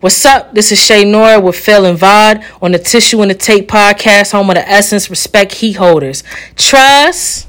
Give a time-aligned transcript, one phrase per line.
[0.00, 0.52] What's up?
[0.52, 4.32] This is Shay Nora with Phil and Vod on the Tissue and the Tape podcast,
[4.32, 6.22] home of the Essence Respect Heat Holders.
[6.54, 7.48] Trust.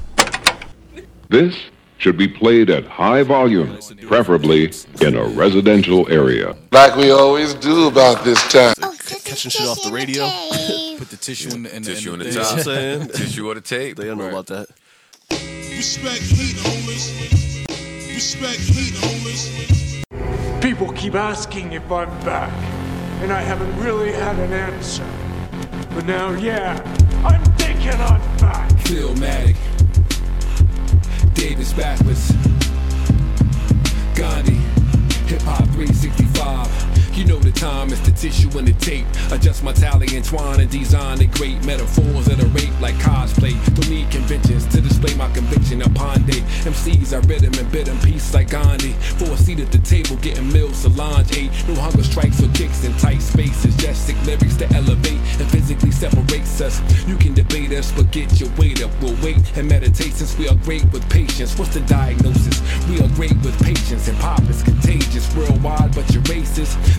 [1.28, 1.54] This
[1.98, 4.72] should be played at high volume, preferably
[5.02, 6.56] in a residential area.
[6.72, 8.72] Like we always do about this time.
[8.82, 10.24] Oh, catching shit off the radio.
[10.98, 12.56] Put the tissue in the, in the, Tissue in on the, the top.
[12.58, 13.08] You know what I'm saying?
[13.08, 13.96] Tissue on the tape.
[13.98, 14.68] They don't know about that.
[15.30, 17.12] Respect heat holders.
[18.08, 19.87] Respect heat holders.
[20.78, 22.52] People keep asking if I'm back,
[23.20, 25.04] and I haven't really had an answer.
[25.92, 26.80] But now, yeah,
[27.24, 28.70] I'm thinking I'm back.
[28.84, 29.56] Philmatic,
[31.34, 32.30] Davis backwards,
[34.14, 34.54] Gandhi,
[35.26, 36.97] Hip Hop 365.
[37.18, 39.04] You know the time, is the tissue and the tape.
[39.32, 43.58] Adjust my tally, and twine and design the great metaphors that are rape like cosplay.
[43.74, 46.46] Don't need conventions to display my conviction upon day.
[46.62, 48.92] MCs, I read them and bid them peace like Gandhi.
[49.18, 51.50] For a seat at the table, getting meals, Solange ate.
[51.66, 53.74] No hunger strikes or kicks in tight spaces.
[53.78, 56.78] Just lyrics to elevate and physically separates us.
[57.08, 58.92] You can debate us, but get your weight up.
[59.02, 61.58] We'll wait and meditate since we are great with patience.
[61.58, 62.62] What's the diagnosis?
[62.88, 66.78] We are great with patience and pop is contagious worldwide, but you're racist.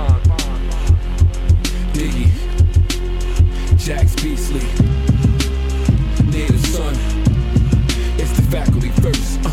[0.00, 0.96] bond, bond, bond.
[1.92, 2.28] Diggy,
[3.76, 4.64] Jax Beasley,
[6.30, 6.94] Native Son.
[8.18, 9.40] It's the faculty first.
[9.44, 9.48] Uh.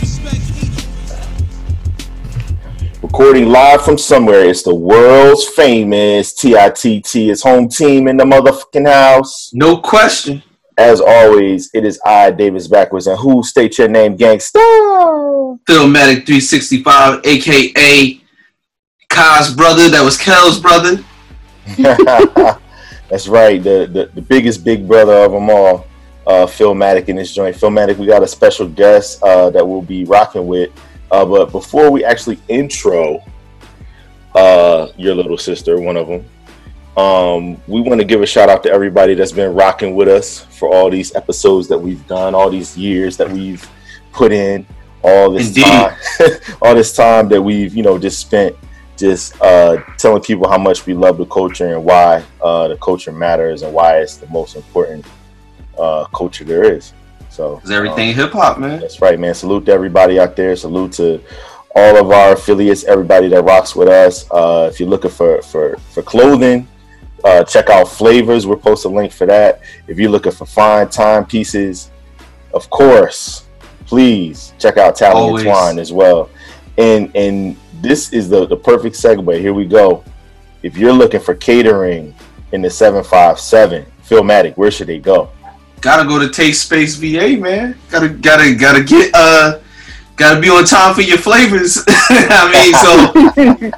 [0.00, 1.26] Respect heat holders.
[3.02, 4.44] Recording live from somewhere.
[4.48, 7.14] It's the world's famous TITT.
[7.14, 9.50] It's home team in the motherfucking house.
[9.52, 10.42] No question.
[10.78, 14.60] As always, it is I, Davis Backwards, and who state your name, gangsta?
[15.68, 18.20] Philmatic 365, aka
[19.08, 21.02] Kai's brother, that was Kel's brother.
[23.10, 25.84] That's right, the, the the biggest big brother of them all,
[26.28, 27.56] uh, Philmatic in this joint.
[27.56, 30.70] Philmatic, we got a special guest uh, that we'll be rocking with.
[31.10, 33.20] Uh, but before we actually intro
[34.36, 36.24] uh, your little sister, one of them,
[36.98, 40.44] um, we want to give a shout out to everybody that's been rocking with us
[40.46, 43.68] for all these episodes that we've done, all these years that we've
[44.12, 44.66] put in,
[45.04, 45.64] all this Indeed.
[45.64, 45.96] time,
[46.62, 48.56] all this time that we've you know just spent
[48.96, 53.12] just uh, telling people how much we love the culture and why uh, the culture
[53.12, 55.06] matters and why it's the most important
[55.78, 56.92] uh, culture there is.
[57.30, 58.80] So Is everything um, hip hop, man.
[58.80, 59.34] that's right, man.
[59.34, 60.56] Salute to everybody out there.
[60.56, 61.22] Salute to
[61.76, 64.28] all of our affiliates, everybody that rocks with us.
[64.32, 66.66] Uh, if you're looking for for for clothing,
[67.24, 68.46] uh, check out Flavors.
[68.46, 69.60] We'll post a link for that.
[69.86, 71.90] If you're looking for fine timepieces,
[72.54, 73.46] of course,
[73.86, 76.30] please check out Tally and Twine as well.
[76.76, 79.40] And and this is the the perfect segue.
[79.40, 80.04] Here we go.
[80.62, 82.14] If you're looking for catering
[82.52, 85.30] in the seven five seven, Philmatic, where should they go?
[85.80, 87.78] Gotta go to Taste Space VA, man.
[87.90, 89.60] Gotta gotta gotta get uh
[90.16, 91.84] gotta be on time for your flavors.
[91.88, 93.72] I mean, so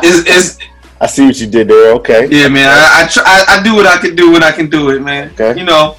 [0.02, 0.58] it's, it's
[1.00, 1.92] I see what you did there.
[1.94, 2.26] Okay.
[2.30, 2.68] yeah, man.
[2.68, 5.00] I I, try, I I do what I can do when I can do it,
[5.00, 5.30] man.
[5.38, 5.58] Okay.
[5.58, 5.96] You know,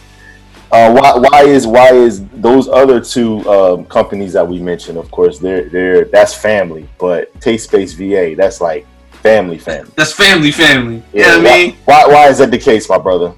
[0.69, 4.97] Uh, why, why is why is those other two um, companies that we mentioned?
[4.97, 8.85] Of course, they're they're that's family, but Taste Space VA that's like
[9.23, 9.91] family family.
[9.95, 11.01] that's family, family.
[11.13, 11.77] You know I mean?
[11.85, 13.33] why why is that the case, my brother?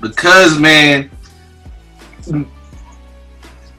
[0.00, 1.10] Because man,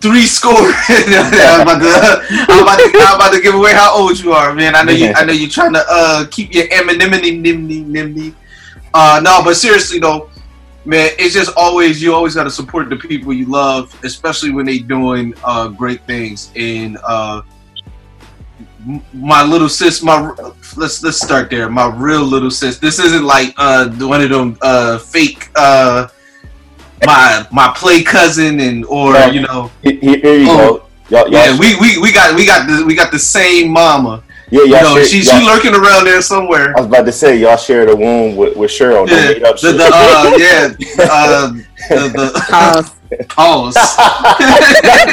[0.01, 0.53] three score.
[0.89, 4.53] I'm, about to, I'm, about to, I'm about to give away how old you are,
[4.53, 4.75] man.
[4.75, 5.13] I know you.
[5.15, 8.35] I know you're trying to uh, keep your anonymity, nimby, nimby.
[8.93, 10.29] Uh, no, but seriously though,
[10.83, 14.65] man, it's just always you always got to support the people you love, especially when
[14.65, 16.51] they doing uh, great things.
[16.55, 17.43] And uh,
[19.13, 20.33] my little sis, my
[20.75, 21.69] let's let's start there.
[21.69, 22.79] My real little sis.
[22.79, 25.49] This isn't like uh, one of them uh, fake.
[25.55, 26.07] Uh,
[27.05, 29.27] my my play cousin and or Yeah.
[29.31, 30.83] you know Here, here- here you Oh, go.
[31.09, 34.23] Y'all, y'all yeah we, we we got we got the we got the same mama
[34.49, 37.05] yeah, you y'all know share- she y'all- she lurking around there somewhere I was about
[37.05, 39.07] to say y'all shared a womb with, with Cheryl.
[39.09, 39.77] Yeah made up the, shit.
[39.77, 41.51] the uh yeah uh
[41.89, 43.75] the, the pause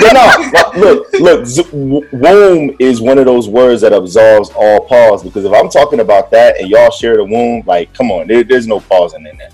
[0.03, 1.47] no, no, look, look.
[1.47, 5.25] z- w- Womb is one of those words that absolves all pause.
[5.25, 8.45] Because if I'm talking about that and y'all share the womb, like, come on, there,
[8.45, 9.53] there's no pausing in that.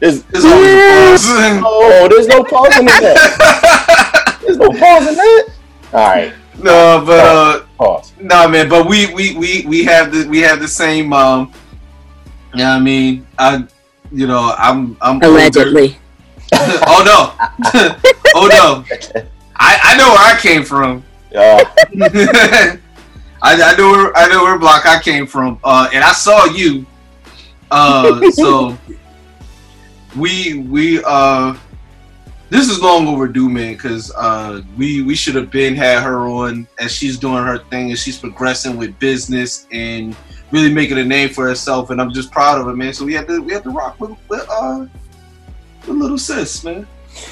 [0.00, 4.38] There's, There's always a oh, there's no pause in that.
[4.40, 5.48] There's no pause in that.
[5.92, 8.12] All right, no, but uh, pause.
[8.20, 8.68] no, man.
[8.68, 11.12] But we we we we have the we have the same.
[11.12, 11.52] Um,
[12.54, 13.26] you know what I mean?
[13.38, 13.66] I,
[14.12, 15.20] you know, I'm I'm.
[15.20, 15.96] Allegedly.
[16.52, 17.34] oh no,
[18.36, 18.84] oh no.
[19.56, 21.04] I I know where I came from.
[21.34, 21.64] Uh,
[23.42, 26.44] I, I know where I know where block I came from, uh, and I saw
[26.44, 26.86] you.
[27.70, 28.78] Uh, so
[30.18, 31.56] we we uh,
[32.50, 36.66] this is long overdue, man, because uh, we we should have been had her on
[36.78, 40.16] as she's doing her thing and she's progressing with business and
[40.50, 42.92] really making a name for herself, and I'm just proud of her, man.
[42.92, 44.86] So we had to we had to rock with, with uh,
[45.86, 46.86] with little sis, man.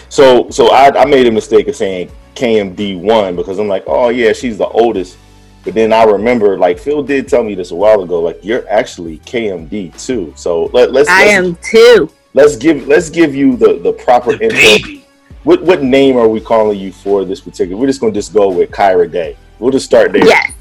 [0.09, 4.11] so so I, I made a mistake of saying KMD one because I'm like, oh
[4.11, 5.17] yeah, she's the oldest.
[5.65, 8.69] But then I remember, like Phil did tell me this a while ago, like you're
[8.69, 10.33] actually KMD two.
[10.37, 12.11] So let, let's I let's, am too.
[12.37, 14.59] Let's give let's give you the the proper The intro.
[14.59, 15.05] baby.
[15.43, 17.81] What what name are we calling you for this particular?
[17.81, 19.37] We're just gonna just go with Kyra Day.
[19.59, 20.25] We'll just start there.
[20.25, 20.53] Yes.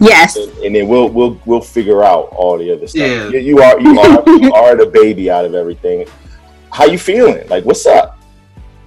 [0.00, 0.36] Yes.
[0.36, 3.02] and, and then we'll we'll we'll figure out all the other stuff.
[3.02, 3.28] Yeah.
[3.28, 6.06] You, you are you are you are the baby out of everything.
[6.70, 7.48] How you feeling?
[7.48, 8.18] Like what's up?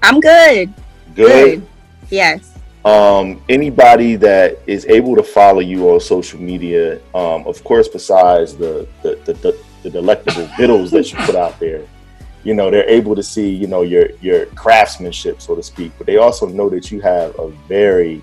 [0.04, 0.74] I'm good.
[1.16, 1.60] Good.
[1.60, 1.68] Good.
[2.10, 2.54] Yes.
[2.86, 8.56] Um, anybody that is able to follow you on social media, um, of course, besides
[8.56, 11.82] the the, the, the, the delectable vittles that you put out there,
[12.48, 15.92] you know, they're able to see, you know, your your craftsmanship, so to speak.
[15.98, 18.22] But they also know that you have a very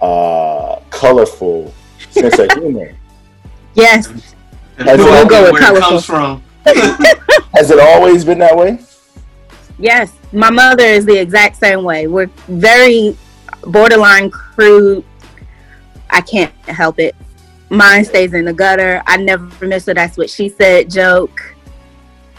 [0.00, 1.74] uh, colorful
[2.10, 2.92] sense of humor.
[3.74, 4.06] Yes.
[4.78, 5.90] And We'll where- go with where it colorful.
[5.90, 6.42] comes from.
[7.54, 8.78] Has it always been that way?
[9.78, 10.14] Yes.
[10.32, 12.06] My mother is the exact same way.
[12.06, 13.14] We're very
[13.66, 15.04] borderline crude.
[16.08, 17.14] I can't help it.
[17.68, 19.02] Mine stays in the gutter.
[19.06, 21.54] I never miss a that's what she said joke.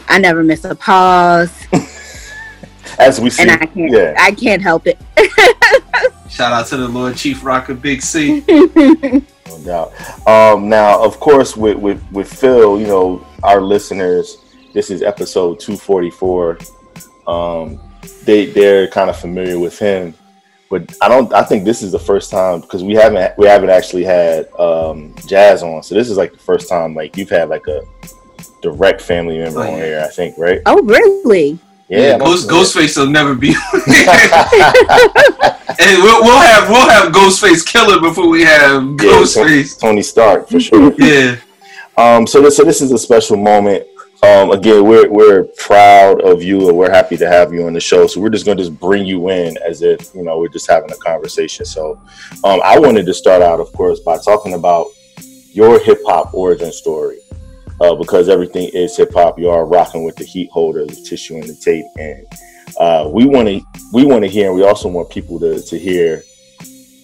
[0.08, 1.52] I never miss a pause.
[2.98, 4.14] As we see, And I can't yeah.
[4.18, 4.98] I can't help it.
[6.28, 8.42] Shout out to the Lord Chief Rocker Big C.
[8.48, 10.26] No doubt.
[10.26, 14.38] Um, now, of course, with, with with Phil, you know, our listeners,
[14.74, 16.58] this is episode two forty four.
[17.26, 17.80] Um,
[18.24, 20.14] they they're kind of familiar with him,
[20.70, 21.32] but I don't.
[21.32, 25.14] I think this is the first time because we haven't we haven't actually had um,
[25.26, 27.82] Jazz on, so this is like the first time like you've had like a
[28.62, 30.00] direct family member Oh, on here.
[30.04, 30.60] I think, right?
[30.66, 31.58] oh really?
[31.88, 33.48] Yeah, Ghost, Ghostface will never be.
[35.80, 39.78] and we'll, we'll have we'll have Ghostface Killah before we have Ghostface.
[39.80, 40.92] Tony Stark for sure.
[40.98, 41.36] Yeah,
[41.96, 43.84] Um, so this so this is a special moment.
[44.22, 47.80] Um, again, we're we're proud of you and we're happy to have you on the
[47.80, 48.06] show.
[48.06, 50.90] So we're just gonna just bring you in as if you know we're just having
[50.90, 51.64] a conversation.
[51.64, 51.98] So
[52.44, 54.88] um, I wanted to start out, of course, by talking about
[55.52, 57.18] your hip hop origin story.
[57.80, 61.36] Uh, because everything is hip hop, you are rocking with the heat holder, the tissue,
[61.36, 62.26] and the tape, and
[62.78, 63.60] uh, we want to
[63.92, 66.22] we want to hear, and we also want people to to hear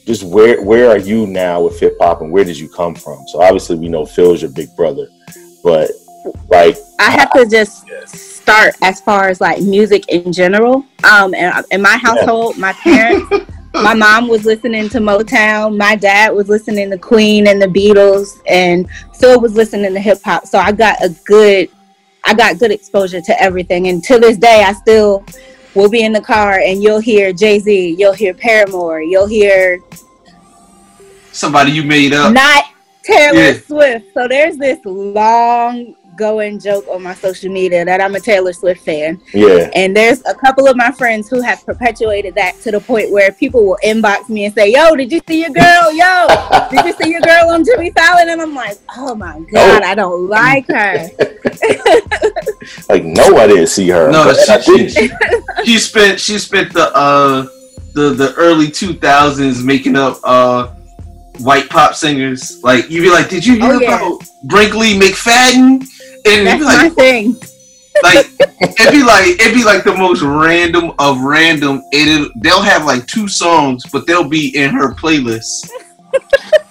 [0.07, 3.27] just where where are you now with hip hop, and where did you come from?
[3.29, 5.09] So obviously, we know Phil's your big brother,
[5.63, 5.91] but
[6.49, 10.85] like I have to just start as far as like music in general.
[11.11, 13.27] Um, and in my household, my parents,
[13.75, 18.41] my mom was listening to Motown, my dad was listening to Queen and the Beatles,
[18.47, 18.89] and
[19.19, 20.47] Phil was listening to hip hop.
[20.47, 21.69] So I got a good,
[22.25, 23.89] I got good exposure to everything.
[23.89, 25.25] And to this day, I still
[25.75, 29.81] will be in the car and you'll hear Jay Z, you'll hear Paramore, you'll hear
[31.33, 32.33] somebody you made up.
[32.33, 32.65] not
[33.03, 33.59] Taylor Yeah.
[33.67, 34.07] Swift.
[34.15, 38.85] So there's this long going joke on my social media that I'm a Taylor Swift
[38.85, 39.21] fan.
[39.33, 43.11] yeah, And there's a couple of my friends who have perpetuated that to the point
[43.11, 45.93] where people will inbox me and say, Yo, did you see your girl?
[45.93, 46.27] Yo,
[46.71, 48.29] did you see your girl on Jimmy Fallon?
[48.31, 51.09] And I'm like, Oh my God, I don't like her.
[52.89, 54.11] like no, I didn't see her.
[54.11, 55.11] No, But she, she,
[55.65, 57.47] she spent she spent the uh
[57.95, 60.69] the the early two thousands making up uh
[61.39, 62.63] white pop singers.
[62.63, 63.97] Like you'd be like, did you hear Oh, yeah.
[63.97, 65.89] about Brinkley McFadden?
[66.27, 67.37] And it'd That's be my like, thing.
[68.03, 68.27] like
[68.81, 71.83] it'd be like it'd be like the most random of random.
[71.93, 75.69] It they'll have like two songs, but they'll be in her playlist.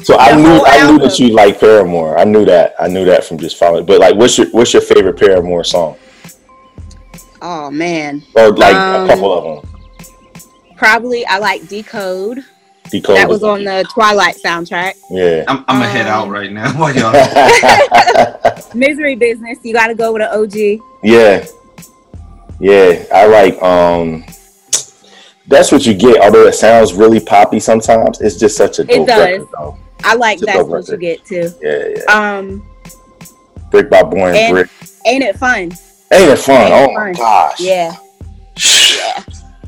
[0.04, 2.18] So I knew whole I knew that you like Paramore.
[2.18, 2.76] I knew that.
[2.80, 3.86] I knew that from just following.
[3.86, 5.98] But like, what's your what's your favorite Paramore song?
[7.42, 8.24] Oh man.
[8.36, 9.70] Or like Um, a couple of them.
[10.78, 12.44] Probably I like Decode.
[12.92, 13.16] Decode.
[13.18, 14.94] That was on the Twilight soundtrack.
[15.10, 15.46] Yeah.
[15.48, 17.12] I'm, I'm gonna head out right now while y'all.
[18.76, 20.82] Misery Business, you gotta go with an OG.
[21.04, 21.46] yeah.
[22.60, 23.06] Yeah.
[23.14, 23.62] I like.
[23.62, 24.24] Um.
[25.48, 26.22] That's what you get.
[26.22, 29.20] Although it sounds really poppy sometimes, it's just such a dope does.
[29.20, 29.78] record, though.
[30.06, 31.50] I like It's that's dope what you get too.
[31.62, 32.38] Yeah, yeah.
[32.38, 32.66] Um
[33.72, 34.70] Brick by Born And- Brick.
[35.06, 35.64] ain't it fun?
[35.64, 35.74] Ain't
[36.12, 36.72] it fun?
[36.72, 37.14] Ain't Oh it my fun?
[37.14, 37.60] gosh.
[37.60, 37.96] Yeah.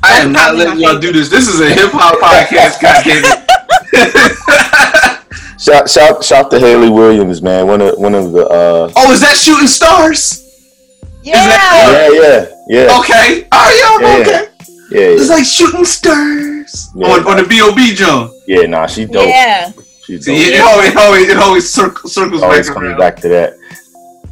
[0.07, 1.29] I am not letting y'all do this.
[1.29, 3.41] This is a hip hop podcast, goddammit.
[5.57, 7.65] Shout shout shout to Hayley Williams, man.
[7.65, 10.41] One of one of the uh Oh, is that shooting stars?
[11.23, 11.33] Yeah.
[11.47, 13.47] yeah yeah yeah Okay.
[13.51, 14.01] All right, y'all.
[14.01, 14.47] Yeah, Okay.
[14.91, 17.07] yeah It's yeah, like shooting stars Yeah.
[17.07, 17.95] on, on the B.O.B.
[17.95, 18.29] John.
[18.47, 19.71] yeah nah she dope Yeah.
[20.05, 22.87] she dope See, it, it always, it always, it always circles, circles always back comes
[22.89, 22.99] around.
[22.99, 23.53] back to that.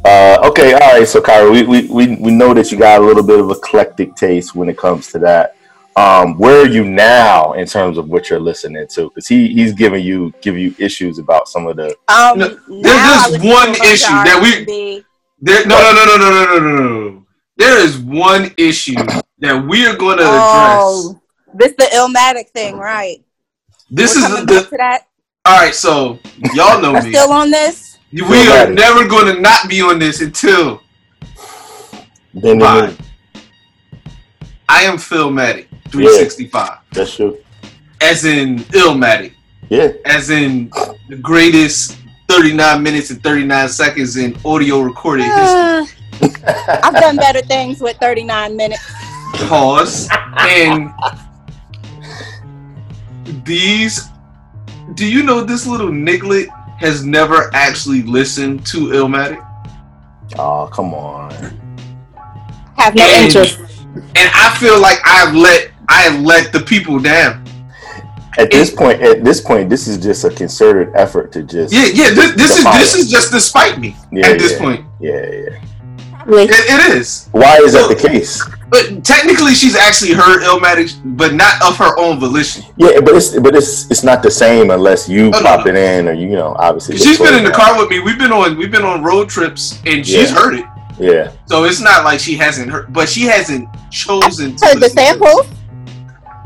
[0.06, 1.08] Uh, okay, all right.
[1.08, 4.14] So, Kyra, we, we, we, we know that you got a little bit of eclectic
[4.16, 5.56] taste when it comes to that.
[5.96, 9.10] Um, where are you now in terms of what you're listening to?
[9.10, 11.90] Because he he's giving you give you issues about some of the.
[12.08, 15.04] Um, No, there's just one a bunch of issue that we-
[15.40, 17.26] There, no, no, no, no, no, no, no, no, no.
[17.58, 18.96] There is one issue
[19.40, 20.82] that we are going to address.
[20.82, 21.22] Oh,
[21.54, 23.24] this the Illmatic thing, right?
[23.92, 25.08] This We're is the, back to that.
[25.46, 25.76] all right.
[25.76, 26.18] So
[26.56, 27.12] y'all know We're me.
[27.14, 28.00] still on this.
[28.12, 30.82] We are never going to not be on this until
[32.34, 32.98] Then Fine.
[34.70, 37.38] I am Philmatic 365, that's true.
[38.02, 39.34] as in Illmatic,
[39.70, 40.70] Yeah, as in
[41.10, 41.98] the greatest
[42.30, 45.38] 39 minutes and 39 seconds in audio recorded history.
[45.44, 45.86] Uh,
[46.84, 48.82] I've done better things with 39 minutes.
[49.48, 50.10] Pause.
[50.38, 50.92] And
[53.46, 54.02] these,
[54.96, 56.48] do you know this little niglet
[56.80, 59.42] has never actually listened to Illmatic?
[60.40, 61.32] oh come on.
[62.78, 63.60] Have no And- interest.
[63.96, 67.44] And I feel like I've let I let the people down.
[68.38, 71.86] At this point, at this point, this is just a concerted effort to just Yeah,
[71.94, 72.10] yeah.
[72.14, 73.00] This, this is this it.
[73.02, 74.60] is just to spite me Yeah, at this yeah.
[74.60, 74.86] point.
[75.00, 75.60] yeah yeah.
[76.26, 77.28] It, it is.
[77.34, 78.42] Why is that the case?
[78.70, 82.64] But technically, she's actually heard Illmatic, but not of her own volition.
[82.78, 85.72] Yeah, but it's but it's it's not the same unless you Oh, pop no.
[85.72, 86.98] it in or you know obviously.
[86.98, 88.00] She's been in the car with me.
[88.00, 90.36] We've been on we've been on road trips, and she's Yeah.
[90.40, 90.66] heard it.
[90.98, 91.32] Yeah.
[91.46, 94.56] So it's not like she hasn't heard, but she hasn't chosen.
[94.56, 95.48] To Heard the listen to samples.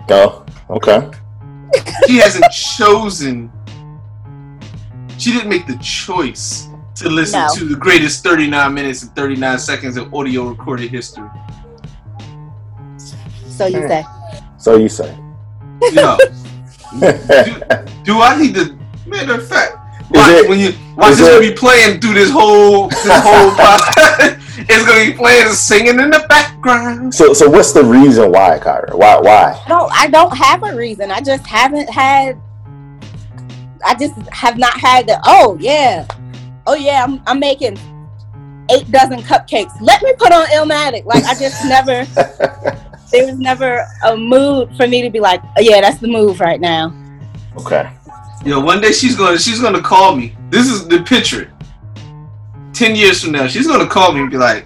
[0.09, 1.09] Oh, okay.
[2.07, 3.51] She hasn't chosen.
[5.17, 7.47] She didn't make the choice to listen No.
[7.55, 11.27] to the greatest 39 minutes and 39 seconds of audio recorded history.
[13.47, 13.87] So you hmm.
[13.87, 14.05] say.
[14.57, 15.17] So you say.
[15.93, 16.17] Yo,
[16.99, 17.05] do,
[18.03, 18.77] do I need to?
[19.05, 21.99] Matter of fact, Is watch it- when you watch is this it- gonna be playing
[22.01, 24.41] through this whole this whole podcast.
[24.57, 27.13] It's gonna be playing singing in the background.
[27.13, 28.93] So so what's the reason why, Kyra?
[28.95, 29.61] Why why?
[29.65, 29.91] I don't.
[29.93, 31.11] I don't have a reason.
[31.11, 32.39] I just haven't had.
[33.85, 35.19] I just have not had the.
[35.25, 36.07] Oh yeah,
[36.65, 37.03] oh yeah.
[37.03, 37.77] I'm, I'm making
[38.71, 39.79] eight dozen cupcakes.
[39.81, 41.05] Let me put on Illmatic.
[41.05, 42.05] Like I just never.
[43.11, 46.39] there was never a mood for me to be like, oh, yeah, that's the move
[46.39, 46.93] right now.
[47.57, 47.89] Okay.
[48.45, 50.35] Yo, one day she's gonna she's gonna call me.
[50.49, 51.51] This is the picture.
[52.77, 52.85] It.
[52.85, 54.65] Ten years from now, she's gonna call me and be like,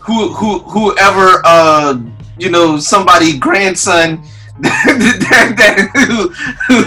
[0.00, 2.00] "Who who whoever uh
[2.38, 4.22] you know somebody grandson."
[4.60, 6.30] that, that, who,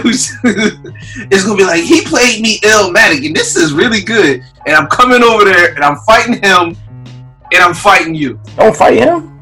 [0.02, 0.30] who's,
[1.30, 4.88] is gonna be like he played me Illmatic and this is really good and I'm
[4.88, 6.76] coming over there and I'm fighting him
[7.52, 8.40] and I'm fighting you.
[8.56, 9.38] Don't fight him.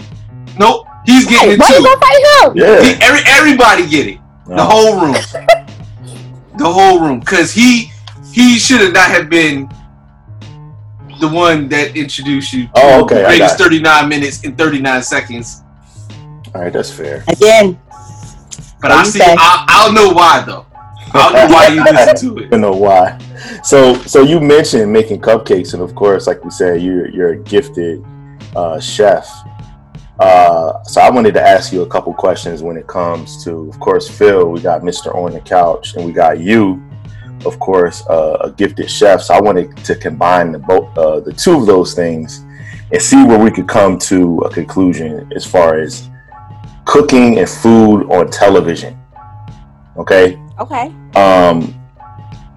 [0.59, 2.57] Nope, he's getting Hey, it why you gonna fight him?
[2.57, 2.83] Yeah.
[2.83, 4.19] He, every, everybody get it.
[4.47, 5.13] The whole room.
[6.59, 7.23] the whole room.
[7.23, 7.91] Cause he
[8.33, 9.71] he should have not have been
[11.21, 15.03] the one that introduced you Oh, okay, the I greatest got 39 minutes and 39
[15.03, 15.63] seconds.
[16.55, 17.25] All right, that's fair.
[17.29, 17.79] Again,
[18.81, 19.21] But I you see?
[19.23, 20.67] I, I'll know why though.
[21.13, 22.51] I'll know why you listen to I it.
[22.51, 23.19] don't know why.
[23.63, 27.37] So so you mentioned making cupcakes, and of course, like we said, you're you're a
[27.39, 28.05] gifted
[28.57, 29.29] uh, chef.
[30.19, 33.79] Uh, so I wanted to ask you a couple questions when it comes to, of
[33.79, 34.51] course, Phil.
[34.51, 36.83] We got Mister on the couch, and we got you,
[37.47, 39.23] of course, uh, a gifted chef.
[39.23, 42.45] So I wanted to combine the both uh, the two of those things
[42.93, 46.09] and see where we could come to a conclusion as far as
[46.85, 48.99] cooking and food on television.
[49.97, 50.41] Okay.
[50.59, 50.87] okay.
[51.17, 51.75] Um,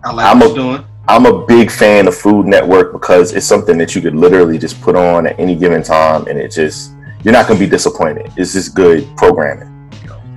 [0.03, 0.85] I like I'm what a- you're doing.
[1.07, 4.79] I'm a big fan of Food Network because it's something that you could literally just
[4.81, 8.31] put on at any given time, and it just you're not going to be disappointed.
[8.37, 9.67] It's just good programming.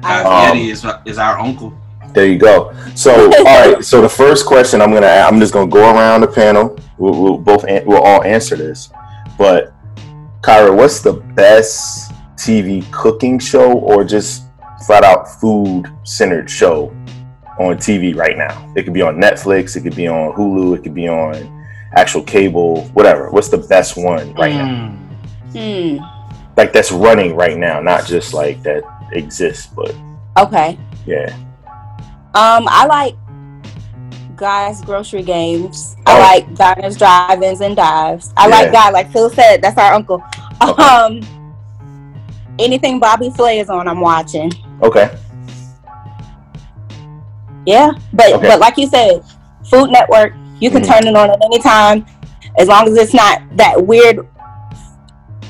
[0.02, 1.72] Um, Eddie is, is our uncle.
[2.14, 2.72] There you go.
[2.94, 3.84] So, all right.
[3.84, 6.78] So the first question I'm gonna I'm just gonna go around the panel.
[6.96, 8.90] We'll, we'll both an- we'll all answer this.
[9.36, 9.72] But
[10.42, 14.44] Kyra, what's the best TV cooking show or just
[14.86, 16.94] flat out food centered show
[17.58, 18.72] on TV right now?
[18.76, 19.76] It could be on Netflix.
[19.76, 20.76] It could be on Hulu.
[20.76, 21.66] It could be on
[21.96, 22.84] actual cable.
[22.94, 23.30] Whatever.
[23.30, 24.96] What's the best one right now?
[25.52, 26.10] Mm.
[26.56, 29.94] Like that's running right now, not just like that exists, but
[30.36, 30.78] Okay.
[31.06, 31.36] yeah.
[32.34, 33.14] Um, I like
[34.36, 35.96] guys grocery games.
[36.06, 36.20] I Oh.
[36.20, 38.32] like diners, drive-ins, and dives.
[38.36, 38.56] I Yeah.
[38.56, 39.62] like guy, like Phil said.
[39.62, 40.22] That's our uncle.
[40.60, 41.20] Um,
[42.58, 44.50] anything Bobby Flay is on, I'm watching.
[44.82, 45.10] Okay.
[47.66, 48.48] Yeah, but Okay.
[48.48, 49.22] but like you said,
[49.70, 50.86] Food Network, you can Mhm.
[50.86, 52.04] turn it on at any time,
[52.58, 54.26] as long as it's not that weird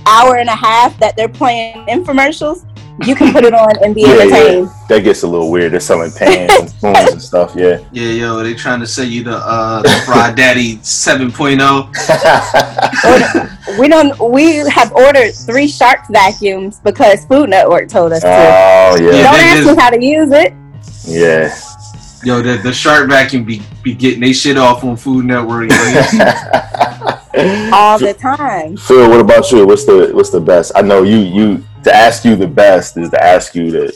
[0.07, 2.65] hour and a half that they're playing infomercials.
[3.03, 4.67] You can put it on and be Yeah, entertained.
[4.69, 4.87] yeah.
[4.89, 5.73] That gets a little weird.
[5.73, 7.55] They're selling pans and spoons and stuff.
[7.57, 7.79] Yeah.
[7.91, 10.85] Yeah, yo, they trying to sell you the uh the Fry Daddy oh.
[10.85, 13.51] 7.0.
[13.79, 14.17] We don't.
[14.31, 18.29] We have ordered three Sharks vacuums because Food Network told us to.
[18.29, 19.23] Oh Yeah, yeah.
[19.23, 20.53] don't ask just- me how to use it.
[21.07, 21.55] Yeah.
[22.25, 25.71] Yo, the the shark vacuum be be getting they shit off on Food Network.
[27.73, 28.77] all the time.
[28.77, 29.67] Phil, what about you?
[29.67, 30.73] What's the what's the best?
[30.75, 33.93] I know you you to ask you the best is to ask you to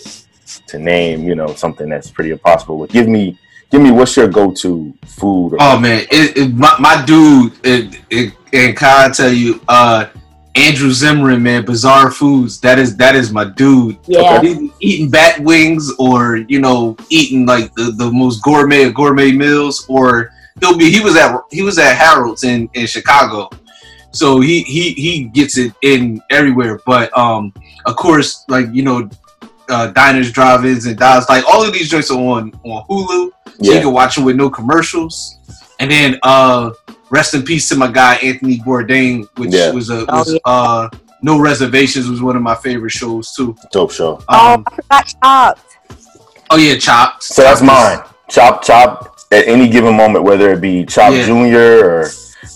[0.66, 2.78] to name you know something that's pretty impossible.
[2.78, 3.38] But give me
[3.70, 5.54] give me what's your go to food?
[5.54, 10.06] Or, oh man, it, it, my my dude, it, it, and Kai tell you, uh,
[10.54, 12.60] Andrew Zimmern, man, Bizarre Foods.
[12.60, 13.98] That is that is my dude.
[14.06, 14.42] Yeah.
[14.42, 19.32] Eating, eating bat wings or you know eating like the, the most gourmet of gourmet
[19.32, 20.30] meals or
[20.60, 23.48] he'll be he was at he was at Harold's in in Chicago
[24.10, 27.52] so he he he gets it in everywhere but um
[27.88, 29.08] of course like you know
[29.70, 33.30] uh diners drive-ins and dives like all of these joints are on on Hulu
[33.64, 35.38] so you can watch them with no commercials
[35.80, 36.70] and then uh
[37.10, 39.70] rest in peace to my guy Anthony Bourdain which Yeah.
[39.72, 40.88] was a Oh, was uh
[41.22, 44.22] no reservations was one of my favorite shows too Dope show.
[44.28, 45.78] oh, um, I forgot chopped.
[46.50, 48.00] oh yeah chopped So that's mine.
[48.28, 51.24] Chop chop at any given moment, whether it be Chop Yeah.
[51.26, 52.08] Junior or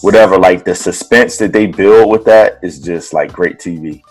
[0.03, 0.39] whatever.
[0.39, 4.03] Like the suspense that they build with that is just like great TV.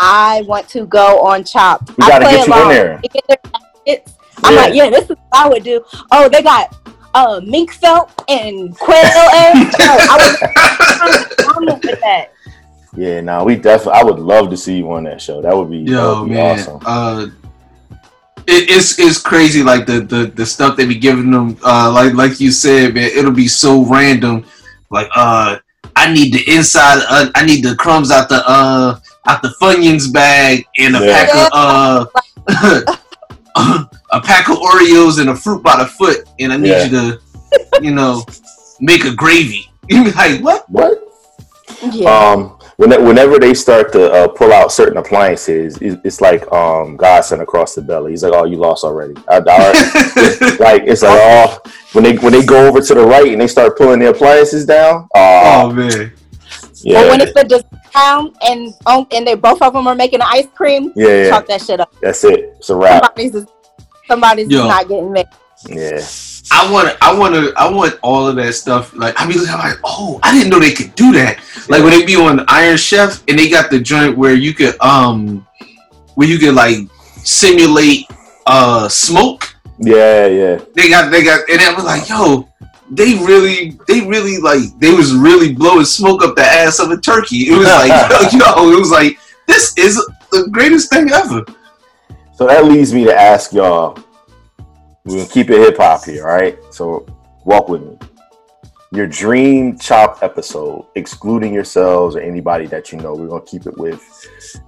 [0.00, 1.90] I want to go on Chopped.
[1.90, 2.70] We I gotta play get you in along.
[2.70, 3.00] there.
[3.02, 4.14] They get their baskets.
[4.42, 4.60] I'm Yeah.
[4.60, 5.84] like, yeah, this is what I would do.
[6.10, 6.74] Oh, they got
[7.14, 8.96] uh mink felt and quail
[9.34, 9.76] eggs.
[9.82, 12.32] Oh, I was I'm with that.
[12.96, 14.00] Yeah, now we definitely.
[14.00, 15.40] I would love to see you on that show.
[15.42, 16.80] That would be, that Yo, would be man, awesome.
[16.84, 17.26] uh,
[18.46, 19.62] it, it's it's crazy.
[19.62, 21.56] Like the, the the stuff they be giving them.
[21.64, 24.44] Uh, like like you said, man, it'll be so random.
[24.90, 25.58] Like uh,
[25.94, 27.02] I need the inside.
[27.08, 31.12] Uh, I need the crumbs out the uh out the Funyuns bag and a Yeah.
[31.24, 32.08] pack of
[32.46, 32.96] uh
[34.12, 36.84] a pack of Oreos and a fruit by the foot, and I need Yeah.
[36.84, 37.20] you to,
[37.82, 38.24] you know,
[38.80, 39.66] make a gravy.
[39.90, 40.70] You be like what?
[40.70, 41.02] What?
[41.90, 42.08] Yeah.
[42.10, 47.22] Um, when, whenever they start to uh, pull out certain appliances, it's like um, God
[47.24, 48.12] sent across the belly.
[48.12, 51.58] He's like, "Oh, you lost already." I, I, like it's like, oh,
[51.92, 54.64] when they when they go over to the right and they start pulling the appliances
[54.64, 55.08] down.
[55.16, 56.12] oh Oh, man.
[56.84, 60.20] Yeah, But when it's the discount and um, and they both of them are making
[60.22, 61.28] ice cream, yeah, yeah.
[61.30, 61.92] chalk that shit up.
[62.00, 62.54] That's it.
[62.58, 63.04] It's a wrap.
[63.04, 63.48] Somebody's just,
[64.08, 64.66] somebody's Yo.
[64.68, 65.26] not getting made.
[65.68, 66.00] Yeah,
[66.50, 68.94] I want to, I want to, I want all of that stuff.
[68.94, 71.38] Like, I mean, I'm like, oh, I didn't know they could do that.
[71.68, 74.80] Like when they be on Iron Chef and they got the joint where you could,
[74.80, 75.46] um,
[76.14, 76.78] where you could like
[77.22, 78.06] simulate
[78.46, 79.54] uh smoke.
[79.78, 80.60] yeah, yeah.
[80.74, 82.48] They got, they got, and I was like, yo,
[82.90, 86.96] they really, they really like, they was really blowing smoke up the ass of a
[87.00, 87.48] turkey.
[87.48, 87.88] It was like,
[88.32, 89.96] yo, it was like, this is
[90.30, 91.44] the greatest thing ever.
[92.34, 93.98] So that leads me to ask y'all.
[95.04, 96.58] We're gonna keep it hip hop here, all right?
[96.70, 97.06] So
[97.44, 97.98] walk with me.
[98.92, 103.14] Your dream chop episode, excluding yourselves or anybody that you know.
[103.14, 104.02] We're gonna keep it with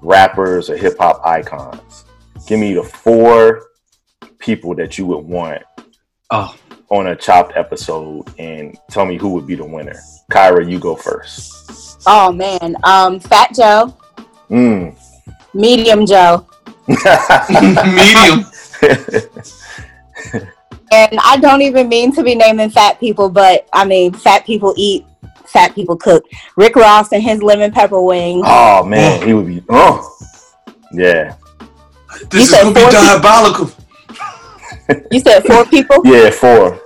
[0.01, 2.05] rappers or hip hop icons.
[2.47, 3.67] Give me the four
[4.39, 5.63] people that you would want
[6.35, 6.57] Oh,
[6.93, 9.97] on a chopped episode, and tell me who would be the winner.
[10.31, 12.03] Kyra, you go first.
[12.07, 13.97] Oh man, um, Fat Joe,
[14.51, 14.95] Mm.
[15.55, 16.47] Medium Joe,
[16.89, 18.45] medium.
[20.93, 24.75] and I don't even mean to be naming fat people, but I mean fat people
[24.77, 25.07] eat,
[25.47, 26.25] fat people cook.
[26.57, 28.45] Rick Ross and his lemon pepper wings.
[28.47, 29.63] oh man, he would be.
[29.71, 30.07] Oh,
[30.93, 31.35] yeah,
[32.31, 33.67] This You is gonna be diabolical.
[33.67, 33.82] people?
[34.89, 35.09] Diabolical.
[35.13, 36.01] You said four people.
[36.05, 36.81] yeah, four.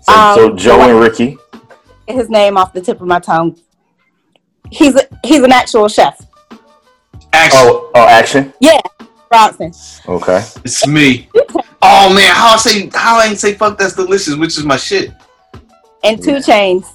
[0.00, 1.36] So, so Um, Joe and Ricky.
[2.06, 3.58] His name off the tip of my tongue.
[4.70, 6.20] He's a, he's an actual chef.
[7.32, 8.52] Actually, Oh, oh, action.
[8.60, 8.80] Yeah,
[9.30, 9.72] Bronson.
[10.08, 10.42] Okay.
[10.64, 11.28] it's me.
[11.82, 14.76] Oh man, how I say how I ain't say fuck that's delicious, which is my
[14.76, 15.12] shit.
[16.02, 16.86] and 2 Chainz.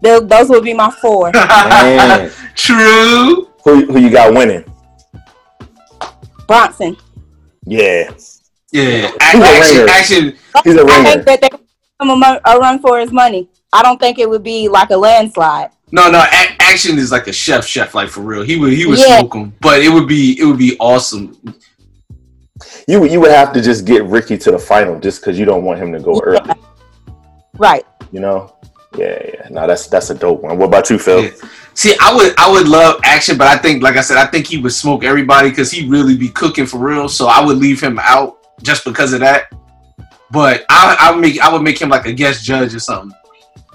[0.00, 1.32] Those, those would be my four.
[2.54, 3.48] True.
[3.64, 4.64] who, who you got winning?
[6.46, 6.96] Bronson.
[7.66, 8.10] Yeah,
[8.72, 9.08] Yeah.
[9.08, 9.90] He's Action, ringer.
[9.90, 10.36] action.
[10.64, 11.10] he's a I ringer.
[11.10, 11.60] think that they give
[12.00, 13.48] him a, mo- a run for his money.
[13.72, 15.70] I don't think it would be like a landslide.
[15.90, 16.18] No, no.
[16.18, 18.42] A- action is like a chef, chef, like for real.
[18.42, 19.18] He would he would Yeah.
[19.20, 21.36] smoke them, but it would be it would be awesome.
[22.86, 25.44] You would- you would have to just get Ricky to the final just because you
[25.44, 26.50] don't want him to go early.
[27.56, 27.84] Right.
[28.12, 28.54] You know.
[28.96, 29.46] Yeah, yeah.
[29.50, 30.58] No, that's that's a dope one.
[30.58, 31.24] What about you, Phil?
[31.24, 31.30] Yeah.
[31.74, 34.46] See, I would I would love action, but I think, like I said, I think
[34.46, 37.08] he would smoke everybody because he really be cooking for real.
[37.08, 39.44] So I would leave him out just because of that.
[40.30, 43.16] But I I would make I would make him like a guest judge or something.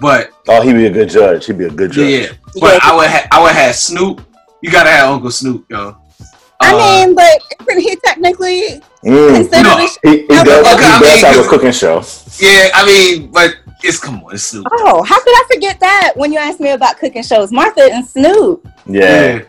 [0.00, 1.46] But Oh, he'd be a good judge.
[1.46, 2.08] He'd be a good judge.
[2.08, 2.26] yeah,
[2.60, 4.20] but I would ha- I would have Snoop.
[4.62, 5.96] You gotta have Uncle Snoop, yo.
[6.60, 9.34] I Uh, mean, but isn't he technically Mm.
[9.34, 9.76] considered No.
[9.78, 9.86] He,
[10.22, 12.02] he does, he I does mean, have a cooking show.
[12.40, 14.66] yeah, I mean, but it's come on, it's Snoop.
[14.72, 17.52] Oh, how could I forget that when you asked me about cooking shows?
[17.52, 18.66] Martha and Snoop.
[18.86, 19.40] Yeah.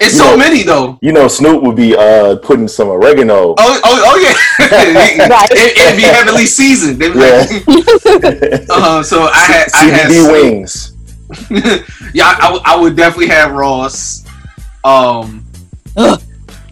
[0.00, 0.98] It's You so know- many though.
[1.02, 3.54] You know, Snoop would be uh putting some oregano.
[3.56, 4.34] Oh, oh, oh yeah.
[5.28, 5.48] Right.
[5.52, 6.98] it, it'd be heavily seasoned.
[6.98, 8.66] They'd be like, Yeah.
[8.70, 10.32] uh, so I had, I had CBD Snoop.
[10.32, 10.92] wings.
[12.14, 14.24] yeah, I, I would- I would definitely have Ross.
[14.84, 15.44] Um,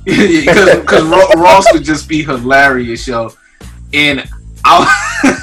[0.04, 1.04] because
[1.36, 3.30] Ross would just be hilarious, yo.
[3.94, 4.28] And
[4.64, 5.38] I,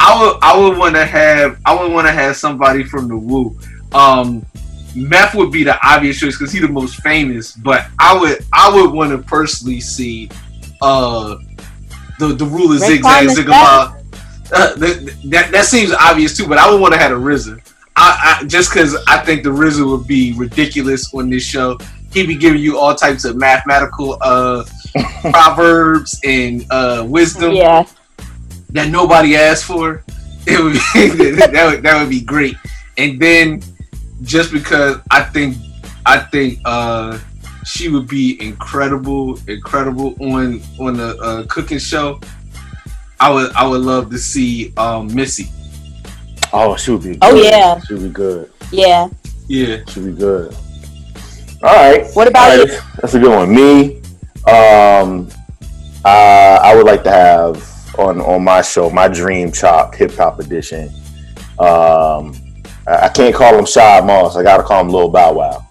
[0.00, 3.16] I would I would want to have I would want to have somebody from the
[3.16, 3.56] Wu.
[3.92, 4.44] Um,
[4.96, 7.52] Meth would be the obvious choice because he's the most famous.
[7.52, 10.30] But I would I would want to personally see
[10.82, 11.36] uh
[12.18, 13.46] the the ruler Raekwon zigzag.
[14.52, 17.60] Uh, that, that that seems obvious too, but I would want to have a RZA.
[17.96, 21.78] I, I just because I think the RZA would be ridiculous on this show.
[22.12, 24.64] He'd be giving you all types of mathematical uh,
[25.30, 27.84] proverbs and uh, wisdom Yeah.
[28.70, 30.04] that nobody asked for.
[30.46, 32.56] It would be, that would that would be great.
[32.96, 33.62] And then
[34.22, 35.56] just because I think
[36.04, 37.18] I think uh,
[37.64, 42.20] she would be incredible, incredible on on the uh, cooking show.
[43.18, 45.48] I would I would love to see um, Missy.
[46.52, 47.16] Oh, she would be.
[47.16, 47.18] Good.
[47.22, 47.80] Oh, yeah.
[47.80, 48.52] she would be good.
[48.70, 49.08] Yeah.
[49.48, 49.78] Yeah.
[49.88, 50.54] She would be good.
[51.62, 52.06] All right.
[52.14, 52.78] What about All right, you?
[53.00, 53.54] That's a good one.
[53.54, 53.96] Me,
[54.46, 55.28] um,
[56.04, 60.38] uh, I would like to have on on my show my Dream Chop Hip Hop
[60.38, 60.88] Edition.
[61.58, 62.34] Um,
[62.86, 64.36] I, I can't call him Shad Moss.
[64.36, 65.66] I gotta call him Lil Bow Wow.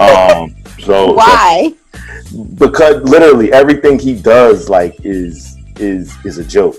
[0.00, 1.72] Um, so Why?
[2.58, 6.76] because literally everything he does like is is is a joke.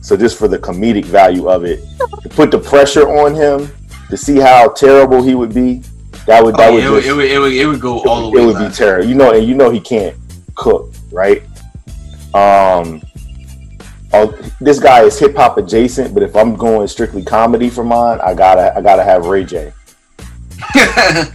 [0.00, 1.80] So just for the comedic value of it,
[2.22, 3.68] to put the pressure on him
[4.10, 5.82] to see how terrible he would be,
[6.26, 7.80] that would that Oh, would, yeah, it, would, just, it, would, it, would, it would
[7.80, 8.42] go all the way.
[8.42, 8.52] it way.
[8.52, 9.08] would be terrible.
[9.08, 10.16] You know, and you know he can't
[10.54, 11.42] cook, right?
[12.34, 13.02] Um,
[14.12, 18.20] oh, this guy is hip hop adjacent, but if I'm going strictly comedy for mine,
[18.22, 19.72] I gotta I gotta have Ray J.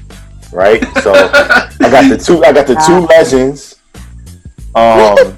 [0.52, 0.84] right?
[1.02, 2.44] So I got the two.
[2.44, 3.80] I got the two legends.
[4.76, 5.38] Um.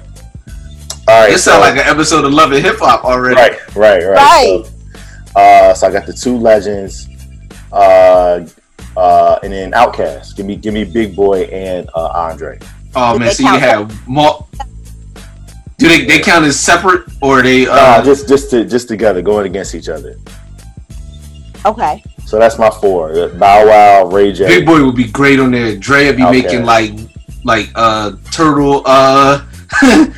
[1.08, 1.30] All right.
[1.30, 3.36] This sounds so- like an episode of Love and Hip Hop already.
[3.36, 4.16] right, right, right.
[4.16, 4.64] Right.
[4.64, 7.08] So, uh, so I got the two legends,
[7.72, 8.44] uh,
[8.96, 10.34] uh, and then OutKast.
[10.34, 12.58] Give me, give me Big Boi and uh, Andre.
[12.94, 14.46] Oh man, so you have more.
[15.78, 17.66] Do they they count as separate or they?
[17.66, 20.16] Uh, Uh, just, just to, just together, going against each other.
[21.64, 22.02] Okay.
[22.24, 24.46] So that's my four: Uh, Bow Wow, Ray J.
[24.46, 25.76] Big Boi would be great on there.
[25.76, 26.42] Dre would be Okay.
[26.42, 26.92] making like
[27.44, 29.44] like uh turtle uh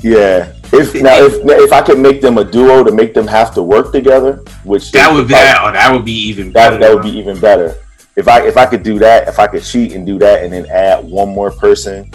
[0.00, 0.52] Yeah.
[0.72, 3.62] If now, if if I could make them a duo to make them have to
[3.62, 6.78] work together, which that would be that, oh, that would be even that better.
[6.78, 7.76] that would be even better.
[8.16, 10.52] If I if I could do that, if I could cheat and do that, and
[10.52, 12.10] then add one more person,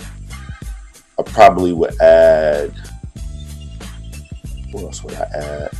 [1.19, 2.73] I probably would add.
[4.71, 5.71] What else would I add?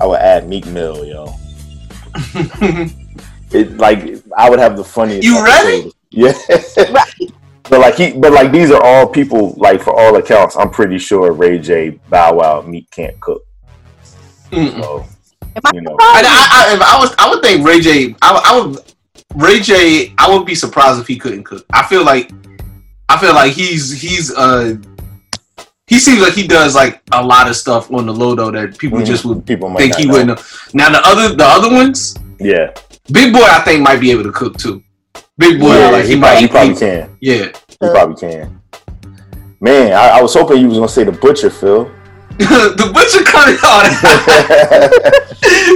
[0.00, 1.34] I would add Meek Mill, yo.
[3.50, 5.24] It like I would have the funniest.
[5.24, 5.90] You ready?
[6.14, 6.76] episodes.
[6.76, 7.04] Yeah.
[7.70, 9.52] But like he, but like these are all people.
[9.58, 13.44] Like for all accounts, I'm pretty sure Ray J, Bow Wow, Meek can't cook.
[14.50, 14.82] Mm-mm.
[14.82, 15.04] So
[15.42, 18.16] I you know, I, I, I, if I was, I would think Ray J.
[18.22, 18.94] I, I would
[19.34, 20.14] Ray J.
[20.16, 21.66] I would be surprised if he couldn't cook.
[21.70, 22.30] I feel like,
[23.08, 24.76] I feel like he's he's uh
[25.86, 28.76] he seems like he does like a lot of stuff on the low though that
[28.78, 29.06] people Mhm.
[29.06, 30.12] just would people think he know.
[30.12, 30.28] wouldn't.
[30.38, 30.44] Know.
[30.74, 32.72] Now the other the other ones, Yeah,
[33.10, 34.82] Big Boi, I think might be able to cook too.
[35.38, 37.16] Big Boi, yeah, like he, he, probably, might, he probably he- can.
[37.20, 37.46] yeah.
[37.68, 38.60] He probably can.
[39.60, 41.90] Man, I, I was hoping you was gonna say the butcher, Phil.
[42.38, 43.86] the butcher cut it on.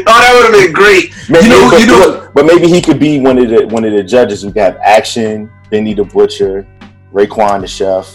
[0.06, 1.12] oh, that would have been great.
[1.28, 2.30] Maybe, You know, but, you know.
[2.34, 4.42] but, maybe he could be one of the one of the judges.
[4.44, 6.66] Could have action, Benny the butcher,
[7.12, 8.06] Raekwon the chef.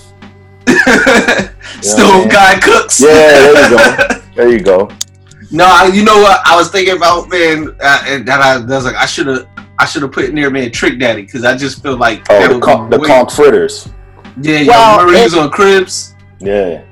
[1.81, 2.27] Stove man.
[2.29, 2.99] guy cooks.
[2.99, 4.21] Yeah, there you go.
[4.37, 4.87] There you go.
[5.49, 6.41] No, I- you know what?
[6.45, 9.47] I was thinking about man, uh, and that I, I was like, I should have,
[9.79, 12.43] I should have put in there, man, Trick Daddy, because I just feel like that
[12.43, 13.89] Oh, the would conch, be the way- conch fritters.
[14.39, 16.15] Yeah, y'all Well, remember he was if- on Cribs?
[16.39, 16.83] Yeah.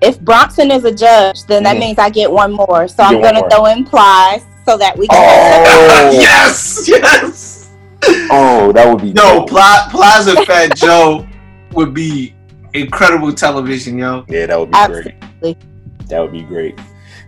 [0.00, 1.80] If Bronson is a judge, then that Mhm.
[1.80, 2.88] means I get one more.
[2.88, 3.50] So You I'm gonna more.
[3.50, 5.18] throw in Plies so that we can.
[5.18, 7.53] Oh, yes, yes.
[8.30, 9.48] Oh, that would be no dope.
[9.50, 11.26] Pla- Plaza Fat Joe
[11.72, 12.34] would be
[12.72, 14.24] incredible television, yo.
[14.28, 15.14] Yeah, that would be Absolutely.
[15.40, 15.56] great.
[16.08, 16.78] That would be great.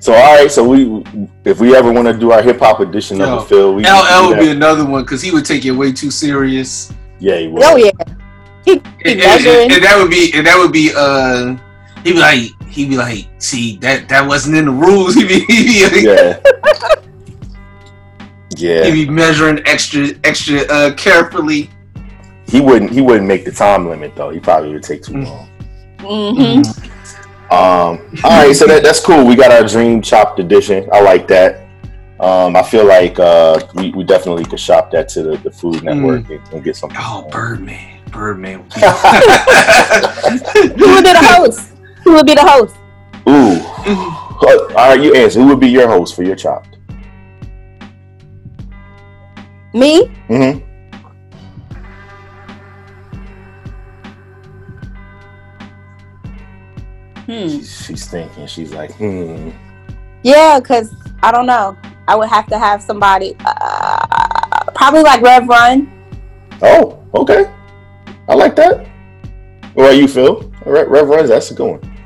[0.00, 1.02] So all right, so we
[1.44, 4.22] if we ever want to do our hip hop edition of the Phil, we LL
[4.22, 6.92] we would be another one because he would take it way too serious.
[7.18, 7.62] yeah, he would.
[7.64, 7.90] Oh yeah.
[8.64, 11.56] He And, and- and that would be and that would be uh
[12.04, 15.40] he'd be like he'd be like see that that wasn't in the rules he'd be
[15.46, 16.38] he'd be, Yeah.
[18.56, 21.70] Yeah, he'd be measuring extra extra uh carefully
[22.48, 22.92] he wouldn't.
[22.92, 24.30] He wouldn't make the time limit though.
[24.30, 25.24] He probably would take too Mm.
[25.24, 25.48] long.
[25.98, 26.62] Mm-hmm.
[27.52, 29.24] Um, all right, so that, that's cool.
[29.24, 30.88] We got our dream chopped edition.
[30.92, 31.62] I like that.
[32.20, 35.82] Um, I feel like uh, we, we definitely could shop that to the, the Food
[35.82, 36.98] Network and, and get something.
[37.00, 38.64] oh Birdman Birdman Who
[40.94, 41.72] would be the host?
[42.04, 42.76] Who would be the host?
[43.28, 43.60] Ooh.
[44.76, 45.40] all right, you answer.
[45.40, 46.75] Who would be your host for your chopped?
[49.74, 50.06] Me?
[50.28, 50.62] Mm-hmm.
[57.26, 57.48] Hmm.
[57.48, 58.46] She's, she's thinking.
[58.46, 59.50] She's like, hmm.
[60.22, 61.76] Yeah, because I don't know.
[62.08, 65.92] I would have to have somebody, uh, probably like Rev Run.
[66.62, 67.52] Oh, okay.
[68.28, 68.86] I like that.
[69.74, 70.52] What about you, Phil?
[70.64, 71.96] All right, Rev Runs, that's a good one.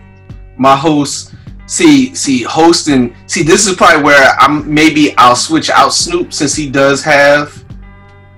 [0.59, 1.30] my host
[1.70, 6.52] see see hosting see this is probably where I'm maybe I'll switch out Snoop since
[6.56, 7.64] he does have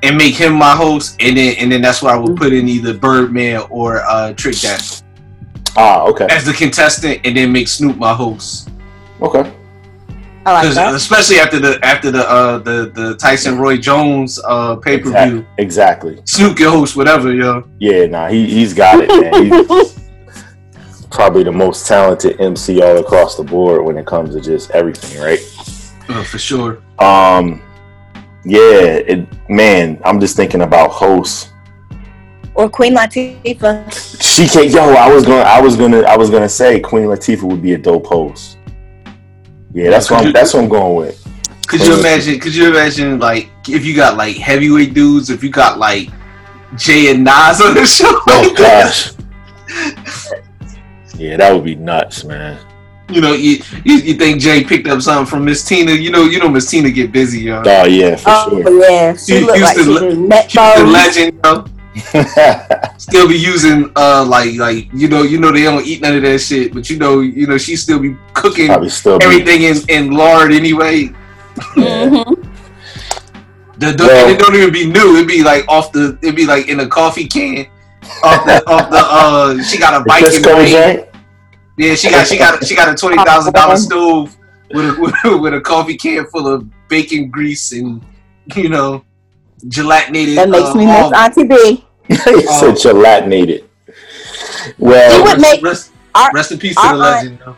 [0.03, 2.69] and make him my host and then and then that's where I would put in
[2.69, 4.85] either Birdman or uh Trick Daddy
[5.79, 6.27] Ah, okay.
[6.29, 8.69] as the contestant and then make Snoop my host.
[9.23, 9.51] Okay.
[10.45, 10.95] I like 'Cause that.
[10.95, 15.47] especially after the after the uh the, the Tyson Roy Jones uh pay per view.
[15.57, 16.21] Exactly.
[16.27, 17.63] Snoop can host whatever, yo.
[17.79, 19.85] Yeah, nah, he, he's got it, man.
[21.13, 24.71] He's probably the most talented MC all across the board when it comes to just
[24.71, 25.41] everything, right?
[26.09, 26.83] Uh, for sure.
[26.99, 27.61] Um,
[28.47, 31.53] yeah, it, man, I'm just thinking about hosts.
[32.55, 34.23] Or Queen Latifah.
[34.23, 34.71] She can't.
[34.71, 37.75] Yo, I was gonna, I was gonna, I was gonna say Queen Latifah would be
[37.75, 38.57] a dope host.
[39.75, 41.23] Yeah, that's what I'm, that's what I'm going with.
[41.67, 42.41] Could you imagine?
[42.41, 45.29] Could you imagine like if you got like heavyweight dudes?
[45.29, 46.09] If you got like
[46.77, 48.19] Jay and Nas on the show?
[48.29, 49.13] Oh gosh.
[51.17, 52.59] Yeah, that would be nuts, man.
[53.11, 55.93] You know, you, you you think Jay picked up something from Miss Tina?
[55.93, 57.63] You know, you know Miss Tina get busy, yo.
[57.65, 58.81] Oh yeah, for Oh sure.
[58.91, 60.93] yeah, she She looked like she look- She's the bones.
[60.93, 61.65] legend, yo.
[62.97, 66.23] Still be using uh like like you know you know they don't eat none of
[66.23, 69.27] that shit, but you know you know she still be cooking Probably still be.
[69.27, 71.11] everything in, in lard anyway.
[71.77, 72.33] Mm-hmm.
[73.79, 75.17] The, the, Well- it don't even be new.
[75.17, 76.17] It'd be like off the.
[76.23, 77.67] It'd be like in a coffee can.
[78.25, 78.97] Off the off the.
[78.99, 81.09] Uh, she got a The bike in the joint?
[81.79, 84.37] Yeah, she got she got she got a twenty thousand dollar stove
[84.73, 88.05] with a with, with a coffee can full of bacon grease and
[88.55, 89.05] you know
[89.69, 90.35] gelatinated.
[90.37, 91.13] That makes uh, me miss.
[91.13, 91.85] Auntie B.
[92.09, 93.65] he said gelatinated.
[94.79, 97.39] Well, He would make rest, our, rest in peace to our the legend.
[97.45, 97.57] though.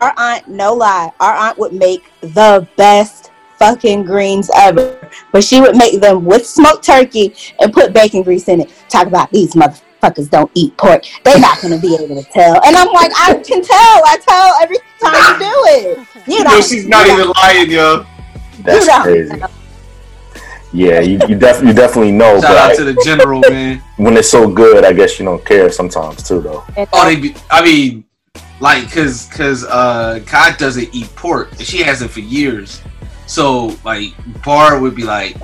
[0.00, 4.98] our aunt, no lie, our aunt would make the best fucking greens ever.
[5.32, 8.72] But she would make them with smoked turkey and put bacon grease in it.
[8.88, 11.04] Talk about these motherfuckers don't eat pork.
[11.24, 12.60] They're not gonna be able to tell.
[12.64, 14.02] And I'm like, I can tell.
[14.06, 15.98] I tell every time you do it.
[16.28, 18.04] You You know, know she's not even lying, yo.
[18.62, 19.42] that's don't crazy.
[20.70, 23.82] Yeah, you, you, def- you definitely know, Shout out but to the general man.
[23.96, 26.62] when it's so good, I guess you don't care sometimes too, though.
[26.92, 27.34] Oh, they be.
[27.50, 28.04] I mean,
[28.60, 31.52] like, cause, cause, uh, Kai doesn't eat pork.
[31.52, 32.82] and She hasn't for years.
[33.28, 35.36] So, like, Bar would be like,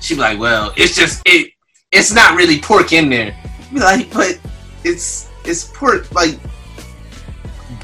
[0.00, 1.52] she'd be like, well, it's just it.
[1.92, 3.36] It's not really pork in there.
[3.72, 4.40] Be like, but
[4.84, 6.38] it's it's pork like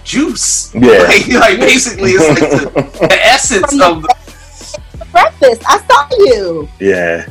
[0.05, 0.75] juice.
[0.75, 0.81] Yeah.
[1.11, 5.07] Like, like basically, it's like the, the essence of the.
[5.13, 5.63] breakfast.
[5.67, 6.69] I saw you.
[6.81, 7.29] Yeah,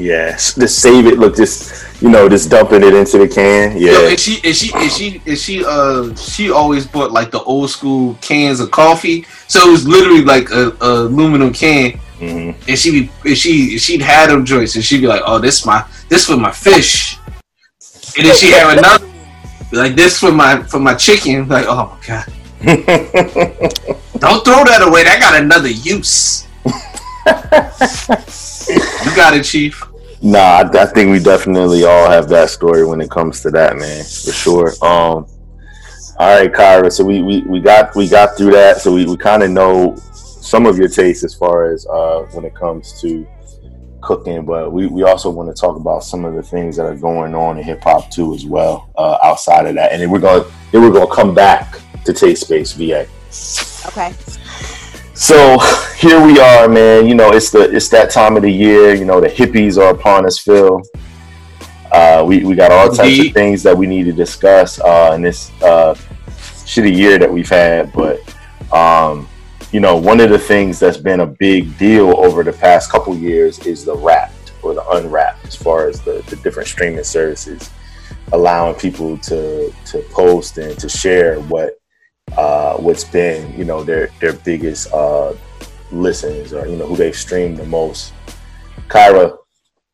[0.00, 0.32] yeah.
[0.32, 1.18] Just save it.
[1.18, 3.76] Look, just you know, just dumping it into the can.
[3.76, 7.30] Yo, Yeah, and she and she and she and she uh she always bought like
[7.30, 9.26] the old school cans of coffee.
[9.48, 12.00] So it was literally like a, a aluminum can.
[12.20, 12.54] Mhm.
[12.68, 15.64] and she be and she she'd had them joints and she'd be like, "Oh, this
[15.64, 17.16] my this for my fish,"
[18.16, 19.06] and then she have another
[19.72, 21.48] like this for my for my chicken.
[21.48, 22.26] Like, oh my god,
[24.20, 25.02] don't throw that away.
[25.04, 26.46] That got another use.
[26.66, 26.72] you
[29.16, 29.82] got it, Chief.
[30.22, 33.76] Nah, I, I think we definitely all have that story when it comes to that,
[33.76, 34.68] man, for sure.
[34.82, 35.26] Um,
[36.18, 36.92] all right, Kyra.
[36.92, 38.78] So we, we, we got we got through that.
[38.82, 42.44] So we, we kind of know some of your tastes as far as uh, when
[42.44, 43.26] it comes to
[44.02, 46.96] cooking, but we, we also want to talk about some of the things that are
[46.96, 48.90] going on in hip hop too, as well.
[48.98, 52.42] Uh, outside of that, and then we're gonna then we're gonna come back to Taste
[52.42, 53.06] Space VA.
[53.86, 54.14] Okay.
[55.20, 55.58] So
[55.96, 57.06] here we are, man.
[57.06, 58.94] You know, it's the it's that time of the year.
[58.94, 60.80] You know, the hippies are upon us, Phil.
[61.92, 65.20] Uh, we we got all types of things that we need to discuss uh, in
[65.20, 65.94] this uh,
[66.64, 67.92] shitty year that we've had.
[67.92, 68.20] But
[68.72, 69.28] Um,
[69.72, 73.14] you know, one of the things that's been a big deal over the past couple
[73.16, 77.70] years is the wrapped or the unwrapped, as far as the, the different streaming services
[78.32, 81.79] allowing people to to post and to share what
[82.36, 85.34] uh, what's been you know their their biggest uh,
[85.92, 88.12] listens or you know who they've streamed the most.
[88.88, 89.36] Kyra,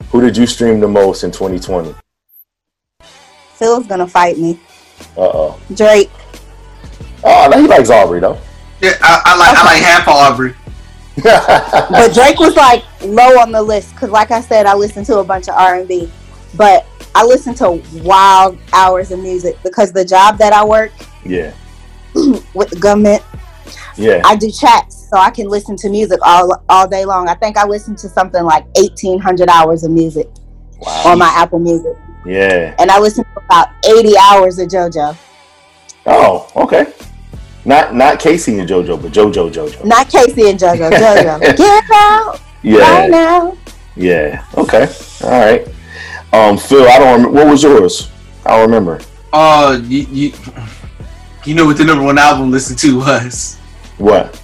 [0.09, 1.95] who did you stream the most in 2020?
[3.55, 4.59] Phil's gonna fight me.
[5.17, 5.61] Uh oh.
[5.75, 6.11] Drake.
[7.25, 8.39] Oh, no, he likes Aubrey though.
[8.81, 10.55] Yeah, I, I like I like half Aubrey.
[11.23, 15.19] but Drake was like low on the list because, like I said, I listened to
[15.19, 16.11] a bunch of R and B,
[16.55, 20.93] but I listen to wild hours of music because the job that I work
[21.25, 21.53] Yeah.
[22.55, 23.23] with the government,
[23.97, 24.23] Yeah.
[24.25, 27.29] I do chats, so I can listen to music all all day long.
[27.29, 30.29] I think I listen to something like eighteen hundred hours of music
[31.05, 32.75] on my Apple Music, Yeah.
[32.79, 35.17] and I listen to about eighty hours of JoJo.
[36.07, 36.93] Oh, okay.
[37.65, 39.85] Not not Casey and JoJo, but JoJo JoJo.
[39.85, 40.91] Not Casey and JoJo.
[40.91, 42.79] JoJo, get out Yeah.
[43.01, 43.57] right now.
[43.97, 44.45] Yeah.
[44.57, 44.87] Okay.
[45.25, 45.67] All right.
[46.33, 47.31] Um, Phil, I don't remember.
[47.31, 48.11] What was yours?
[48.45, 49.01] I don't remember.
[49.33, 50.33] Uh, you, you
[51.47, 53.57] you know what the number one album listened to was?
[53.99, 54.43] What?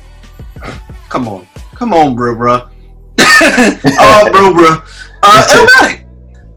[1.08, 2.68] Come on, come on, bro, bro.
[3.20, 4.82] oh, bro, bro.
[5.22, 5.98] Uh, Illmatic.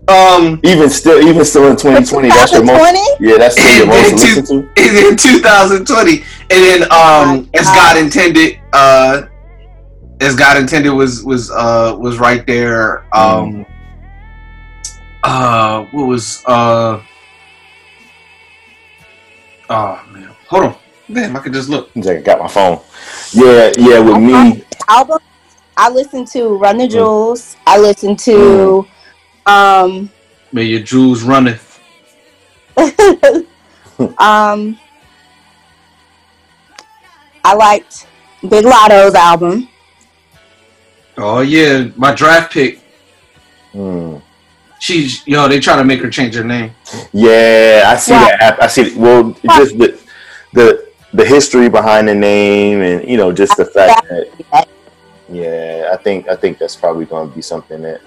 [0.07, 2.77] Um, Even still, even still in 2020, that's your most.
[2.77, 3.27] 2020?
[3.27, 5.09] Yeah, that's still your most in, to two- to.
[5.09, 9.23] in 2020, and then um, as God intended, uh,
[10.21, 13.05] as God intended was was uh was right there.
[13.17, 13.65] Um,
[15.23, 17.01] uh, what was uh.
[19.67, 20.75] Oh man, hold on.
[21.11, 21.91] Damn, I could just look.
[21.93, 22.81] He's I got my phone.
[23.31, 23.99] Yeah, yeah.
[23.99, 25.19] With me, album
[25.77, 27.57] I listen to Run the Jewels.
[27.67, 28.87] I listen to
[29.45, 30.09] um
[30.51, 31.79] May your jewels runneth.
[34.17, 34.79] um
[37.43, 38.07] I liked
[38.49, 39.69] Big Lotto's album.
[41.17, 42.79] Oh yeah, my draft pick.
[43.71, 44.17] Hmm.
[44.79, 46.71] She's yo, they try to make her change her name.
[47.11, 48.39] yeah, I see that.
[48.39, 48.95] hap- I see.
[48.95, 50.04] Well, just the
[50.55, 54.67] the the history behind the name, and you know, just the fact that.
[55.27, 58.01] Yeah, I think I think that's probably going to be something that.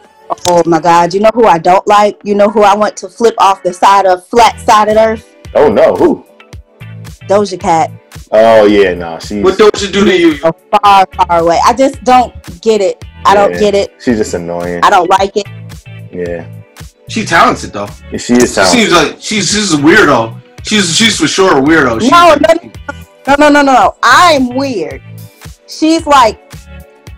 [0.46, 2.20] Oh my god, you know who I don't like?
[2.22, 5.34] You know who I want to flip off the side of flat side of earth?
[5.54, 6.24] Oh no, who?
[7.28, 7.90] Doja Cat.
[8.30, 9.42] Oh yeah, no, she's.
[9.42, 10.36] What don't do to you?
[10.38, 11.58] Far, far away.
[11.64, 13.04] I just don't get it.
[13.24, 13.94] I don't get it.
[14.00, 14.80] She's just annoying.
[14.84, 15.46] I don't like it.
[16.12, 16.48] Yeah,
[17.08, 17.86] She's talented though.
[18.12, 18.66] she is She talented.
[18.66, 20.40] seems like she's she's a weirdo.
[20.68, 22.02] She's she's for sure a weirdo.
[22.02, 23.96] She, No, no, no, no, no, no.
[24.02, 25.00] I'm weird.
[25.66, 26.38] She's like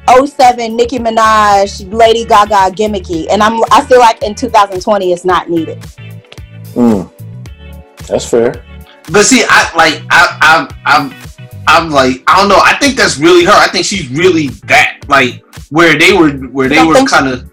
[0.08, 3.60] 07 Nicki Minaj, Lady Gaga gimmicky, and I'm.
[3.72, 5.80] I feel like in 2020 it's not needed.
[6.74, 7.10] Mm.
[8.06, 8.64] That's fair.
[9.10, 11.14] But see, I like I I'm I'm
[11.66, 12.60] I'm like I don't know.
[12.62, 13.52] I think that's really her.
[13.52, 17.50] I think she's really that like where they were where they were kind of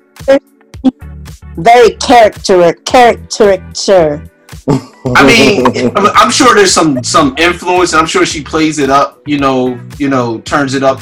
[1.58, 4.30] Very character, caricature.
[4.70, 5.66] I mean,
[5.98, 7.94] I'm- sure there's some some influence.
[7.94, 9.22] and I'm sure she plays it up.
[9.26, 11.02] You know, you know, turns it up.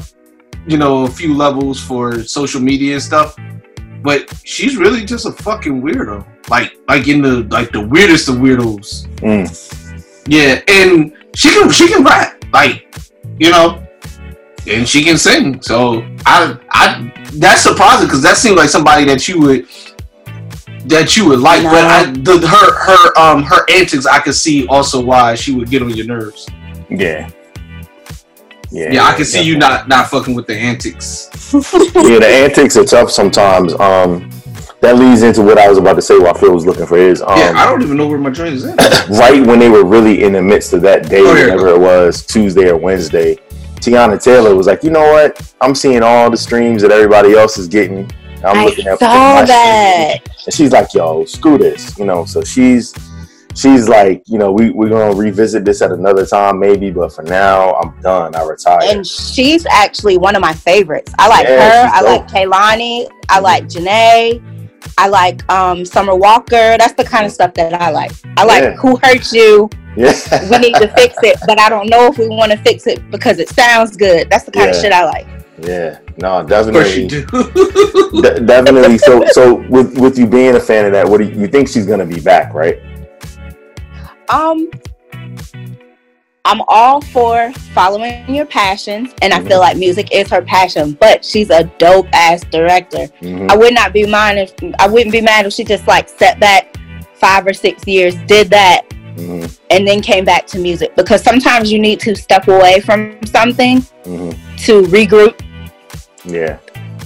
[0.68, 3.36] You know, a few levels for social media and stuff.
[4.04, 6.26] But she's really just a fucking weirdo.
[6.50, 9.08] Like, like in the like the weirdest of weirdos.
[9.18, 9.48] Mm.
[10.28, 12.44] Yeah, and she can she can rap.
[12.54, 12.88] Like,
[13.40, 13.84] you know,
[14.68, 15.60] and she can sing.
[15.62, 19.68] So I I that's surprising because that seemed like somebody that you would
[20.88, 21.64] that you would like.
[21.64, 25.70] But I, the, her her um her antics, I could see also why she would
[25.70, 26.48] get on your nerves.
[26.90, 27.30] Yeah.
[28.72, 31.30] Yeah, Yeah, I can see you not not fucking with the antics.
[31.54, 33.74] yeah, the antics are tough sometimes.
[33.76, 34.30] Um,
[34.82, 37.22] that leads into what I was about to say while Phil was looking for his.
[37.22, 39.08] Um, yeah, I don't even know where my joint is at.
[39.10, 41.70] right when they were really in the midst of that day, Oh, here you whenever
[41.70, 43.36] it was Tuesday or Wednesday,
[43.76, 45.54] Teyana Taylor was like, "You know what?
[45.62, 48.12] I'm seeing all the streams that everybody else is getting.
[48.46, 50.20] I'm I looking at saw that.
[50.22, 52.26] streams." And she's like, "Yo, screw this," you know.
[52.26, 52.94] So she's
[53.56, 57.24] she's like, you know, we we're gonna revisit this at another time, maybe, but for
[57.24, 58.36] now, I'm done.
[58.36, 58.80] I retire.
[58.84, 61.14] And she's actually one of my favorites.
[61.18, 61.92] I like Yeah, her.
[61.94, 63.08] I like Kehlani.
[63.30, 64.42] I like Janae.
[64.98, 66.78] I like um, Summer Walker.
[66.78, 68.12] That's the kind of stuff that I like.
[68.38, 68.76] I like Yeah.
[68.76, 69.70] Who Hurt You.
[69.98, 70.14] yeah,
[70.52, 73.10] We need to fix it, but I don't know if we want to fix it
[73.10, 74.30] because it sounds good.
[74.30, 75.26] That's the kind of shit I like.
[75.60, 78.22] Yeah, no, Of course you definitely, do.
[78.22, 78.98] de- definitely.
[78.98, 81.68] So, so with with you being a fan of that, what do you, you think
[81.70, 82.78] she's gonna be back, right?
[84.30, 84.70] Um,
[86.48, 89.48] I'm all for following your passions, and I Mm-hmm.
[89.48, 90.98] feel like music is her passion.
[91.00, 93.08] But she's a dope ass director.
[93.22, 93.50] Mhm.
[93.50, 96.40] I would not be mad if I wouldn't be mad if she just like set
[96.40, 96.76] back
[97.16, 98.82] five or six years, did that,
[99.16, 99.46] Mm-hmm.
[99.72, 103.80] and then came back to music because sometimes you need to step away from something
[104.04, 105.40] hmm to regroup,
[106.24, 106.58] Yeah,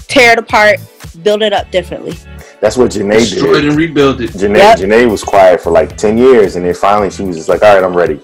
[0.08, 0.78] tear it apart,
[1.24, 2.16] build it up differently.
[2.62, 3.66] that's what Janae Destroy it did.
[3.70, 4.32] and rebuild it.
[4.32, 4.78] Janae, Yep.
[4.80, 7.74] Janae was quiet for like ten years, and then finally she was just like, "All
[7.76, 8.20] right, I'm ready."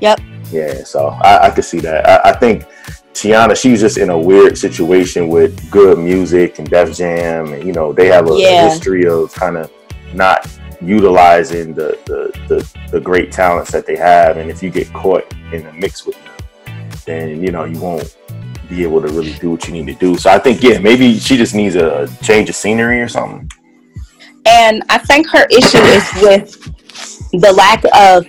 [0.00, 0.20] Yep.
[0.50, 2.06] Yeah, so I, I could see that.
[2.08, 2.66] I, I think
[3.14, 7.72] Teyana, she's just in a weird situation with good music and Def Jam, and you
[7.72, 9.70] know they have a, a history of kind of
[10.12, 10.46] not
[10.80, 15.24] utilizing the, the the the great talents that they have, and if you get caught
[15.52, 18.16] in the mix with them, then you know you won't
[18.68, 20.16] be able to really do what you need to do.
[20.16, 23.50] So I think yeah, maybe she just needs a change of scenery or something.
[24.46, 26.72] And I think her issue is with
[27.32, 28.26] the lack of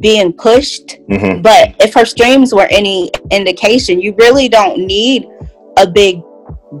[0.00, 0.98] being pushed.
[1.08, 5.26] hmm But if her streams were any indication, you really don't need
[5.76, 6.22] a big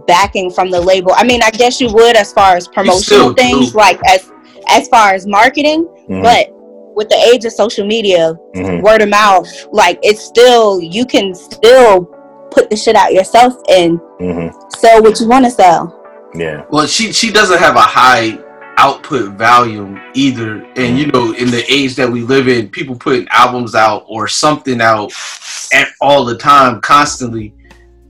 [0.06, 1.12] backing from the label.
[1.14, 3.78] I mean, I guess you would as far as promotional things, do.
[3.78, 4.30] like as
[4.68, 5.86] as far as marketing.
[6.08, 6.22] Mhm.
[6.22, 6.48] But
[6.94, 8.82] with the age of social media, Mhm.
[8.82, 12.08] word of mouth, like it's still you can still
[12.50, 14.48] put the shit out yourself and hmm
[14.80, 15.96] sell what you want to sell.
[16.34, 16.64] Yeah.
[16.70, 18.38] Well, she she doesn't have a high
[18.76, 23.28] output volume either, and you know, in the age that we live in, people putting
[23.28, 25.12] albums out or something out
[25.72, 27.54] at all the time, constantly.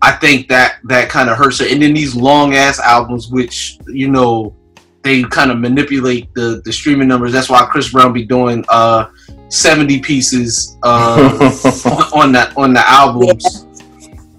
[0.03, 1.67] I think that that kind of hurts her.
[1.67, 4.55] And then these long ass albums, which you know,
[5.03, 7.33] they kind of manipulate the the streaming numbers.
[7.33, 9.11] That's why Chris Brown be doing uh
[9.49, 11.53] seventy pieces uh
[12.15, 13.67] on, on that on the albums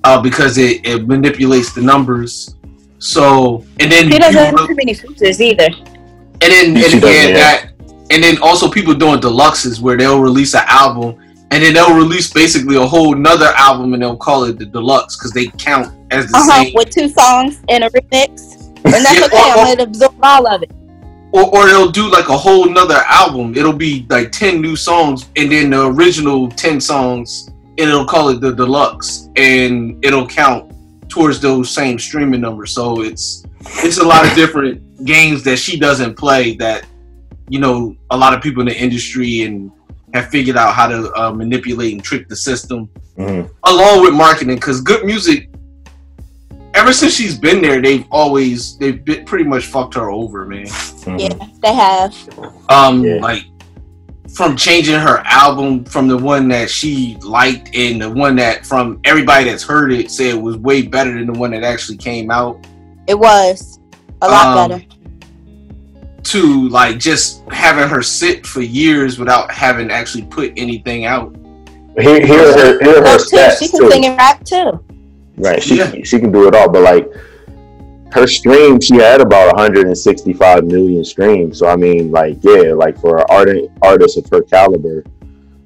[0.04, 2.56] uh, because it, it manipulates the numbers.
[3.00, 5.66] So and then He doesn't you have look- too many features either.
[5.66, 7.34] and then and again yeah.
[7.36, 7.68] that
[8.12, 11.18] and then also people doing deluxes where they'll release an album
[11.52, 15.18] and then they'll release basically a whole nother album and they'll call it the deluxe
[15.18, 16.64] because they count as the Uh huh.
[16.64, 19.38] same With two songs and a remix, and that's Yeah, okay.
[19.38, 20.72] or- I'm gonna absorb all of it.
[21.32, 25.30] or, or they'll do like a whole nother album it'll be like 10 new songs
[25.38, 27.50] and then the original 10 songs
[27.82, 30.72] and it'll call it the deluxe and it'll count
[31.10, 32.74] towards those same streaming numbers.
[32.74, 33.44] So it's
[33.84, 36.86] it's a lot of different games that she doesn't play that
[37.50, 39.72] you know a lot of people in the industry and
[40.14, 42.88] have figured out how to uh, manipulate and trick the system.
[43.18, 45.50] Hmm along with marketing because good music
[46.74, 50.66] ever since she's been there they've always they've been, pretty much fucked her over man.
[51.18, 52.16] Yeah, they have.
[52.70, 53.16] um Yeah.
[53.22, 53.44] like
[54.36, 59.00] from changing her album from the one that she liked and the one that from
[59.04, 62.58] everybody that's heard it said was way better than the one that actually came out
[63.08, 63.80] It was
[64.22, 64.86] a lot Um, better.
[66.24, 71.36] to like just having her sit for years without having actually put anything out
[72.00, 73.92] Here, here her, here are her Oh, stats She can too.
[73.92, 74.80] sing and rap too.
[75.38, 75.62] Right.
[75.62, 75.92] She Yeah.
[76.04, 77.10] she can do it all, but like
[78.14, 81.60] her stream, she had about 165 million streams.
[81.60, 83.50] So I mean, like, yeah, like for an art
[83.82, 85.04] artist of her caliber,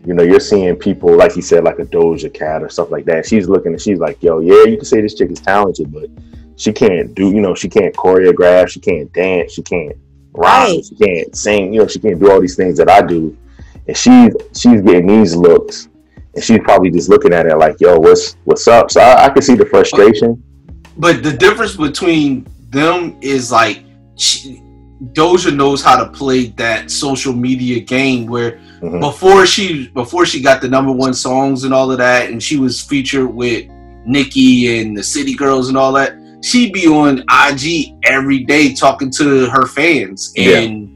[0.06, 3.06] you know, you're seeing people like you said, like a Doja Cat or stuff like
[3.06, 3.26] that.
[3.26, 6.10] She's looking and she's like, yo, yeah, you can say this chick is talented, but
[6.56, 9.98] she can't do, you know, she can't choreograph, she can't dance, she can't
[10.34, 10.86] rhyme, Right.
[10.86, 13.36] she can't sing, you know, she can't do all these things that I do.
[13.88, 15.89] And she's she's getting these looks
[16.36, 19.30] and she's probably just looking at it like, "Yo, what's what's up?" So I, I
[19.30, 20.41] can see the frustration.
[20.98, 23.84] But the difference between them is like
[24.18, 24.62] she,
[25.14, 29.00] Doja knows how to play that social media game where Mhm.
[29.02, 32.58] before she before she got the number one songs and all of that, and she
[32.58, 33.66] was featured with
[34.06, 36.16] Nicki and the City Girls and all that.
[36.43, 40.60] She'd be on IG every day talking to her fans, Yeah.
[40.60, 40.89] and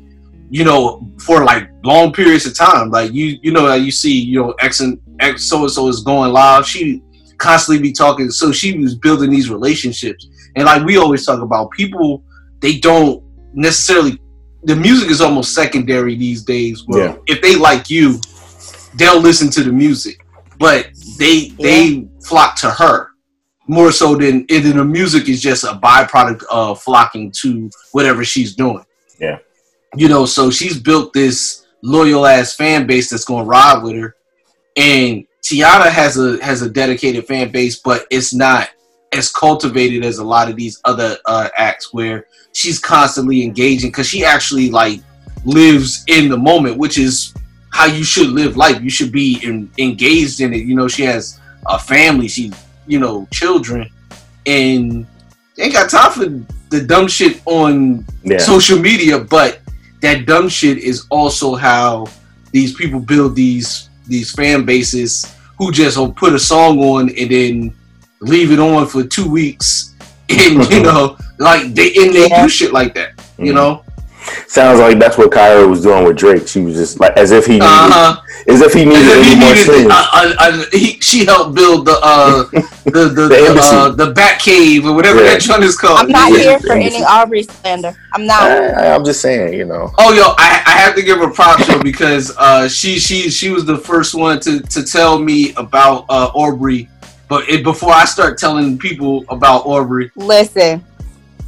[0.49, 2.89] you know for like long periods of time.
[2.91, 6.01] Like you you know you see you know X and X so and so is
[6.01, 6.65] going live.
[6.65, 7.01] She
[7.39, 11.71] constantly be talking, so she was building these relationships, and like we always talk about,
[11.71, 12.23] people
[12.61, 13.23] they don't
[13.53, 14.19] necessarily
[14.63, 16.83] the music is almost secondary these days.
[16.85, 17.15] Where Yeah.
[17.27, 18.19] if they like you,
[18.95, 20.19] they'll listen to the music,
[20.59, 23.07] but they they flock to her
[23.67, 28.23] more so than and then the music is just a byproduct of flocking to whatever
[28.25, 28.83] she's doing.
[29.19, 29.37] Yeah.
[29.95, 34.15] You know, so she's built this loyal ass fan base that's gonna ride with her.
[34.75, 38.69] And Teyana has a has a dedicated fan base, but it's not
[39.11, 44.07] as cultivated as a lot of these other uh, acts where she's constantly engaging because
[44.07, 44.99] she actually like
[45.45, 47.33] lives in the moment, which is
[47.71, 48.81] how you should live life.
[48.81, 50.65] You should be in, engaged in it.
[50.65, 52.51] You know, she has a family, she
[52.87, 53.89] you know children,
[54.45, 55.05] and
[55.55, 56.25] they ain't got time for
[56.69, 58.37] the dumb shit on Yeah.
[58.37, 59.19] social media.
[59.19, 59.61] But
[60.01, 62.07] that dumb shit is also how
[62.51, 65.25] these people build these these fan bases
[65.57, 67.73] who just will put a song on and then
[68.21, 69.95] leave it on for two weeks,
[70.29, 73.11] and you know, like they and they do shit like that.
[73.37, 73.55] You Mhm.
[73.55, 73.83] know,
[74.47, 76.47] Sounds like that's what Kyra was doing with Drake.
[76.47, 78.21] She was just like as if he needed, Uh-huh.
[78.47, 79.91] as if he needed And then any he more needed streams.
[79.91, 82.43] uh, uh, uh, he, she helped build the uh,
[82.85, 83.75] the the the, embassy.
[83.75, 85.33] uh, the Bat Cave or whatever Yeah.
[85.33, 85.99] that joint is called.
[85.99, 86.95] I'm not Yeah, here for embassy.
[86.95, 87.93] any Aubrey slander.
[88.13, 88.41] I'm not.
[88.41, 89.91] I, I'm just saying, you know.
[89.99, 93.49] Oh yo, I, I have to give her props though because uh, she she she
[93.49, 96.89] was the first one to, to tell me about uh, Aubrey.
[97.27, 100.83] But it, before I start telling people about Aubrey, Listen,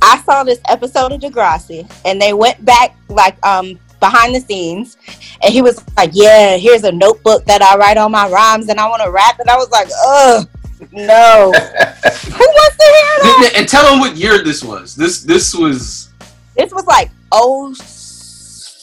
[0.02, 4.98] I saw this episode of Degrassi, and they went back like um behind the scenes,
[5.44, 8.80] and he was like, "Yeah, here's a notebook that I write all my rhymes, and
[8.80, 10.48] I want to rap." And I was like, "Ugh,
[10.92, 14.96] no, who wants to hear that?" and tell them what year this was.
[14.96, 16.10] This this was
[16.58, 17.74] This was like oh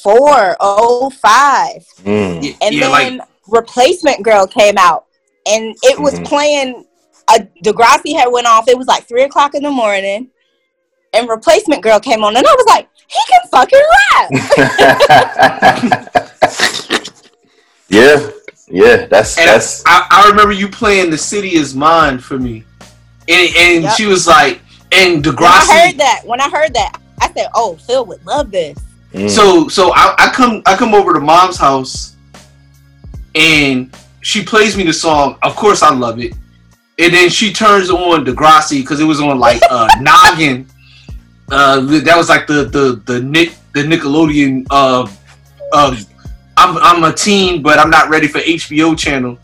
[0.02, 2.56] four, oh five, Mm.
[2.62, 5.06] and yeah, then like Replacement Girl came out,
[5.46, 6.26] and it was Mhm.
[6.26, 6.84] playing.
[7.26, 8.68] Uh, Degrassi had went off.
[8.68, 10.28] It was like three o'clock in the morning,
[11.12, 13.80] and Replacement Girl came on, and I was like, "He can fucking
[14.12, 14.30] rap."
[17.88, 18.30] yeah,
[18.68, 19.06] yeah.
[19.06, 22.64] That's And that's I, I remember you playing "The City Is Mine" for me,
[23.28, 23.96] and and Yep.
[23.96, 24.60] she was like,
[24.92, 28.50] and when I heard that, when I heard that, I said, "Oh, Phil would love
[28.50, 28.78] this."
[29.12, 29.28] mm.
[29.28, 32.16] So so I, I come I come over to mom's house,
[33.34, 35.38] and she plays me the song.
[35.42, 36.34] Of course, I love it.
[37.00, 40.66] And then she turns on Degrassi because it was on like uh, Noggin.
[41.50, 44.66] Uh, that was like the the the Nick the Nickelodeon.
[44.70, 45.10] Uh,
[45.72, 45.96] uh,
[46.56, 49.38] I'm I'm a teen, but I'm not ready for HBO channel.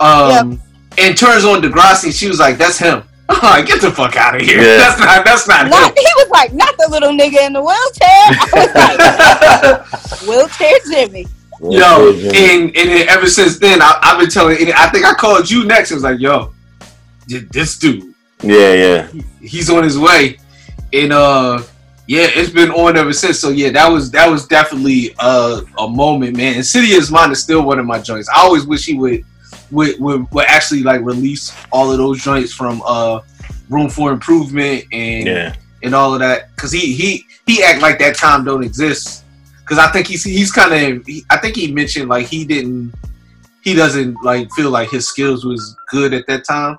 [0.00, 0.60] Um,
[0.96, 2.12] and turns on Degrassi.
[2.18, 4.58] She was like, "That's him." I'm like, get the fuck out of here.
[4.58, 4.76] Yeah.
[4.78, 5.24] That's not.
[5.24, 5.96] That's not Not, him.
[5.96, 9.82] he was like, "Not the little nigga in the wheelchair." I
[10.22, 11.26] was like, "Wheelchair Jimmy."
[11.60, 14.58] Yo, and and then ever since then, I, I've been telling.
[14.60, 15.90] And I think I called you next.
[15.90, 16.52] It was like, yo,
[17.28, 19.08] th- this dude, yeah, yeah.
[19.42, 20.38] he's on his way,
[20.92, 21.62] and uh,
[22.06, 23.38] yeah, it's been on ever since.
[23.38, 26.56] So yeah, that was that was definitely uh, a moment, man.
[26.56, 28.28] And City is Mine is still one of my joints.
[28.28, 29.24] I always wish he would
[29.70, 33.20] would would, would actually like release all of those joints from uh,
[33.68, 35.54] Room for Improvement and Yeah.
[35.82, 39.24] and all of that because he he he act like that time don't exist
[39.60, 42.94] because I think he's he's kind of I think he mentioned like he didn't
[43.62, 46.78] he doesn't like feel like his skills was good at that time.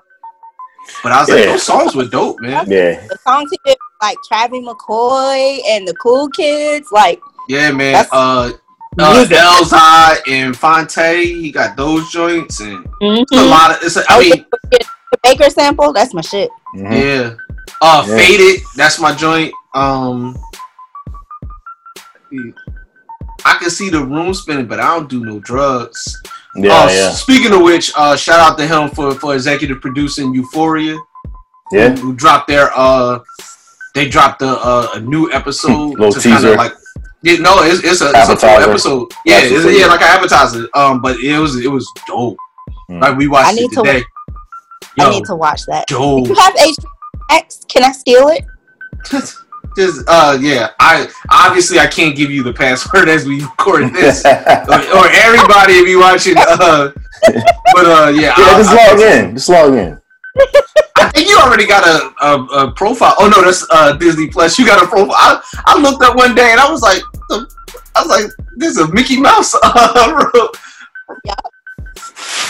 [1.04, 2.68] But I was like, those songs were dope, man.
[2.68, 3.06] Yeah.
[3.06, 7.92] The songs he did, like Travis McCoy and the Cool Kids, like Yeah, man.
[7.94, 8.52] That's- Uh,
[8.98, 9.36] uh Music.
[9.38, 13.82] Elzhi and Phonte, he got those joints and it's a lot of.
[13.82, 16.50] It's a, I Oh, mean, the Baker sample, that's my shit.
[16.76, 16.92] Mhm.
[16.92, 17.30] yeah.
[17.80, 18.16] Uh, Yeah.
[18.16, 19.52] Faded, that's my joint.
[19.74, 20.36] Um,
[23.44, 26.20] I can see the room spinning, but I don't do no drugs.
[26.56, 27.10] Yeah, Uh, yeah.
[27.12, 30.96] Speaking of which, uh, shout out to him for, for executive producing Euphoria.
[31.72, 31.94] Yeah.
[31.96, 33.20] Who dropped their uh,
[33.94, 35.90] they dropped a, uh, a new episode.
[35.98, 36.56] Little to kinda teaser.
[36.56, 36.72] like,
[37.22, 39.10] yeah, no, it's, it's a, it's a full episode.
[39.26, 40.68] Yeah, That's it's, what yeah, it like an appetizer.
[40.74, 42.36] Um, but it was it was dope.
[42.90, 43.00] Mm.
[43.02, 44.02] Like we watched I need it to- today.
[44.98, 45.86] I need to watch that.
[45.86, 46.26] dope.
[46.28, 46.54] You have
[47.30, 47.64] X?
[47.68, 48.44] Can I steal it?
[49.76, 50.70] Just uh, yeah.
[50.80, 55.74] I obviously I can't give you the password as we record this, or, or everybody
[55.74, 56.34] if you watching.
[56.36, 56.90] Uh,
[57.74, 59.34] but uh, yeah, yeah, I- just I- log in.
[59.36, 60.00] Just log in.
[61.20, 63.14] Think you already got a, a, a profile.
[63.18, 64.58] Oh no, that's uh, Disney Plus.
[64.58, 65.12] You got a profile.
[65.12, 68.78] I, I looked up one day and I was like, I was like, this is
[68.78, 69.54] a Mickey Mouse.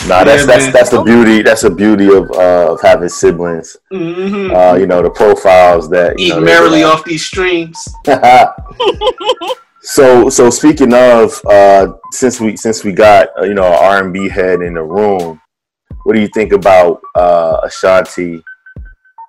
[0.07, 0.73] Nah, that's Yeah, that's man.
[0.73, 1.41] that's the beauty.
[1.43, 3.75] That's the beauty of uh, of having siblings.
[3.91, 4.55] mm-hmm.
[4.55, 7.77] Uh, you know the profiles that you Eat know, merrily off these streams.
[9.81, 14.11] so so speaking of uh, since we since we got uh, you know R and
[14.13, 15.39] B head in the room,
[16.03, 18.43] what do you think about uh, Ashanti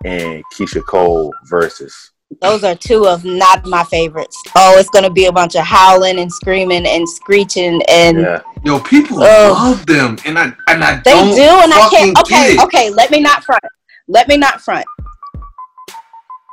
[0.04, 2.12] and Keyshia Cole versus?
[2.40, 4.40] Those are two of not my favorites.
[4.56, 8.78] Oh, it's gonna be a bunch of howling and screaming and screeching and Yeah, Yo,
[8.80, 9.52] people Ugh.
[9.52, 12.18] love them, and I and I they don't do, and I fucking can't.
[12.20, 12.90] Okay, get okay.
[12.90, 13.62] Let me not front.
[14.08, 14.86] Let me not front.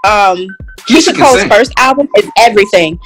[0.05, 0.47] Um,
[0.81, 1.49] Keyshia Keyshia Cole's sing.
[1.49, 2.99] first album is everything.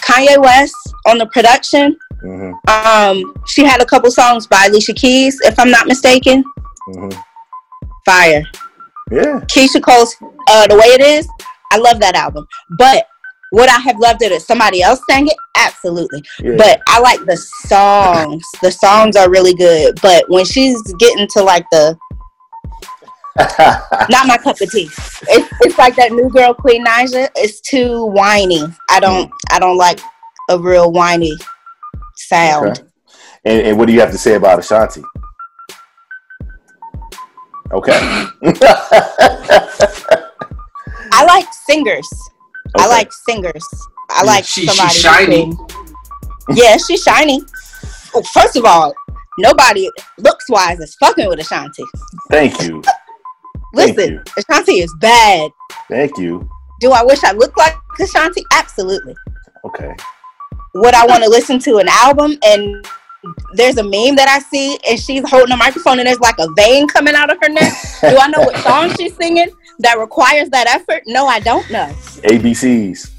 [0.00, 0.74] Kanye West
[1.06, 1.96] on the production.
[2.20, 6.44] hmm Um, she had a couple songs by Alicia Keys, if I'm not mistaken.
[6.86, 7.10] hmm
[8.04, 8.42] Fire.
[9.12, 10.16] Yeah, Keyshia Cole's
[10.48, 11.28] uh, the way it is.
[11.70, 12.46] I love that album,
[12.78, 13.06] but
[13.52, 15.36] would I have loved it if somebody else sang it?
[15.56, 16.22] Absolutely.
[16.40, 16.56] yeah.
[16.56, 18.44] But I like the songs.
[18.62, 19.98] The songs are really good.
[20.00, 21.96] But when she's getting to like the
[24.10, 24.90] not my cup of tea.
[25.28, 27.28] It's it's like that new girl Queen Naija.
[27.36, 28.62] It's too whiny.
[28.90, 30.00] I don't I don't like
[30.50, 31.32] a real whiny
[32.16, 32.78] sound.
[32.78, 32.88] Okay.
[33.44, 35.02] And, and what do you have to say about Ashanti?
[37.72, 37.98] Okay.
[41.14, 42.08] I like singers.
[42.76, 43.66] I like singers.
[44.10, 44.94] I like She- somebody.
[44.94, 45.52] who shiny.
[46.54, 47.40] yeah, she's shiny.
[48.14, 48.92] Oh, first of all,
[49.38, 51.82] nobody looks wise is fucking with Ashanti.
[52.30, 52.82] Thank you.
[53.74, 54.22] Thank Listen, you.
[54.36, 55.50] Ashanti is bad.
[55.88, 56.46] Thank you.
[56.80, 58.44] Do I wish I looked like Ashanti?
[58.52, 59.14] Absolutely.
[59.64, 59.94] Okay.
[60.74, 62.86] Would I want to listen to an album and
[63.54, 66.48] there's a meme that I see and she's holding a microphone and there's like a
[66.54, 67.72] vein coming out of her neck?
[68.00, 69.50] Do I know what song she's singing
[69.80, 71.02] that requires that effort?
[71.06, 71.86] No, I don't know.
[72.24, 73.10] ABCs.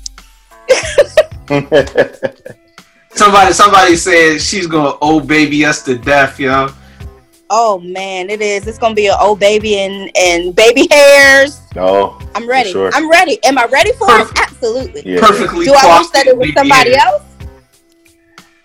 [3.15, 6.69] Somebody, somebody said she's gonna old baby us to death, yo.
[7.51, 8.65] Oh man, it is.
[8.65, 11.61] It's gonna be an old baby and and baby hairs.
[11.75, 12.19] no.
[12.33, 12.71] I'm ready.
[12.71, 12.89] sure.
[12.93, 13.37] I'm ready.
[13.43, 14.27] Am I ready for it?
[14.35, 15.03] Absolutely.
[15.05, 15.19] Yeah.
[15.19, 15.65] Perfectly.
[15.65, 17.05] Do I wish coiffed that it was somebody hair.
[17.05, 17.21] else?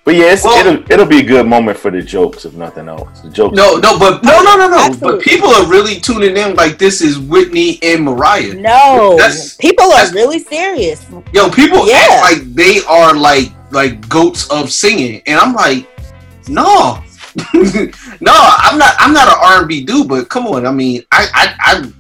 [0.08, 2.88] But yeah, it's, Well- it'll it'll be a good moment for the jokes, if nothing
[2.88, 3.20] else.
[3.20, 3.54] The jokes.
[3.54, 4.78] No, no, but no, no, no, no.
[4.78, 5.18] Absolutely.
[5.18, 8.54] But people are really tuning in like this is Whitney and Mariah.
[8.54, 9.16] No.
[9.18, 11.04] That's- People are that's- really serious.
[11.34, 12.06] Yo, people Yeah.
[12.08, 15.86] act like they are like like goats of singing, and I'm like,
[16.48, 17.02] no,
[17.52, 18.94] no, I'm not.
[18.98, 20.64] I'm not an R&B dude, but come on.
[20.66, 21.92] I mean, I I I,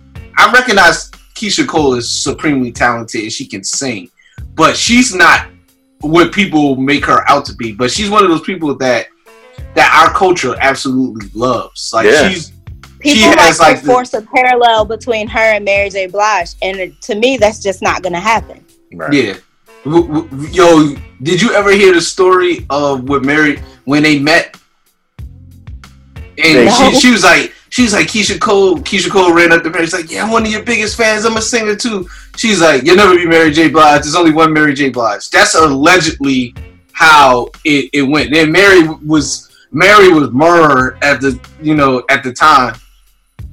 [0.46, 4.10] I recognize Keyshia Cole is supremely talented and she can sing,
[4.54, 5.48] but she's not
[6.00, 7.72] what people make her out to be.
[7.72, 9.08] But she's one of those people that
[9.74, 11.90] that our culture absolutely loves.
[11.92, 12.28] Like Yeah.
[12.28, 12.52] she's
[13.00, 16.06] People she has to like the, force a parallel between her and Mary J.
[16.06, 18.64] Blige, and to me, that's just not gonna happen.
[18.92, 19.12] Right.
[19.12, 19.34] Yeah.
[19.84, 24.56] W- w- Yo, did you ever hear the story of what Mary when they met?
[26.38, 26.90] And No.
[26.90, 28.78] she, she was like, she was like Keyshia Cole.
[28.78, 29.84] Keyshia Cole ran up to Mary.
[29.84, 31.24] She's like, "Yeah, I'm one of your biggest fans.
[31.24, 33.68] I'm a singer too." She's like, "You'll never be Mary J.
[33.68, 34.02] Blige.
[34.02, 34.90] There's only one Mary J.
[34.90, 36.54] Blige." That's allegedly
[36.92, 38.34] how it, it went.
[38.34, 42.74] And Mary was Mary was murdered at the you know at the time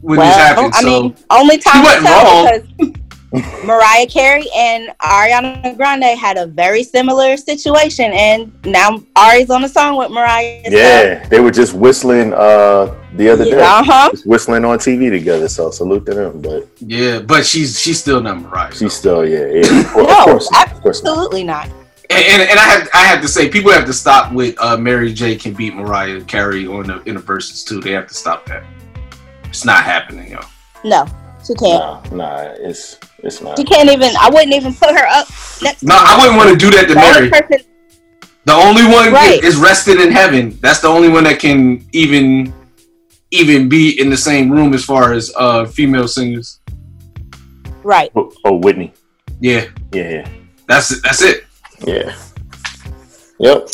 [0.02, 0.74] when this happened.
[0.76, 2.96] I so mean, only time will wasn't wrong.
[3.36, 9.64] because Mariah Carey and Ariana Grande had a very similar situation, and now Ari's on
[9.64, 10.64] a song with Mariah.
[10.66, 13.60] Yeah, they were just whistling uh the other day.
[13.60, 14.10] Uh huh.
[14.12, 15.48] Just whistling on TV together.
[15.48, 16.42] So salute to them.
[16.42, 18.74] But yeah, but she's she's still not Mariah.
[18.74, 19.46] she's still yeah.
[19.48, 19.82] yeah.
[19.86, 21.12] Of course, No, of course, not, of course not.
[21.12, 21.70] Absolutely not.
[22.10, 24.78] And, and, and I have I have to say, people have to stop with uh,
[24.78, 25.36] Mary J.
[25.36, 27.80] can beat Mariah Carey on the in the verses too.
[27.82, 28.64] They have to stop that.
[29.46, 30.40] It's not happening, yo.
[30.84, 31.08] No,
[31.46, 32.12] she can't.
[32.12, 33.58] Nah, nah, it's it's not.
[33.58, 34.12] She can't even.
[34.20, 35.28] I wouldn't even put her up
[35.62, 35.84] next.
[35.84, 37.30] No, to I wouldn't want to do that to The only Mary.
[37.30, 37.66] person-
[38.46, 39.44] The only one Right.
[39.44, 40.58] is rested in heaven.
[40.62, 42.54] That's the only one that can even
[43.32, 46.60] even be in the same room as far as uh female singers.
[47.84, 48.12] Right.
[48.16, 48.94] Oh, oh, Whitney.
[49.42, 50.28] Yeah, Yeah, yeah,
[50.68, 51.46] that's that's it.
[51.86, 52.14] yeah.
[53.40, 53.70] Yep.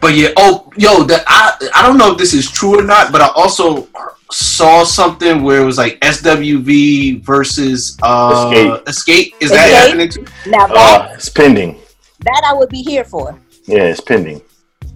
[0.00, 3.10] But yeah, oh yo, that I I don't know if this is true or not,
[3.12, 3.88] but I also
[4.30, 8.84] saw something where it was like SWV versus uh Xscape.
[8.84, 9.32] Xscape.
[9.40, 9.86] Is that Xscape?
[9.86, 10.24] happening too?
[10.50, 11.78] Now that Uh, it's pending.
[12.20, 13.38] that I would be here for.
[13.66, 14.40] Yeah, it's pending.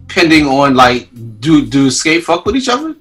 [0.09, 1.09] Pending on like
[1.41, 2.95] do do Xscape fuck with each other?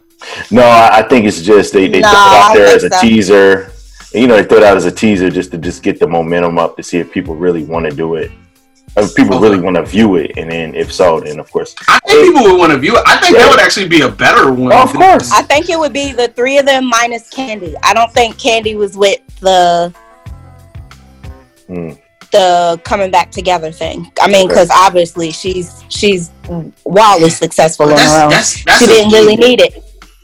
[0.51, 2.89] No, I, I think it's just they, they No, throw it out there as a
[2.91, 3.01] so.
[3.01, 3.71] teaser.
[4.13, 6.59] You know, they throw it out as a teaser just to just get the momentum
[6.59, 8.29] up to see if people really want to do it.
[8.97, 9.43] If people Okay.
[9.49, 11.73] really want to view it, and then if so, then of course.
[11.87, 13.03] I think people would want to view it.
[13.05, 13.43] I think Yeah.
[13.43, 14.73] that would actually be a better one.
[14.73, 15.31] Oh, of course.
[15.31, 17.73] I think it would be the three of them minus Kandi.
[17.83, 19.93] I don't think Kandi was with the
[21.67, 21.91] Hmm.
[22.33, 24.11] the coming back together thing.
[24.21, 24.47] I mean, Okay.
[24.47, 26.29] because obviously she's she's
[26.83, 28.29] wildly successful But on her own.
[28.29, 29.81] that's that's she didn't really need it.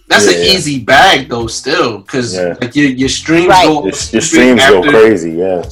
[0.09, 2.55] That's an easy bag though, still, because Yeah.
[2.61, 3.65] like your your streams Right.
[3.65, 3.83] go.
[3.85, 5.31] Your, your streams go after- crazy.
[5.31, 5.63] Yeah,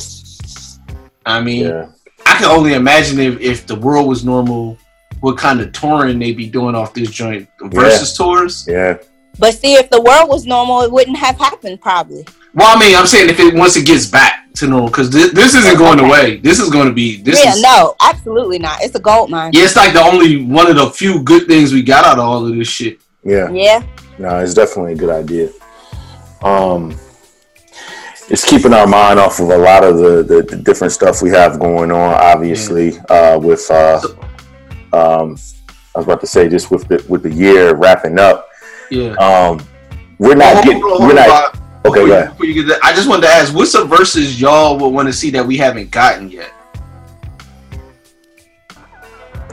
[1.26, 1.86] I mean, yeah.
[2.26, 4.78] I can only imagine if if the world was normal,
[5.22, 8.66] what kind of touring they'd be doing off this joint versus tours.
[8.68, 8.98] Yeah,
[9.40, 12.26] But see, if the world was normal, it wouldn't have happened probably.
[12.54, 15.34] Well, I mean, I'm saying if it once it gets back to normal, because this,
[15.34, 16.38] this isn't going away.
[16.38, 17.44] This is going to be this.
[17.44, 18.82] yeah, is, no, absolutely not.
[18.82, 19.52] It's a gold mine.
[19.54, 22.26] Yeah, it's like the only one of the few good things we got out of
[22.26, 23.00] all of this shit.
[23.24, 23.52] yeah.
[23.52, 23.84] Yeah.
[24.18, 25.50] No, it's definitely a good idea.
[26.42, 26.96] Um,
[28.30, 31.30] it's keeping our mind off of a lot of the, the, the different stuff we
[31.30, 32.14] have going on.
[32.16, 34.02] Obviously, uh, with uh,
[34.94, 35.38] um,
[35.94, 38.48] I was about to say just with the with the year wrapping up.
[38.92, 39.14] Yeah.
[39.14, 39.66] Um,
[40.18, 40.82] we're not getting.
[40.82, 41.56] We're not.
[41.56, 41.62] on.
[41.86, 43.86] Okay, Before go you- before you get that, I just wanted to ask, what's the
[43.86, 46.52] verses y'all would want to see that we haven't gotten yet?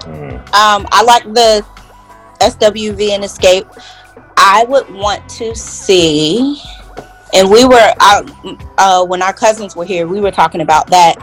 [0.07, 1.65] Um, I like the
[2.41, 3.67] SWV and Xscape.
[4.37, 6.61] I would want to see,
[7.33, 8.31] and we were out
[8.79, 10.07] uh, when our cousins were here.
[10.07, 11.17] We were talking about that.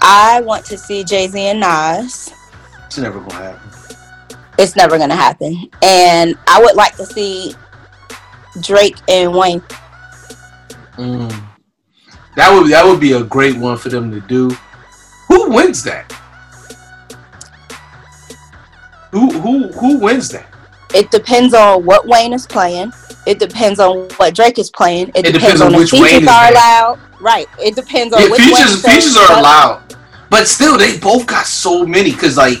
[0.00, 2.32] I want to see Jay Z and Nas.
[2.86, 3.96] It's never gonna happen.
[4.58, 7.54] It's never gonna happen, and I would like to see
[8.60, 9.62] Drake and Wayne.
[10.96, 11.44] Mm.
[12.36, 14.50] That would that would be a great one for them to do.
[15.28, 16.10] Who wins that?
[19.12, 20.46] Who who who wins that?
[20.94, 22.92] It depends on what Wayne is playing.
[23.28, 25.08] It depends on what Drake is playing.
[25.14, 26.52] It, It depends, depends on on, if which Wayne features is are there.
[26.52, 26.98] allowed.
[27.20, 27.46] Right.
[27.58, 29.96] It depends on Yeah, which features Wayne features are allowed,
[30.30, 32.12] but still they both got so many.
[32.12, 32.58] Cause like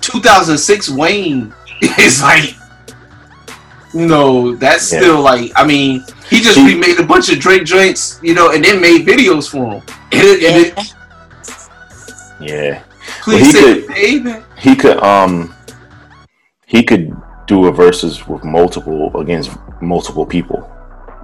[0.00, 1.52] 2006 Wayne
[1.98, 2.54] is like,
[3.94, 4.98] you know, that's Yeah.
[5.00, 5.52] still like.
[5.54, 8.80] I mean, he just He- remade a bunch of Drake joints, you know, and then
[8.80, 9.82] made videos for him.
[10.12, 10.94] And it, and it,
[12.40, 12.82] Yeah.
[13.22, 14.34] please he say, could- baby.
[14.58, 15.54] He could um
[16.66, 17.12] he could
[17.46, 19.50] do a versus with multiple against
[19.80, 20.70] multiple people.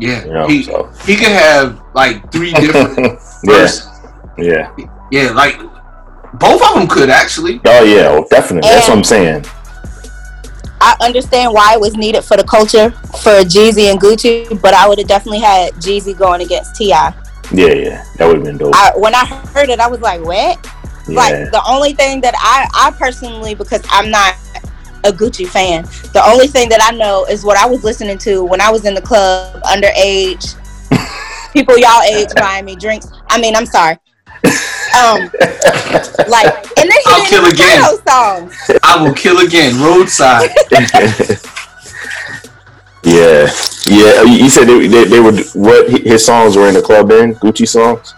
[0.00, 3.88] Yeah, You know, he so he could have like three different yeah, verses.
[4.38, 4.74] yeah.
[5.10, 5.58] Yeah, like
[6.34, 7.60] both of them could actually.
[7.64, 8.70] Oh yeah, oh, definitely.
[8.70, 9.44] That's what I'm saying.
[10.80, 12.90] I understand why it was needed for the culture
[13.22, 16.88] for Jeezy and Gucci, but I would have definitely had Jeezy going against Ti.
[16.88, 17.12] Yeah,
[17.52, 18.04] yeah.
[18.16, 18.74] That would have been dope.
[18.74, 20.58] I, when I heard it, I was like, "What?"
[21.06, 21.14] yeah.
[21.14, 24.34] Like the only thing that I, I personally, because I'm not
[25.04, 28.44] a Gucci fan, the only thing that I know is what I was listening to
[28.44, 30.56] when I was in the club, underage,
[31.52, 33.08] people y'all age buying me drinks.
[33.28, 33.96] I mean, I'm sorry.
[34.94, 35.30] Um,
[36.28, 37.82] like, and then he I'll kill again.
[38.06, 38.54] songs.
[38.82, 39.80] I will kill again.
[39.80, 40.50] Roadside.
[43.02, 43.48] yeah,
[43.86, 44.22] yeah.
[44.22, 47.66] You said they, they, they were what his songs were in the club in Gucci
[47.66, 48.14] songs.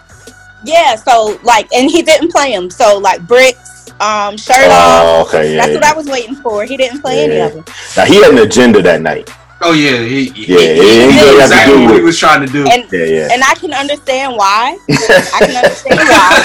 [0.65, 2.69] Yeah, so like, and he didn't play them.
[2.69, 4.71] So like, bricks, um, shirt off.
[4.71, 5.57] Oh, okay, yeah.
[5.61, 5.75] That's yeah.
[5.75, 6.65] what I was waiting for.
[6.65, 7.65] He didn't play any of them.
[7.97, 9.29] Now he had an agenda that night.
[9.61, 11.85] Oh yeah, he, he, Yeah, he, he he ain't knew gonna have to exactly do
[11.85, 12.67] what he was trying to do.
[12.69, 13.27] And Yeah, yeah.
[13.31, 14.77] and I can understand why.
[14.89, 16.43] I can understand why.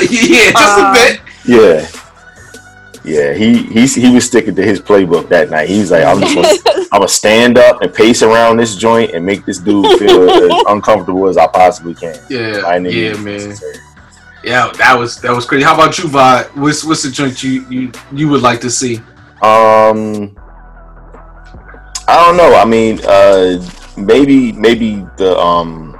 [0.10, 1.20] yeah, just Um, a bit.
[1.44, 1.86] Yeah.
[3.04, 5.68] Yeah, he he's, he was sticking to his playbook that night.
[5.68, 9.10] He was like, "I'm just gonna, I'm gonna stand up and pace around this joint
[9.12, 13.14] and make this dude feel as uncomfortable as I possibly can." Yeah, By any yeah,
[13.14, 13.24] man.
[13.48, 13.74] necessary.
[14.44, 15.64] Yeah, that was that was crazy.
[15.64, 16.42] How about you, Vi?
[16.54, 18.96] What's what's the joint you you you would like to see?
[19.42, 20.36] Um,
[22.08, 22.54] I don't know.
[22.56, 23.62] I mean, uh,
[23.96, 25.98] maybe maybe the um,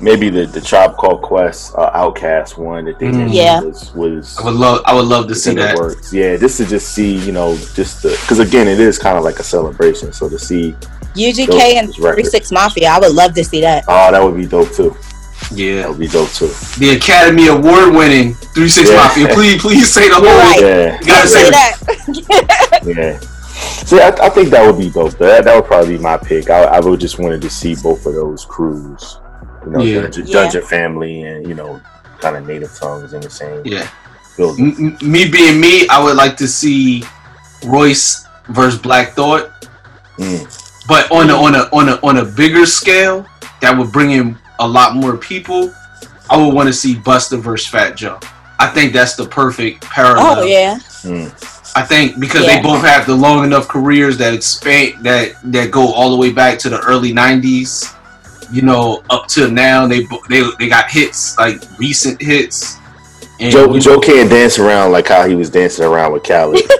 [0.00, 3.26] maybe the the Tribe Called Quest uh, OutKast one that they Mm.
[3.26, 3.60] did Yeah.
[3.60, 5.76] was was I would love I would love to see the that.
[5.76, 6.12] works.
[6.12, 9.24] Yeah, just to just see, you know, just the because again, it is kind of
[9.24, 10.12] like a celebration.
[10.12, 10.76] So to see,
[11.16, 12.14] UGK and Those records.
[12.22, 12.88] Three Six Mafia.
[12.90, 13.84] I would love to see that.
[13.88, 14.94] oh, that would be dope too.
[15.52, 16.48] Yeah, that Yeah, would be dope too.
[16.78, 18.96] the Academy Award winning Three Six Yeah.
[18.96, 19.28] Mafia.
[19.28, 20.24] Please, please say the whole.
[20.24, 20.60] You're right.
[20.60, 21.76] Yeah, You gotta say say that.
[21.86, 22.82] that.
[22.96, 23.18] yeah.
[23.84, 25.12] See, I, I think that would be dope.
[25.18, 26.50] That that would probably be my pick.
[26.50, 29.18] I, I would just wanted to see both of those crews.
[29.66, 30.00] You know, Yeah.
[30.02, 30.26] Dungeon,
[30.62, 30.68] Yeah.
[30.68, 31.80] Family and you know,
[32.20, 33.88] kind of native tongues in the same Yeah,
[34.36, 34.74] building.
[34.78, 37.04] M- m- me being me, I would like to see
[37.66, 39.50] Royce versus Black Thought,
[40.18, 40.44] Mm.
[40.88, 43.26] but on a on a on a on a bigger scale
[43.60, 45.72] that would bring in a lot more people.
[46.30, 48.20] I would want to see Busta versus Fat Joe.
[48.58, 50.40] I think that's the perfect parallel.
[50.40, 50.78] oh yeah.
[51.02, 51.32] Mm.
[51.76, 52.56] I think because Yeah.
[52.56, 56.30] they both have the long enough careers that expand that that go all the way
[56.30, 57.94] back to the early '90s.
[58.52, 62.76] You know, up to now, they they they got hits like recent hits.
[63.40, 66.60] And Joe we- Joe can't dance around like how he was dancing around with Khaled.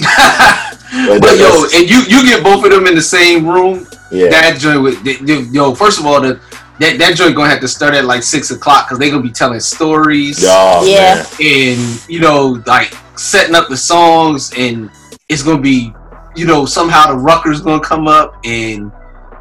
[0.00, 3.86] but yo, and you you get both of them in the same room.
[4.10, 5.74] yeah, That joint with the- the- yo.
[5.74, 6.40] First of all, the
[6.80, 9.30] that that joint gonna have to start at like six o'clock because they gonna be
[9.30, 10.44] telling stories.
[10.46, 11.16] oh, Yeah.
[11.16, 11.26] man.
[11.40, 14.90] and you know like setting up the songs and
[15.28, 15.92] it's gonna be
[16.34, 18.90] you know somehow the rucker's gonna come up and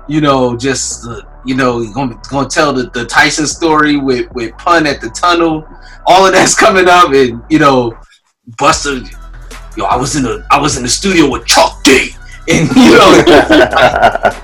[0.08, 4.52] you know just uh, you know gonna, gonna tell the, the tyson story with with
[4.58, 5.66] pun at the tunnel
[6.08, 7.98] all of that's coming up and you know
[8.58, 9.08] Busta
[9.78, 11.79] yo i was in the i was in the studio with chuck d
[12.50, 13.12] and you know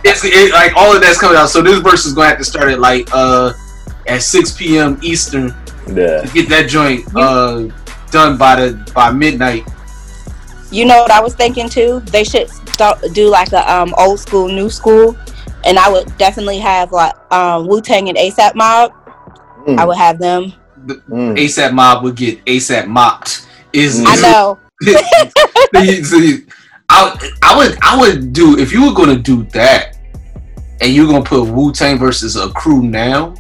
[0.03, 2.45] it's it, like all of that's coming out so this verse is gonna have to
[2.45, 3.53] start at like uh
[4.07, 5.53] at 6 p.m eastern
[5.87, 6.21] yeah.
[6.21, 7.67] to get that joint uh
[8.15, 9.67] done by the by midnight.
[10.71, 11.99] You know what I was thinking too?
[12.05, 15.15] They should start, do like a um old school, new school,
[15.65, 18.93] and I would definitely have like um Wu Tang and ASAP Mob.
[19.67, 19.77] Mm.
[19.77, 20.53] I would have them.
[20.85, 21.37] Mm.
[21.37, 23.47] ASAP Mob would get ASAP mopped.
[23.73, 24.59] Is I know.
[26.03, 26.45] See,
[26.89, 29.97] I, I would I would do if you were gonna do that
[30.81, 33.33] and you're gonna put Wu Tang versus a crew now.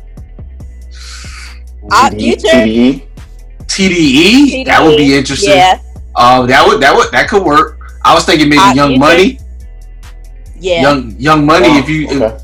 [1.91, 2.47] Uh, TDE, Future?
[2.47, 3.07] TDE?
[3.67, 5.51] TDE, that would be interesting.
[5.51, 5.79] Yeah,
[6.15, 7.79] Um, that would that would that could work.
[8.03, 8.99] I was thinking maybe Uh, Young Future?
[8.99, 9.39] Money,
[10.59, 10.81] yeah.
[10.81, 11.67] Young Young Money.
[11.69, 12.37] Oh, if you okay.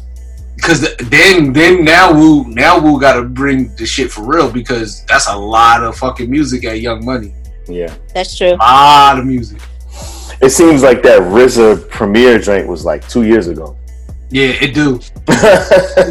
[0.55, 5.03] because then then now Wu now Wu got to bring the shit for real because
[5.05, 7.33] that's a lot of fucking music at Young Money.
[7.67, 7.93] yeah.
[8.13, 8.53] That's true.
[8.53, 9.59] A lot of music.
[10.41, 13.77] It seems like that RZA Premier joint was like two years ago.
[14.29, 14.99] Yeah, it do.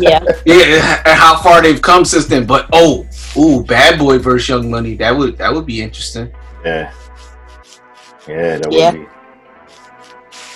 [0.00, 0.22] Yeah.
[0.44, 2.46] Yeah, and how far they've come since then.
[2.46, 3.06] But oh,
[3.36, 4.94] Ooh, Bad Boy versus Young Money.
[4.96, 6.30] That would that would be interesting.
[6.64, 6.92] Yeah.
[8.28, 8.90] Yeah, that Yeah.
[8.92, 9.06] would be.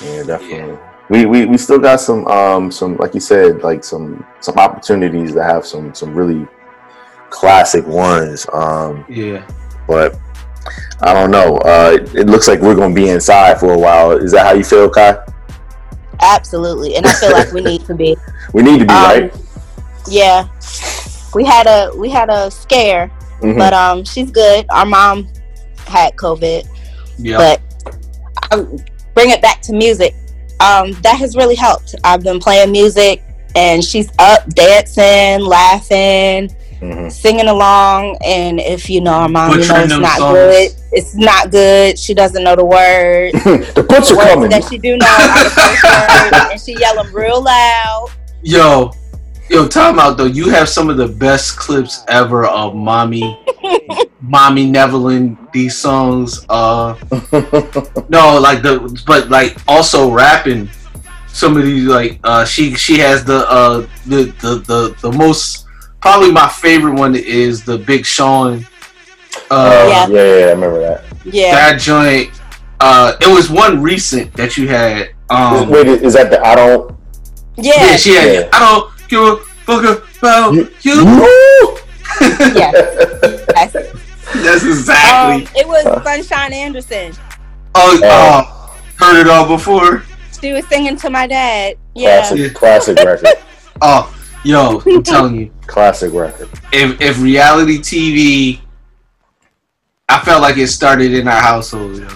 [0.07, 0.79] Yeah, definitely.
[1.11, 5.33] We, we we still got some um some like you said like some some opportunities
[5.35, 6.47] to have some some really
[7.31, 9.47] classic ones um Yeah.
[9.87, 10.17] but
[11.01, 14.33] I don't know uh it looks like we're gonna be inside for a while is
[14.33, 15.19] that how you feel Kai
[16.21, 18.17] Absolutely, and I feel like we need to be.
[18.55, 19.35] we need to be Um, right
[20.09, 20.47] Yeah,
[21.35, 23.11] we had a we had a scare,
[23.43, 23.59] Mhm.
[23.59, 24.65] but um, she's good.
[24.71, 25.29] Our mom
[25.87, 26.67] had COVID,
[27.19, 27.37] Yeah.
[27.37, 27.61] but
[28.53, 28.65] I
[29.15, 30.15] bring it back to music.
[30.61, 31.95] Um, that has really helped.
[32.05, 33.23] I've been playing music,
[33.57, 36.55] and she's up dancing, laughing,
[36.93, 37.13] Mhm.
[37.13, 38.17] singing along.
[38.25, 40.35] And if you know our mom, you know it's not songs.
[40.35, 40.71] good.
[40.93, 41.99] It's not good.
[41.99, 43.33] She doesn't know the words.
[43.75, 48.09] the butcher words coming that she do know and she yell them real loud.
[48.43, 48.93] Yo,
[49.49, 50.25] yo, time out though.
[50.27, 53.39] You have some of the best clips ever of mommy,
[54.21, 55.39] mommy Neverland.
[55.53, 56.95] These songs, uh,
[58.09, 60.69] no, like the, but like also rapping.
[61.29, 65.64] Some of these, like, uh, she she has the uh the the the, the most
[66.05, 68.67] probably my favorite one is the Big Sean.
[69.51, 70.07] Uh, yeah.
[70.09, 71.55] yeah yeah I remember that Yeah.
[71.55, 72.31] that joint.
[72.79, 75.15] Uh, it was one recent that you had.
[75.31, 76.95] Um, wait is that the I don't
[77.57, 77.73] Yeah.
[77.77, 78.33] yeah, she had.
[78.35, 78.49] Yeah.
[78.53, 80.69] I don't give a fuck about you.
[82.21, 83.41] yes.
[83.57, 83.73] yes.
[83.73, 85.47] That's exactly.
[85.47, 87.15] Um, it was Sunshine Anderson.
[87.75, 88.43] oh, uh,
[89.03, 90.03] heard it all before.
[90.39, 91.79] She was singing to my dad.
[91.95, 92.21] Yeah.
[92.29, 93.39] classic classic record
[93.81, 94.14] Oh,
[94.45, 98.61] yo, I'm telling you, classic record if if reality TV,
[100.09, 101.99] I felt like it started in our household.
[101.99, 102.09] Yo,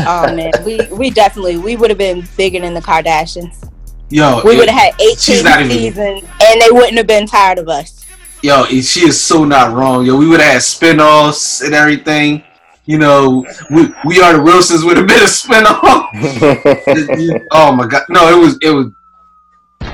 [0.00, 3.70] Oh man, we we definitely we would have been bigger than the Kardashians.
[4.08, 5.70] yo We would have had She's 18 not even.
[5.70, 8.04] seasons, and they wouldn't have been tired of us.
[8.42, 10.04] Yo, she is so not wrong.
[10.06, 12.42] Yo, we would have had spin-offs and everything.
[12.86, 16.08] You know, we we are the Wilsons would have been a spin-off.
[17.52, 18.86] oh my god, no, it was it was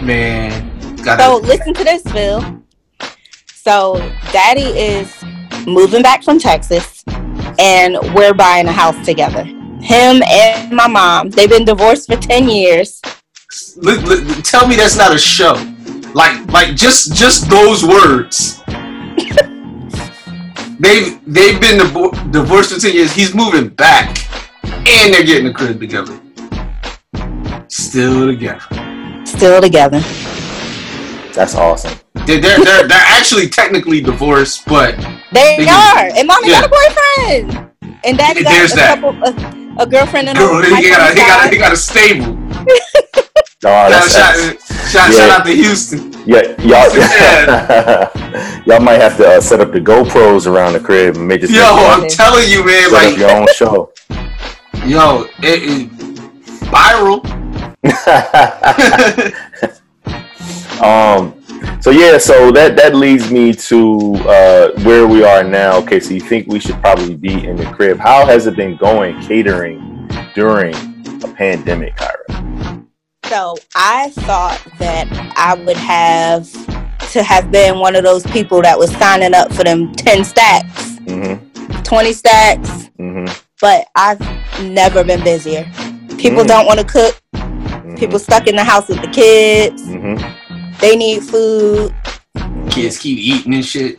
[0.00, 0.75] man.
[1.06, 2.62] Gotta, So listen to this, Phil.
[3.46, 3.96] So
[4.32, 5.14] Daddy is
[5.64, 7.04] moving back from Texas,
[7.60, 9.44] and we're buying a house together.
[9.44, 11.30] Him and my mom.
[11.30, 13.00] They've been divorced for 10 years.
[13.76, 15.54] li- li- tell me that's not a show.
[16.12, 18.60] Like like just just those words.
[20.80, 23.12] they've they've been divo- divorced for ten years.
[23.12, 24.08] He's moving back,
[24.64, 26.18] and they're getting a crib together.
[27.68, 29.22] Still together.
[29.24, 30.00] Still together.
[31.36, 31.92] That's awesome
[32.26, 34.96] They're they're they're, they're actually technically divorced, but
[35.32, 36.08] They, They are.
[36.08, 36.62] can- And mommy yeah.
[36.62, 37.70] got a boyfriend.
[38.04, 39.00] And daddy got There's a that.
[39.00, 40.40] couple a, a girlfriend and a
[40.76, 42.36] he got a, he got a, he got a stable.
[43.64, 45.16] Oh, Shout, that's, shout, that's, shout, yeah.
[45.18, 46.12] shout out to Houston.
[46.26, 46.90] yeah, y'all,
[48.66, 51.50] y'all might have to uh, set up the GoPros around the crib and make it
[51.50, 53.92] Yo, I'm telling you, man, set like up your own show.
[54.86, 55.90] yo, it, it
[56.70, 57.24] viral.
[60.82, 61.34] Um,
[61.80, 65.76] so yeah, so that that leads me to uh, where we are now.
[65.78, 67.98] Okay, so you think we should probably be in the crib?
[67.98, 70.74] How has it been going catering during
[71.24, 72.84] a pandemic, Kyra?
[73.26, 76.50] So I thought that I would have
[77.12, 80.96] to have been one of those people that was signing up for them 10 stacks,
[81.06, 81.82] Mm-hmm.
[81.82, 82.68] 20 stacks,
[82.98, 83.32] Mm-hmm.
[83.60, 84.20] but I've
[84.62, 85.64] never been busier.
[86.18, 86.48] People Mm.
[86.48, 87.20] don't want to cook.
[87.96, 89.82] People stuck in the house with the kids.
[90.76, 90.80] Mm-hmm.
[90.80, 91.94] They need food.
[92.70, 93.98] Kids keep eating and shit.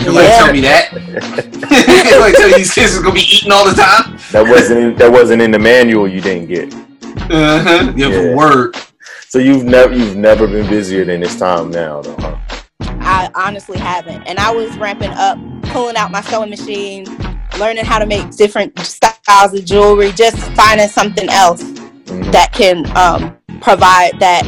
[0.00, 0.38] You Yeah.
[0.38, 0.92] tell me that.
[2.10, 4.18] Nobody tell you these kids is gonna be eating all the time.
[4.32, 6.06] That wasn't in, that wasn't in the manual.
[6.08, 6.74] You didn't get.
[7.30, 7.92] Uh-huh.
[7.96, 8.34] Yeah, Yeah.
[8.34, 8.76] word.
[9.28, 12.36] So you've never you've never been busier than this time now, though, huh?
[13.00, 14.22] I honestly haven't.
[14.26, 17.04] And I was ramping up, pulling out my sewing machine,
[17.58, 22.32] learning how to make different styles of jewelry, just finding something else Mhm.
[22.32, 24.44] that can um, provide that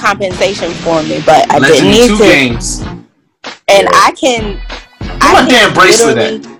[0.00, 1.20] compensation for me.
[1.24, 2.22] But I Legend didn't need two to.
[2.24, 2.80] games.
[3.68, 4.60] And I can.
[5.00, 6.56] I my can damn bracelet literally-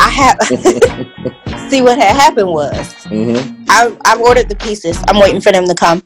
[0.00, 0.38] I have.
[1.70, 3.64] see what had happened was Mm-hmm.
[3.68, 4.98] I I've ordered the pieces.
[5.08, 6.02] I'm waiting for them to come.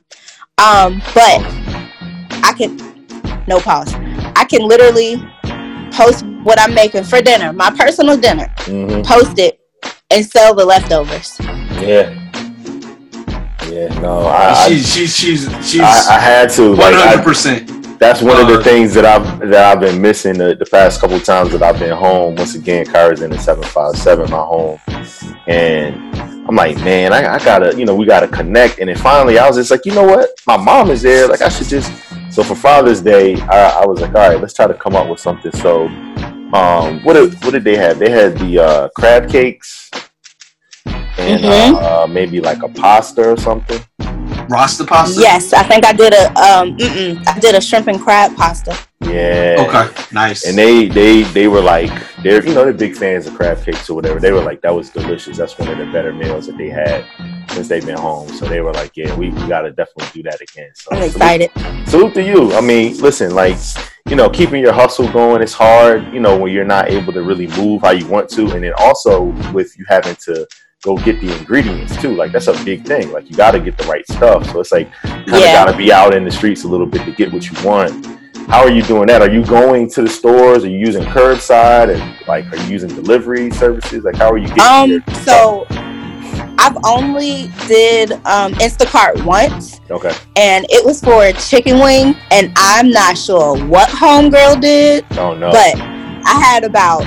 [0.59, 1.39] Um, but
[2.45, 2.77] I can
[3.47, 3.95] no pause.
[4.37, 5.17] I can literally
[5.93, 8.53] post what I'm making for dinner, my personal dinner.
[8.67, 9.03] Mm-hmm.
[9.03, 9.61] Post it
[10.11, 11.37] and sell the leftovers.
[11.81, 12.19] Yeah.
[13.73, 14.01] Yeah.
[14.01, 14.69] No, I.
[14.69, 16.77] She, she, she's she's I, I had to.
[16.77, 17.99] one hundred percent.
[17.99, 21.01] That's one of the Uh, things that I've that I've been missing the, the past
[21.01, 22.35] couple times that I've been home.
[22.35, 24.79] Once again, Kyra's in the seven five seven, my home,
[25.47, 25.95] and
[26.49, 28.81] I'm like, man, I, I gotta, you know, we gotta connect.
[28.81, 31.29] And then finally, I was just like, you know what, my mom is there.
[31.29, 31.93] Like, I should just.
[32.31, 35.09] So for Father's Day, I, I was like, all right, let's try to come up
[35.09, 35.53] with something.
[35.53, 35.87] So
[36.53, 37.99] Um, what did, what did they have?
[37.99, 39.91] They had the uh, crab cakes
[41.19, 41.83] and Mhm.
[41.83, 43.81] uh, maybe like a pasta or something.
[44.49, 45.21] Rasta pasta.
[45.21, 46.77] Yes, I think I did a um.
[47.27, 48.77] I did a shrimp and crab pasta.
[49.01, 49.57] Yeah.
[49.67, 50.05] Okay.
[50.13, 50.45] Nice.
[50.47, 51.91] And they they they were like
[52.23, 54.19] they're you know they're big fans of crab cakes or whatever.
[54.21, 55.37] They were like that was delicious.
[55.39, 57.05] That's one of the better meals that they had
[57.51, 58.29] since they've been home.
[58.31, 60.71] So they were like, yeah, we, we got to definitely do that again.
[60.75, 61.89] So I'm salute- excited.
[61.89, 62.55] salute to you.
[62.55, 63.57] I mean, listen, like,
[64.09, 67.23] you know, keeping your hustle going is hard, you know, when you're not able to
[67.23, 68.51] really move how you want to.
[68.53, 70.47] And then also with you having to
[70.83, 72.15] go get the ingredients too.
[72.15, 73.13] Like, that's a big thing.
[73.13, 74.51] Like, you got to get the right stuff.
[74.51, 75.53] So it's like, kind of Yeah.
[75.65, 78.07] got to be out in the streets a little bit to get what you want.
[78.49, 79.23] How are you doing that?
[79.23, 80.65] Are you going to the stores?
[80.65, 81.95] Are you using curbside?
[81.95, 84.03] And like, are you using delivery services?
[84.05, 85.67] Like, how are you getting Um, your so
[86.59, 90.13] I've only did um Instacart once, Okay.
[90.37, 95.35] and it was for a chicken wing, and I'm not sure what homegirl did, Oh,
[95.35, 95.51] no.
[95.51, 97.05] but I had about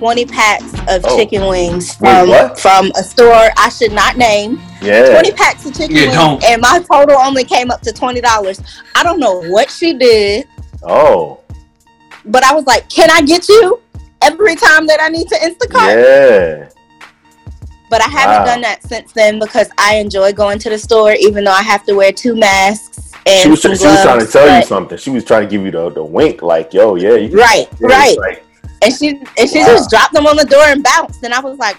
[0.00, 1.16] 20 packs of Oh.
[1.16, 2.58] chicken wings from what?
[2.58, 4.58] from a store I should not name.
[4.80, 5.10] yeah.
[5.10, 6.44] 20 packs of chicken Yeah, wings, don't.
[6.44, 8.60] and my total only came up to twenty dollars.
[8.94, 10.48] I don't know what she did,
[10.82, 11.40] Oh,
[12.24, 13.78] but I was like, "Can I get you?"
[14.22, 16.68] Every time that I need to Instacart, yeah.
[17.90, 18.44] but I haven't Wow.
[18.46, 21.84] done that since then because I enjoy going to the store, even though I have
[21.86, 24.64] to wear two masks and She was, some she was trying to gloves, tell you
[24.64, 24.96] something.
[24.98, 27.14] She was trying to give you the, the wink, like, yo, yeah.
[27.14, 28.18] You can- Right, yeah, right.
[28.18, 28.44] Like,
[28.82, 29.08] And she
[29.38, 29.66] and she Wow.
[29.66, 31.76] just dropped them on the door and bounced, and I was like,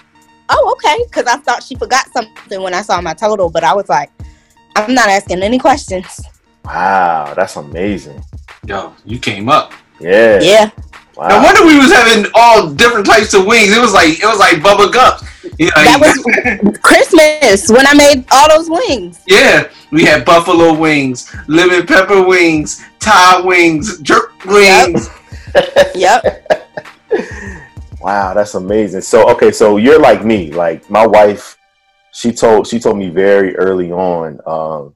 [0.50, 3.74] "Oh, okay," because I thought she forgot something when I saw my total, but I
[3.74, 4.12] was like,
[4.76, 6.22] "I'm not asking any questions."
[6.64, 8.24] wow, that's amazing.
[8.68, 9.74] Yo, you came up.
[10.00, 10.40] Yeah.
[10.42, 10.70] Yeah,
[11.16, 11.28] Wow.
[11.30, 13.76] No wonder we was having all different types of wings.
[13.76, 15.22] It was like it was like Bubba Gump.
[15.58, 19.20] You know, that was Christmas when I made all those wings.
[19.28, 19.68] yeah.
[19.92, 25.10] We had buffalo wings, lemon pepper wings, Thai wings, jerk wings.
[25.96, 26.48] Yep.
[28.02, 29.02] Wow, that's amazing.
[29.02, 30.52] So okay, so you're like me.
[30.52, 31.58] Like my wife,
[32.14, 34.96] she told she told me very early on, um,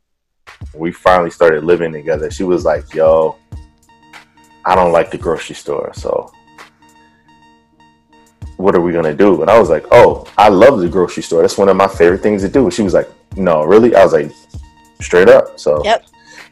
[0.74, 3.38] we finally started living together, she was like, Yo,
[4.66, 6.32] I don't like the grocery store, so
[8.58, 9.42] what are we gonna do?
[9.42, 11.42] And I was like, Oh, I love the grocery store.
[11.42, 12.64] That's one of my favorite things to do.
[12.64, 13.96] And she was like, No, really?
[13.96, 14.32] I was like,
[15.02, 15.60] straight up.
[15.60, 16.06] So Yep.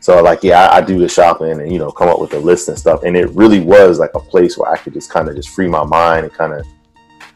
[0.04, 2.39] So like yeah, I, I do the shopping and you know come up with a
[2.39, 5.30] list and stuff, and it really was like a place where I could just kind
[5.30, 6.66] of just free my mind and kind of,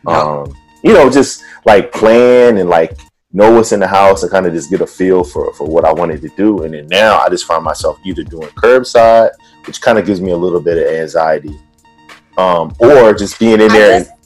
[0.05, 0.53] um,
[0.83, 2.97] you know, just like plan and like
[3.31, 5.85] know what's in the house and kind of just get a feel for for what
[5.85, 6.63] I wanted to do.
[6.63, 9.29] And then now I just find myself either doing curbside,
[9.65, 11.57] which kind of gives me a little bit of anxiety,
[12.37, 13.99] um, or just being in I there.
[13.99, 14.17] just- and,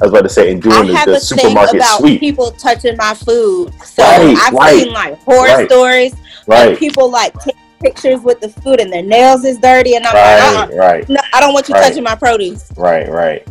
[0.00, 1.98] I was about to say and I doing the, have the a thing supermarket about
[2.00, 2.18] sweep.
[2.18, 3.72] people touching my food.
[3.84, 5.70] So Right, I've right, seen like horror right.
[5.70, 6.14] stories.
[6.46, 6.78] Right.
[6.78, 10.24] People like take pictures with the food and their nails is dirty, and I'm like,
[10.24, 10.76] Right, uh-uh.
[10.76, 11.88] right, no, I don't want you Right.
[11.88, 12.70] touching my produce.
[12.76, 13.46] right, right.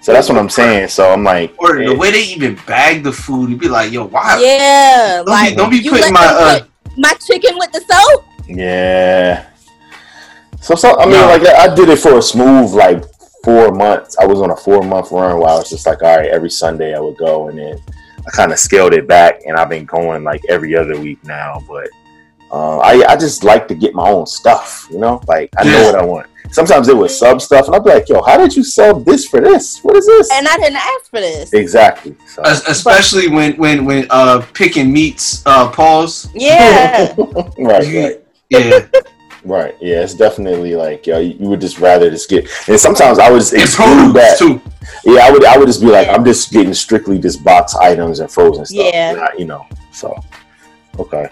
[0.00, 0.88] So that's what I'm saying.
[0.88, 3.92] So I'm like, Or the eh, way they even bag the food, you'd be like,
[3.92, 4.40] yo, why?
[4.42, 7.80] Yeah, Don't like be, don't be you putting my uh, put my chicken with the
[7.80, 8.24] soap.
[8.48, 9.46] Yeah.
[10.60, 11.26] So, so I mean, No.
[11.26, 13.04] like I did it for a smooth like
[13.44, 14.16] four months.
[14.18, 16.50] I was on a four month run where I was just like, all right, every
[16.50, 17.78] Sunday I would go, and then
[18.26, 21.62] I kind of scaled it back, and I've been going like every other week now.
[21.68, 21.88] But
[22.50, 25.20] uh, I I just like to get my own stuff, you know.
[25.26, 26.26] Like I know what I want.
[26.50, 29.26] Sometimes it was sub stuff, and I'd be like, yo, how did you sub this
[29.26, 29.80] for this?
[29.80, 30.30] What is this?
[30.32, 31.52] And I didn't ask for this.
[31.52, 32.14] Exactly.
[32.28, 36.28] So, especially when when when uh picking meats uh pause.
[36.34, 37.14] Yeah.
[37.58, 38.22] right, right.
[38.48, 38.86] Yeah,
[39.46, 39.76] Right.
[39.80, 43.30] Yeah, it's definitely like yo, you, you would just rather just get and sometimes I
[43.30, 44.38] would just exclude that.
[44.38, 44.60] too.
[45.04, 48.18] Yeah, I would I would just be like, I'm just getting strictly just box items
[48.18, 48.92] and frozen stuff.
[48.92, 49.12] Yeah.
[49.12, 49.64] not, you know.
[49.92, 50.18] So
[50.98, 51.28] okay.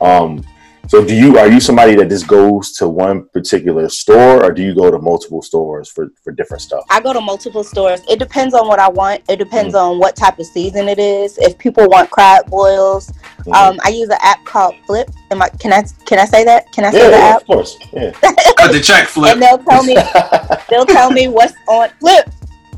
[0.00, 0.42] Um
[0.88, 4.62] so do you are you somebody that just goes to one particular store or do
[4.62, 6.84] you go to multiple stores for, for different stuff?
[6.90, 8.00] I go to multiple stores.
[8.08, 9.22] It depends on what I want.
[9.28, 9.80] It depends Mm.
[9.92, 11.36] on what type of season it is.
[11.38, 13.12] If people want crab boils,
[13.44, 13.54] Mhm.
[13.54, 15.08] um, I use an app called Flip.
[15.30, 16.72] Am I can I can I say that?
[16.72, 17.40] Can I say yeah, the yeah, app?
[17.42, 17.76] of course.
[17.92, 18.10] Yeah.
[18.56, 19.34] Cut the check flip.
[19.34, 19.94] And they'll tell me
[20.70, 22.28] they'll tell me what's on Flip.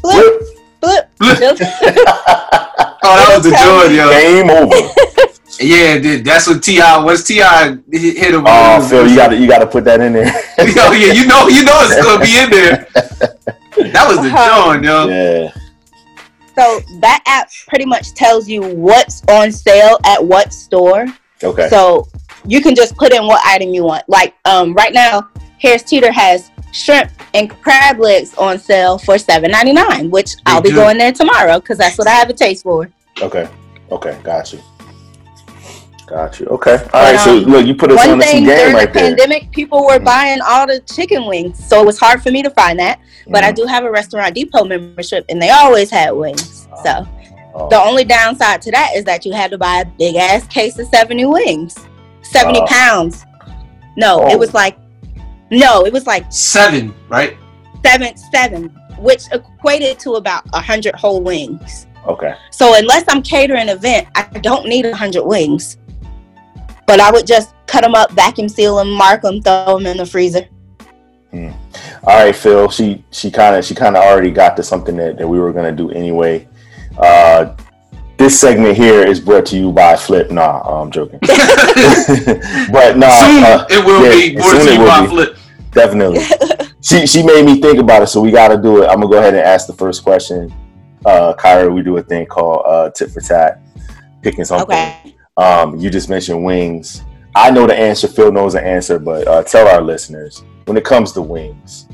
[0.00, 0.42] Flip.
[0.80, 1.08] Flip.
[1.38, 1.56] They'll-
[3.02, 4.10] Oh, that was the joy, yo.
[4.10, 5.29] Game over.
[5.60, 6.80] Yeah, dude, that's what Ti.
[6.80, 8.44] What's Ti hit hit him?
[8.46, 8.88] Oh with?
[8.90, 10.24] Phil, you gotta you gotta put that in there.
[10.58, 12.86] Yo, yeah, you know, you know, it's gonna be in there.
[13.92, 15.08] That was the joy, yo.
[15.08, 15.52] yeah.
[16.54, 21.06] So that app pretty much tells you what's on sale at what store.
[21.42, 21.68] Okay.
[21.70, 22.06] So
[22.44, 24.06] you can just put in what item you want.
[24.06, 29.50] Like um, right now, Harris Teeter has shrimp and crab legs on sale for seven
[29.50, 30.74] ninety nine, which They I'll be do.
[30.74, 32.90] going there tomorrow because that's what I have a taste for.
[33.22, 33.48] Okay.
[33.90, 34.20] Okay.
[34.22, 34.60] Got you.
[36.10, 36.46] Got you.
[36.46, 36.72] Okay.
[36.72, 37.20] All But, right.
[37.20, 38.98] So um, look, you put us One on to some thing game during right the
[38.98, 39.08] there.
[39.16, 42.50] pandemic, people were buying all the chicken wings, so it was hard for me to
[42.50, 42.98] find that.
[43.28, 43.46] But Mm.
[43.46, 46.66] I do have a Restaurant Depot membership, and they always had wings.
[46.84, 47.06] So
[47.54, 47.68] Oh.
[47.68, 50.78] the only downside to that is that you had to buy a big ass case
[50.80, 51.76] of seventy wings,
[52.22, 52.66] seventy Oh.
[52.66, 53.24] pounds.
[53.96, 54.30] No, Oh.
[54.32, 54.76] it was like,
[55.52, 57.36] no, it was like Seven, right?
[57.84, 58.64] seven, seven,
[58.98, 61.86] which equated to about a hundred whole wings.
[62.08, 62.34] Okay.
[62.50, 65.76] So unless I'm catering an event, I don't need a hundred wings.
[66.90, 69.98] But I would just cut them up, vacuum seal them, mark them, throw them in
[69.98, 70.48] the freezer.
[71.32, 71.52] All
[72.02, 72.68] right, Phil.
[72.68, 75.52] She she kind of she kind of already got to something that, that we were
[75.52, 76.48] gonna do anyway.
[76.98, 77.54] Uh,
[78.16, 80.32] this segment here is brought to you by Flip.
[80.32, 81.20] Nah, I'm joking.
[81.22, 81.36] but
[82.96, 85.06] nah, Soon uh, it will yeah, be brought soon to it you will by be.
[85.06, 85.36] Flip.
[85.70, 86.24] Definitely.
[86.80, 88.88] she she made me think about it, so we got to do it.
[88.88, 90.52] I'm gonna go ahead and ask the first question.
[91.06, 93.60] Uh, Kyra, we do a thing called uh, tit for tat,
[94.22, 94.76] picking something.
[94.76, 95.14] Okay.
[95.36, 97.02] Um, you just mentioned wings.
[97.34, 98.08] I know the answer.
[98.08, 101.86] Phil knows the answer, but uh, tell our listeners when it comes to wings,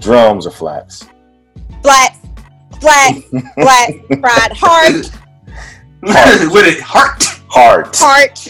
[0.00, 1.06] drums or flats.
[1.82, 2.18] Flats,
[2.80, 3.20] flats,
[3.54, 5.10] flats, fried heart,
[6.52, 7.22] With it heart.
[7.48, 7.96] Heart.
[7.98, 8.48] heart,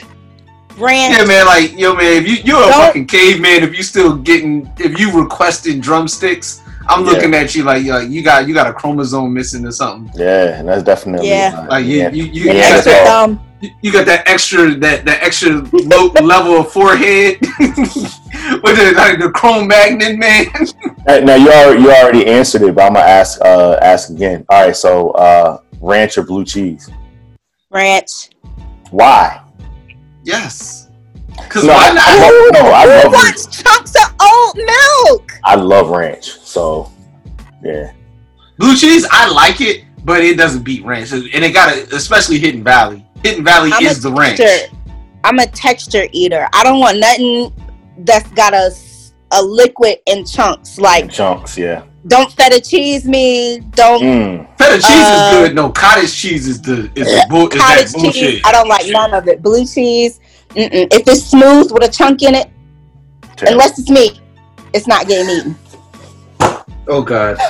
[0.79, 1.17] ranch.
[1.19, 1.47] Yeah, man.
[1.47, 2.23] Like, yo, man.
[2.23, 6.63] If you you're a Don't- fucking caveman, if you still getting, if you requesting drumsticks,
[6.89, 7.11] I'm Yeah.
[7.13, 10.13] looking at you like, like you got you got a chromosome missing or something.
[10.21, 11.67] Yeah, that's definitely Yeah.
[11.69, 12.11] Like you, yeah.
[12.11, 12.85] you, you, Yeah, you, that's
[13.63, 13.79] got Extra that, thumb.
[13.83, 17.39] you got that extra that that extra low level of forehead
[18.63, 20.47] with the like the chrome magnet, man.
[21.07, 24.45] Hey, Now you already, you already answered it, but I'm gonna ask uh, ask again.
[24.49, 26.89] All right, so uh, ranch or blue cheese?
[27.71, 28.31] Ranch.
[28.91, 29.43] Why?
[30.23, 30.89] Yes.
[31.49, 32.05] Cause No, why I, not?
[32.07, 35.33] I love, no, I Who love wants chunks of oat milk?
[35.45, 36.39] I love ranch.
[36.41, 36.93] So
[37.65, 37.93] yeah,
[38.59, 42.39] Blue cheese, I like it, but it doesn't beat ranch, and it got to especially
[42.39, 43.05] Hidden Valley.
[43.23, 44.39] Hidden Valley I'm is a the ranch.
[44.39, 44.77] texture.
[45.25, 46.49] I'm a texture eater.
[46.53, 47.53] I don't want nothing
[47.99, 48.71] that's got a
[49.35, 50.79] a liquid in chunks.
[50.79, 51.57] Like chunks.
[51.57, 51.85] Yeah.
[52.09, 53.61] don't feta cheese me.
[53.75, 54.59] Don't Mm.
[54.59, 55.55] Feta cheese Uh, is good.
[55.55, 58.13] No, cottage cheese is the is the bull, is that cottage bullshit.
[58.15, 58.43] cheese.
[58.45, 59.41] I don't like none of it.
[59.43, 60.19] Blue cheese.
[60.51, 60.93] Mm-mm.
[60.93, 62.51] If it's smooth with a chunk in it,
[63.47, 64.21] unless it's meat,
[64.75, 65.57] it's not getting eaten.
[66.89, 67.37] Oh god.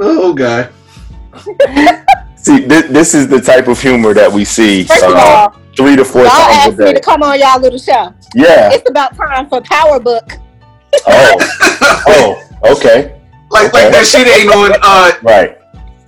[0.00, 0.72] oh god.
[2.36, 5.50] See, this, this is the type of humor that we see First of uh, all,
[5.76, 8.12] three to four y'all times asked a me to come on y'all little show.
[8.34, 8.72] Yeah.
[8.72, 10.32] It's about time for Power Book.
[11.06, 11.36] Oh.
[12.64, 12.72] oh.
[12.76, 13.20] Okay.
[13.50, 13.84] Like Okay.
[13.84, 15.58] like that shit ain't on uh Right.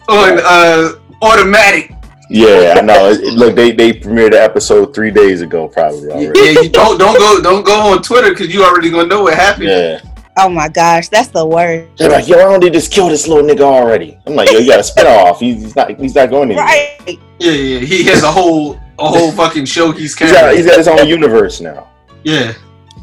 [0.08, 1.92] on uh automatic.
[2.30, 3.10] Yeah, I know.
[3.10, 6.40] It- it- look, they they premiered the episode three days ago, probably already.
[6.40, 9.34] Yeah, you don't don't go don't go on Twitter because you already gonna know what
[9.34, 9.68] happened.
[9.68, 10.00] Yeah.
[10.36, 11.96] Oh my gosh, that's the worst.
[11.96, 14.18] They're like, yo, why don't they just kill this little nigga already?
[14.26, 15.38] I'm like, yo, you got a spin off.
[15.38, 16.64] He's, he's not he's not going anywhere.
[16.64, 17.20] Right.
[17.38, 17.78] Yeah, yeah.
[17.80, 21.06] He has a whole a whole fucking show he's He's got, he's got his own
[21.06, 21.88] universe now.
[22.24, 22.52] Yeah.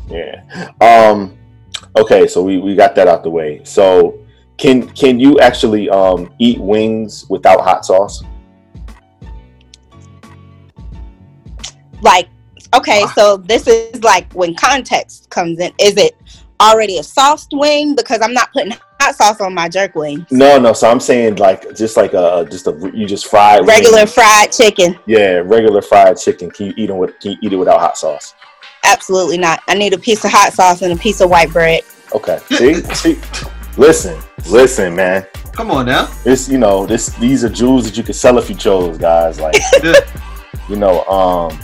[0.10, 0.72] Yeah.
[0.82, 1.38] Um.
[1.98, 3.62] Okay, so we, we got that out the way.
[3.64, 4.20] So
[4.58, 8.24] can can you actually um eat wings without hot sauce?
[12.02, 12.28] Like,
[12.76, 15.72] okay, so this is like when context comes in.
[15.80, 16.18] Is it
[16.62, 17.96] already a sauced wing?
[17.96, 20.26] Because I'm not putting hot sauce on my jerk wing.
[20.32, 20.74] No, no.
[20.74, 24.14] So I'm saying like just like a just a you just fried Regular wings.
[24.14, 24.98] fried chicken.
[25.06, 26.52] Yeah, regular fried chicken.
[26.52, 27.20] Can you eat them with?
[27.20, 28.36] Can you eat it without hot sauce?
[28.84, 29.62] Absolutely not.
[29.68, 31.82] I need a piece of hot sauce and a piece of white bread.
[32.14, 32.40] Okay.
[32.50, 33.20] See, see.
[33.78, 35.26] Listen, listen, man.
[35.54, 36.06] Come on now.
[36.24, 39.40] This, you know, this these are jewels that you could sell if you chose, guys.
[39.40, 39.56] Like,
[40.70, 41.60] you know, um,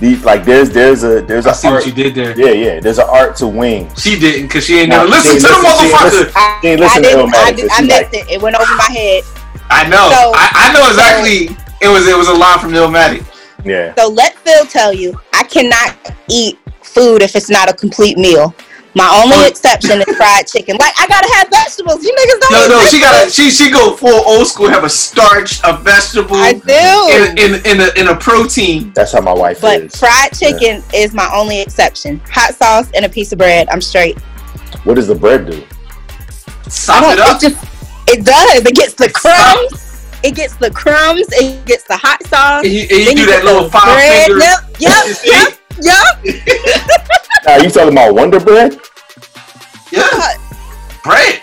[0.00, 2.38] these like there's there's a there's I a see art, what you did there.
[2.38, 4.00] yeah yeah there's an art to wings.
[4.00, 6.32] She didn't because she ain't No, never she listen to the listen- she motherfucker.
[6.36, 7.34] I, She ain't I listen to didn't.
[7.34, 8.30] I, did, I missed like- it.
[8.30, 9.24] It went over my head.
[9.70, 10.08] I know.
[10.10, 11.56] So- I, I know exactly.
[11.80, 13.24] It was it was a line from Illmatic.
[13.64, 13.94] Yeah.
[13.96, 15.96] So let Phil tell you, I cannot
[16.28, 18.54] eat food if it's not a complete meal.
[18.98, 19.46] My only Oh.
[19.46, 20.76] exception is fried chicken.
[20.76, 22.02] Like I gotta have vegetables.
[22.04, 22.52] You niggas don't.
[22.52, 23.34] No, eat no, she got vegetables.
[23.34, 24.68] she she go full old school.
[24.68, 27.38] Have a starch, a vegetable, I do.
[27.38, 28.90] in in in a, in a protein.
[28.94, 29.94] That's how my wife But is.
[29.96, 32.20] fried chicken is my only exception.
[32.30, 33.68] Hot sauce and a piece of bread.
[33.70, 34.18] I'm straight.
[34.82, 35.64] What does the bread do?
[36.68, 37.36] Sop it up.
[37.42, 37.64] It just.
[38.08, 38.64] It does.
[38.66, 40.06] It gets the crumbs.
[40.24, 41.26] It gets the crumbs.
[41.30, 42.64] It gets the hot sauce.
[42.64, 44.26] And you, and you do get that little the five bread.
[44.26, 44.40] finger.
[44.40, 44.58] Yep.
[44.80, 45.54] Yep.
[45.80, 46.24] Yep.
[46.24, 46.98] Yep.
[47.46, 48.80] Now you talking about Wonder Bread?
[49.90, 50.36] Yeah.
[51.02, 51.42] Bread.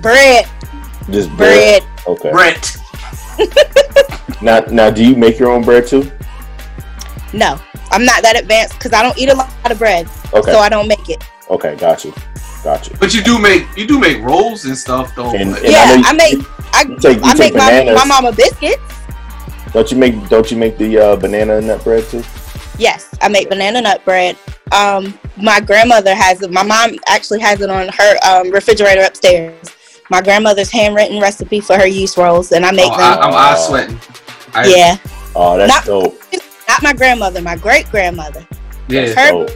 [0.00, 0.46] Bread.
[1.10, 1.82] Just bread.
[1.82, 2.06] Bread.
[2.06, 2.30] Okay.
[2.30, 2.76] Brent.
[4.40, 6.12] Now now do you make your own bread too?
[7.32, 7.58] No,
[7.90, 10.52] I'm not that advanced because I don't eat a lot of bread, Okay.
[10.52, 11.24] so I don't make it.
[11.50, 12.14] okay, got you.
[12.62, 12.96] Got you.
[13.00, 15.34] But you do make you do make rolls and stuff though.
[15.34, 16.38] And- and yeah, know you- I make
[16.72, 18.80] I, you take- you I take make my, my mama biscuits.
[19.72, 22.22] Don't you make don't you make the uh, banana nut bread too?
[22.78, 24.36] Yes, I make banana nut bread.
[24.72, 26.50] Um, my grandmother has it.
[26.52, 29.54] My mom actually has it on her um, refrigerator upstairs.
[30.10, 33.00] My grandmother's handwritten recipe for her yeast rolls, and I make Oh, them.
[33.00, 33.98] I, I'm eye sweating.
[34.54, 34.96] I, yeah,
[35.34, 36.18] Oh, that's Not- dope.
[36.68, 38.46] not my grandmother, my great grandmother.
[38.88, 39.06] yeah.
[39.14, 39.50] Her- Dope.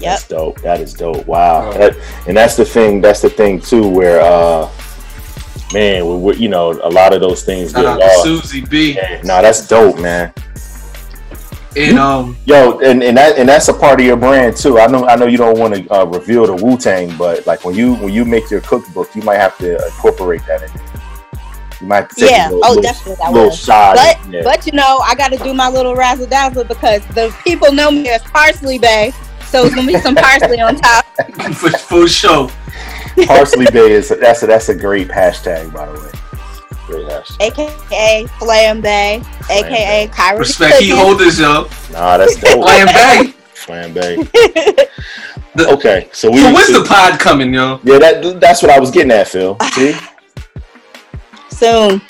[0.00, 0.10] Yep.
[0.10, 0.60] That's dope.
[0.60, 1.26] That is dope.
[1.26, 1.70] Wow.
[1.70, 1.78] Oh.
[1.78, 1.96] That-
[2.28, 3.00] and that's the thing.
[3.00, 4.68] That's the thing too, where uh,
[5.72, 8.48] man, we, we, you know, a lot of those things get Shout out to lost.
[8.48, 8.94] Susie B.
[8.94, 10.32] Yeah, no, that's dope, man.
[11.76, 14.78] And um, Yo, and, and that and that's a part of your brand too.
[14.78, 17.64] I know I know you don't want to uh, reveal the Wu Tang, but like
[17.64, 20.70] when you when you make your cookbook, you might have to incorporate that in.
[21.80, 22.48] You might have to take Yeah.
[22.48, 23.24] a little, Oh, little, definitely.
[23.24, 23.54] I little will.
[23.54, 23.96] shot.
[23.96, 24.42] But in there.
[24.44, 27.90] but you know, I got to do my little razzle dazzle because the people know
[27.90, 29.12] me as Parsley Bay,
[29.46, 31.04] so it's gonna be some parsley on top.
[31.54, 32.50] for, for sure.
[33.26, 36.10] Parsley Bay is that's a, that's a great hashtag by the way.
[36.88, 37.40] Great hashtag.
[37.42, 40.38] aka Flam Bay, aka Kyrie.
[40.38, 41.68] Respect he holders, yo.
[41.92, 42.64] Nah, that's dope.
[42.64, 43.34] Flam Bay.
[43.54, 44.88] Flambe.
[45.74, 46.38] okay, so we.
[46.38, 47.78] So when's the pod coming, yo?
[47.84, 49.58] Yeah, that that's what I was getting at, Phil.
[49.72, 49.94] See,
[51.50, 52.00] Soon.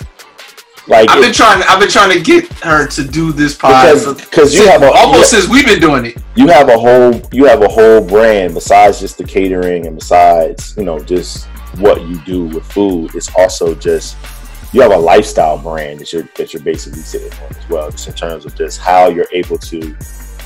[0.87, 1.61] like I've been trying.
[1.67, 4.81] I've been trying to get her to do this pod because for- because you have
[4.81, 6.17] a almost you, since we've been doing it.
[6.35, 10.73] you have a whole you have a whole brand besides just the catering and besides
[10.77, 11.47] you know just
[11.79, 13.13] what you do with food.
[13.15, 14.15] It's also just
[14.71, 18.07] you have a lifestyle brand that you're that you're basically sitting on as well, just
[18.07, 19.95] in terms of just how you're able to.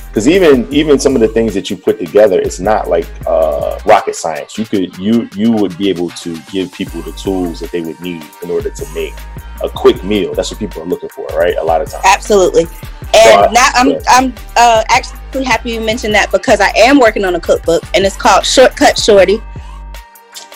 [0.08, 3.78] Because even even some of the things that you put together, it's not like uh,
[3.84, 4.56] rocket science.
[4.56, 8.00] You could you you would be able to give people the tools that they would
[8.00, 9.14] need in order to make
[9.62, 10.32] a quick meal.
[10.32, 11.56] That's what people are looking for, right?
[11.56, 12.04] A lot of times.
[12.06, 12.66] Absolutely.
[13.12, 13.98] And now I'm Yeah.
[14.08, 18.04] I'm uh, actually happy you mentioned that because I am working on a cookbook and
[18.04, 19.42] it's called Shortcut Shorty.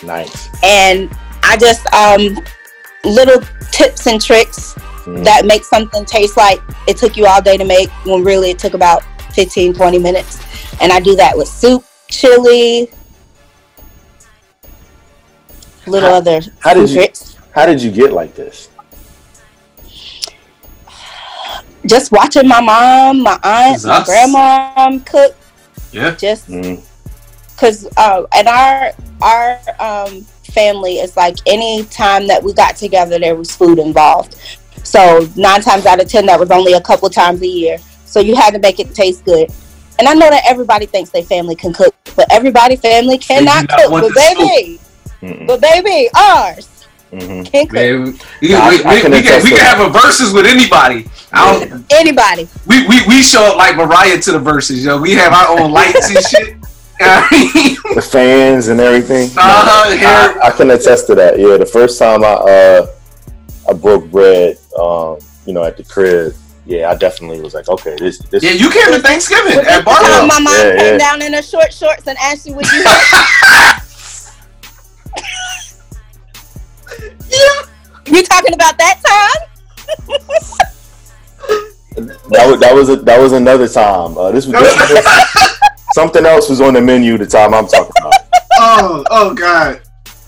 [0.05, 0.49] Nice.
[0.63, 1.11] And
[1.43, 2.39] I just um
[3.05, 3.43] little
[3.79, 4.75] tips and tricks
[5.07, 5.25] Mm.
[5.25, 8.59] that make something taste like it took you all day to make when really it
[8.59, 9.03] took about
[9.33, 10.39] 15 20 minutes.
[10.81, 12.91] And I do that with soup, chili,
[15.87, 17.09] little How- other how did food you-
[17.53, 18.69] How did you get like this?
[21.87, 25.35] Just watching my mom, my aunt, my grandma cook
[25.93, 26.11] Yeah.
[26.17, 26.83] just Mm.
[27.55, 28.93] because uh, and our
[29.23, 34.37] our um, family is like any time that we got together there was food involved.
[34.85, 37.79] So nine times out of ten that was only a couple times a year.
[38.05, 39.51] So you had to make it taste good.
[39.99, 43.91] And i know that everybody thinks their family can cook but everybody family cannot cook.
[43.91, 44.79] but baby
[45.21, 46.69] but baby ours
[47.13, 47.45] Mhm.
[47.51, 47.73] can cook.
[47.73, 51.09] Man, we, I- we, we, can we, can, we can have a Verzuz with anybody.
[51.33, 52.47] I don't, anybody.
[52.67, 55.01] we, we, we show up like Mariah to the Verzuz, yo.
[55.01, 56.57] We have our own lights and shit.
[57.01, 59.31] I mean, The fans and everything.
[59.39, 60.43] Uh-huh, hair.
[60.43, 61.39] I, I can attest to that.
[61.39, 62.87] Yeah, the first time I uh
[63.69, 66.35] I broke bread, um, you know, at the crib.
[66.67, 68.43] Yeah, I definitely was like, okay, this this.
[68.43, 70.27] yeah, you came to Thanksgiving Was at this the Barlow.
[70.27, 70.99] my mom Yeah, came yeah.
[70.99, 73.83] down in her short shorts and asked you would you help
[78.07, 79.41] you talking about that time
[82.31, 84.17] That was that was a, that was another time.
[84.17, 85.48] Uh, this was this was-
[85.93, 88.13] something else was on the menu the time I'm talking about.
[88.61, 89.81] Oh, oh God.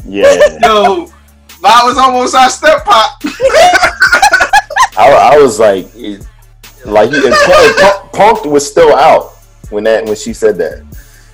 [0.06, 0.32] Yeah,
[0.62, 1.06] Yo,
[1.62, 3.20] that was almost our step pop.
[4.96, 6.24] I, I was like, it-
[6.84, 9.32] like, and Punk, Punk, Punk was still out
[9.70, 10.84] when that when she said that.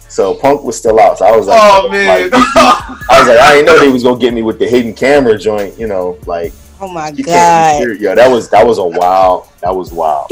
[0.08, 1.18] So Punk was still out.
[1.18, 2.30] So I was like, Oh man.
[2.30, 4.94] like, I was like, I didn't know they was gonna get me with the hidden
[4.94, 5.78] camera joint.
[5.78, 8.00] You know, like oh my you can't be god serious.
[8.00, 9.48] Yeah, that was that was a wow.
[9.60, 10.28] That was wild.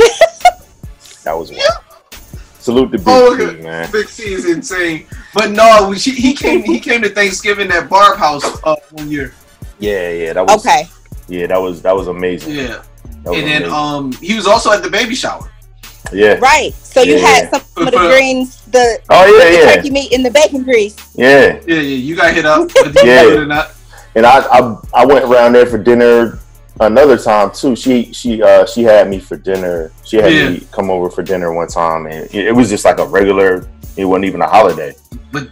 [1.24, 1.83] that was wild.
[2.64, 3.92] Salute to Big Oh, C, man.
[3.92, 5.06] Big C is insane.
[5.34, 6.62] But no, she, he came.
[6.62, 9.34] He came to Thanksgiving at Barb House uh, one year.
[9.78, 10.84] Yeah, yeah, that was okay
[11.28, 12.54] Yeah, that was that was amazing.
[12.54, 12.80] Yeah,
[13.24, 13.70] was and then amazing.
[13.74, 15.50] um, he was also at the baby shower.
[16.10, 16.34] yeah.
[16.40, 17.26] right so you Yeah.
[17.26, 20.62] had some of the greens the, Oh yeah, the yeah, turkey meat in the bacon
[20.62, 21.60] grease yeah.
[21.66, 22.70] Yeah, yeah, you got hit up.
[23.04, 23.24] Yeah.
[23.26, 23.72] or not.
[24.14, 26.38] And I, I I went around there for dinner
[26.80, 27.76] another time too.
[27.76, 29.92] She she uh she had me for dinner.
[30.04, 30.48] She had Yeah.
[30.50, 33.68] me come over for dinner one time, and it, it was just like a regular.
[33.96, 34.92] It wasn't even a holiday.
[35.30, 35.48] But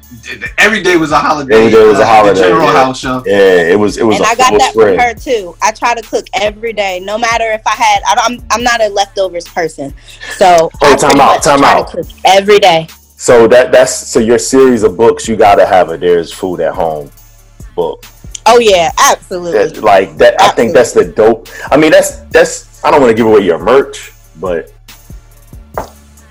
[0.59, 1.55] every day was a holiday.
[1.57, 2.85] Every day was a uh, at the holiday, General yeah.
[2.85, 3.23] House show.
[3.25, 4.97] Yeah, it was it was and a I got that spread.
[4.97, 5.57] from her too.
[5.63, 8.03] I try to cook every day, no matter if I had.
[8.09, 9.95] I don't, I'm I'm not a leftovers person,
[10.37, 11.95] so Oh, I time out, time out.
[12.25, 12.89] every day.
[13.17, 15.29] So that that's so your series of books.
[15.29, 17.11] You got to have a "There's Food at Home"
[17.77, 18.05] book.
[18.47, 19.53] Oh yeah, absolutely.
[19.69, 21.49] That, like that, I think that's the dope.
[21.71, 22.83] I mean, that's that's.
[22.85, 24.73] I don't want to give away your merch, but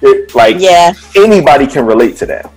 [0.02, 2.52] it, like Yeah, anybody can relate to that.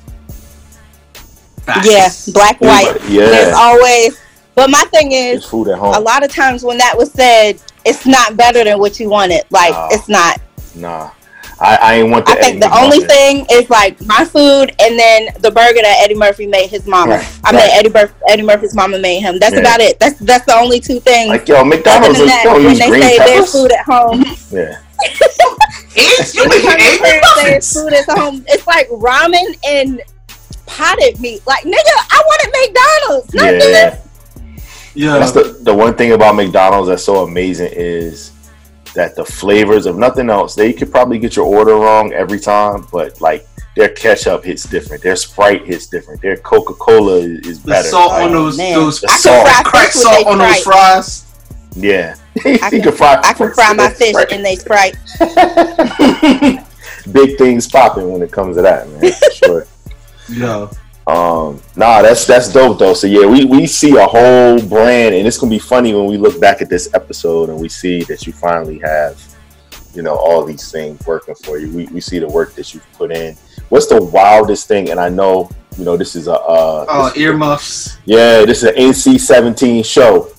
[1.63, 1.89] Facts.
[1.89, 2.89] yeah, black white.
[2.89, 3.27] Anybody- yeah.
[3.27, 4.21] There's always.
[4.55, 7.61] But my thing There's is, food at a lot of times when that was said,
[7.85, 9.43] it's not better than what you wanted.
[9.51, 9.89] Like No.
[9.91, 10.41] it's not.
[10.77, 11.11] Nah,
[11.65, 13.07] I, I ain't want the I think Eddie the only McMuffin.
[13.09, 17.16] thing is like my food and then the burger that Eddie Murphy made his mama.
[17.16, 17.61] Right, I mean.
[17.73, 19.39] Eddie, Bur- Eddie Murphy's mama made him.
[19.39, 19.61] That's Yeah.
[19.61, 19.99] about it.
[19.99, 21.28] That's that's the only two things.
[21.28, 23.53] Like yo, McDonald's is- that, don't when they say there's peppers.
[23.53, 24.78] food at home, Yeah,
[25.97, 26.35] Eggs?
[26.35, 27.82] You Every making time they egg say there's McMuffins?
[27.82, 30.01] food at home, it's like ramen and
[30.66, 31.41] potted meat.
[31.47, 33.59] Like nigga, I wanted McDonald's, not yeah.
[33.59, 34.01] this.
[34.95, 35.19] Yeah.
[35.19, 38.31] That's the the one thing about McDonald's that's so amazing is
[38.95, 40.55] that the flavors of nothing else.
[40.55, 43.47] They could probably get your order wrong every time, but like
[43.77, 47.89] their ketchup hits different, their Sprite hits different, their Coca Cola is, is The better.
[47.89, 48.75] salt Like, on those man.
[48.75, 49.47] those The I salt.
[49.49, 51.21] fry crack salt on those fries.
[51.77, 52.15] Yeah,
[52.45, 53.21] I can, can fry.
[53.25, 54.31] I can fry my fish Sprite.
[54.33, 54.97] in they Sprite.
[57.12, 59.12] Big things popping when it comes to that, man.
[59.12, 59.66] For sure.
[60.31, 60.69] Yeah.
[61.07, 62.95] Um, nah, that's that's dope though.
[62.95, 66.17] So yeah, we we see a whole brand, and it's gonna be funny when we
[66.17, 69.21] look back at this episode and we see that you finally have,
[69.95, 71.71] you know, all these things working for you.
[71.77, 73.37] We we see the work that you've put in.
[73.69, 74.91] What's the wildest thing?
[74.91, 77.99] And I know, you know, this is a uh, Oh, this- earmuffs.
[78.07, 80.31] yeah, this is an NC seventeen show.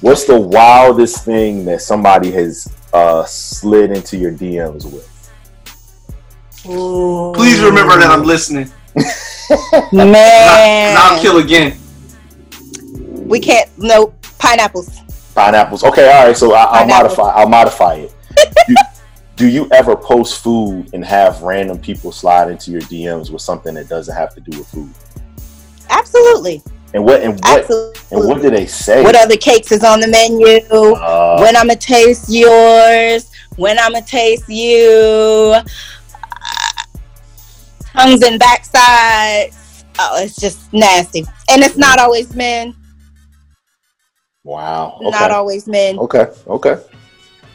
[0.00, 5.10] What's the wildest thing that somebody has uh slid into your DMs with?
[6.62, 8.70] Please remember that I'm listening.
[9.92, 11.78] Man, I'll kill again.
[13.26, 13.68] we can't.
[13.78, 15.00] No pineapples.
[15.34, 15.84] Pineapples.
[15.84, 16.36] Okay, all right.
[16.36, 17.28] So I, I'll modify.
[17.30, 18.12] I'll modify it.
[18.66, 18.74] do,
[19.36, 23.74] do you ever post food and have random people slide into your DMs with something
[23.74, 24.90] that doesn't have to do with food?
[25.90, 26.62] Absolutely,
[26.94, 28.00] And what and what absolutely.
[28.10, 29.02] and what do they say?
[29.02, 30.46] What other cakes is on the menu?
[30.94, 33.30] Uh, when I'ma taste yours?
[33.56, 35.54] When I'ma taste you?
[37.94, 39.84] Tongues and backsides.
[39.98, 42.74] Oh, it's just nasty, and it's not always men.
[44.42, 44.98] wow.
[45.00, 45.98] Not always men.
[46.00, 46.26] Okay.
[46.48, 46.82] Okay.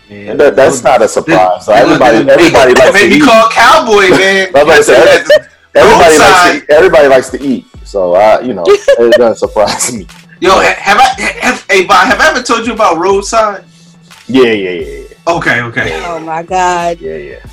[0.09, 0.31] Yeah.
[0.31, 1.65] And that, that's not a surprise.
[1.65, 3.23] So everybody, that- everybody likes to made me eat.
[3.23, 4.55] call cowboy, man.
[4.55, 4.83] I was about to
[5.27, 5.45] say,
[5.75, 7.65] Everybody likes, to, everybody likes to eat.
[7.85, 10.07] So I, you know, it doesn't surprise me.
[10.41, 13.65] Yo, have I, have, hey, Bob, have I ever told you about roadside?
[14.27, 16.01] Yeah, yeah, yeah, yeah, Okay, okay.
[16.05, 16.99] Oh my god.
[16.99, 17.45] yeah, yeah.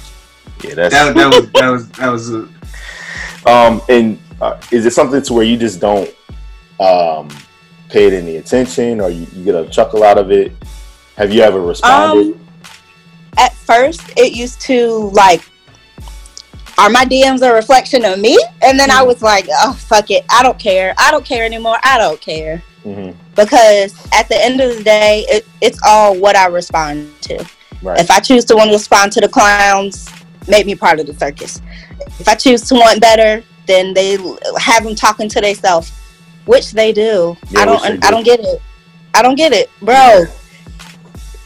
[0.63, 2.31] Yeah, that's That, that was that was that was.
[2.35, 2.49] Uh,
[3.47, 6.11] Um, and uh, is it something to where you just don't
[6.81, 7.29] um
[7.89, 10.53] pay it any attention, or you, you get a chuckle out of it?
[11.17, 12.27] Have you ever responded?
[12.29, 12.47] Um,
[13.39, 15.43] at first, it used to like,
[16.79, 18.39] are my DMs a reflection of me?
[18.63, 19.07] And then I Mm-hmm.
[19.07, 20.95] was like, oh fuck it, I don't care.
[20.99, 21.79] I don't care anymore.
[21.83, 26.37] I don't care hmm because at the end of the day, it, it's all what
[26.37, 27.47] I respond to.
[27.83, 28.01] Right.
[28.01, 30.16] If I choose to want to respond to the clowns,
[30.49, 31.61] make me part of the circus.
[32.19, 34.17] If I choose to want better, then they
[34.59, 35.93] have them talking to themselves,
[36.45, 37.37] which they do.
[37.51, 37.81] Yeah, I don't.
[37.83, 38.11] which they I do.
[38.11, 38.63] don't get it.
[39.15, 40.25] I don't get it, bro.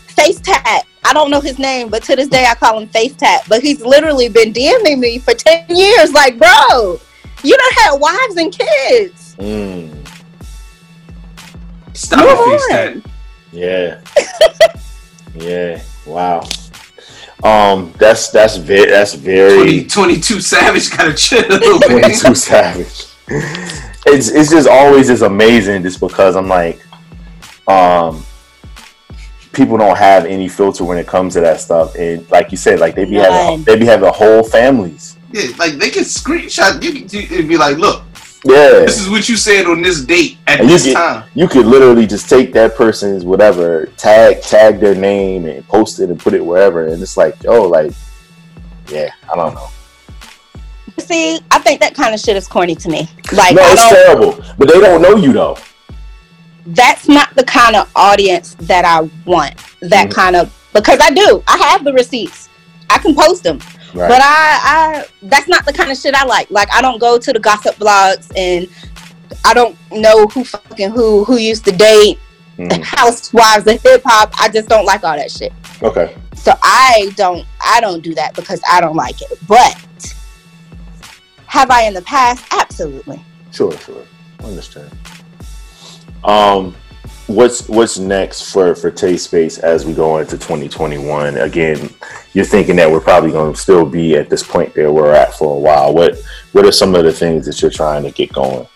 [0.08, 0.84] Face Tat.
[1.02, 3.42] I don't know his name, but to this day I call him Face Tat.
[3.48, 6.12] But he's literally been DMing me for ten years.
[6.12, 7.00] Like, bro,
[7.42, 9.36] you don't have wives and kids.
[9.38, 10.06] Mm,
[11.94, 13.02] stop Move your face on.
[13.02, 13.10] that.
[13.52, 14.00] yeah.
[15.34, 15.82] yeah.
[16.06, 16.42] Wow.
[17.42, 21.80] Um, that's that's very that's 20, very 22 Savage gotta chill, man.
[21.80, 23.06] twenty two savage.
[24.06, 26.80] It's it's just always just amazing, just because I'm like,
[27.66, 28.24] um,
[29.52, 32.78] people don't have any filter when it comes to that stuff, and like you said,
[32.78, 33.64] like they be having None.
[33.64, 35.16] they be having whole families.
[35.32, 36.82] Yeah, like they can screenshot.
[36.82, 38.02] You can be like, look,
[38.44, 41.24] Yeah, this is what you said on this date at And you this time.
[41.34, 46.08] you could literally just take that person's whatever tag tag their name and post it
[46.08, 47.92] and put it wherever and it's like oh like
[48.88, 49.68] yeah i don't know
[50.98, 53.08] See, I think that kind of shit is corny to me.
[53.32, 55.56] Like, no it's terrible but they don't know you though
[56.66, 59.54] that's not the kind of audience that I want.
[59.80, 60.14] That Mhm.
[60.14, 61.42] kind of because I do.
[61.48, 62.48] I have the receipts.
[62.90, 63.58] I can post them.
[63.94, 66.50] Right But I, I that's not the kind of shit I like.
[66.50, 68.68] Like I don't go to the gossip blogs and
[69.44, 72.18] I don't know who fucking who who used to date
[72.58, 72.82] Mhm.
[72.98, 74.32] housewives of hip hop.
[74.38, 75.52] I just don't like all that shit.
[75.82, 79.38] okay So I don't I don't do that because I don't like it.
[79.48, 79.76] But
[81.46, 82.44] have I in the past?
[82.52, 83.22] Absolutely.
[83.50, 84.04] sure sure
[84.44, 84.90] understand
[86.24, 86.74] um
[87.34, 91.88] what's what's next for for taste space as we go into 2021 again
[92.32, 95.34] you're thinking that we're probably going to still be at this point there we're at
[95.34, 95.92] for a while.
[95.92, 96.16] What
[96.52, 98.66] what are some of the things that you're trying to get going?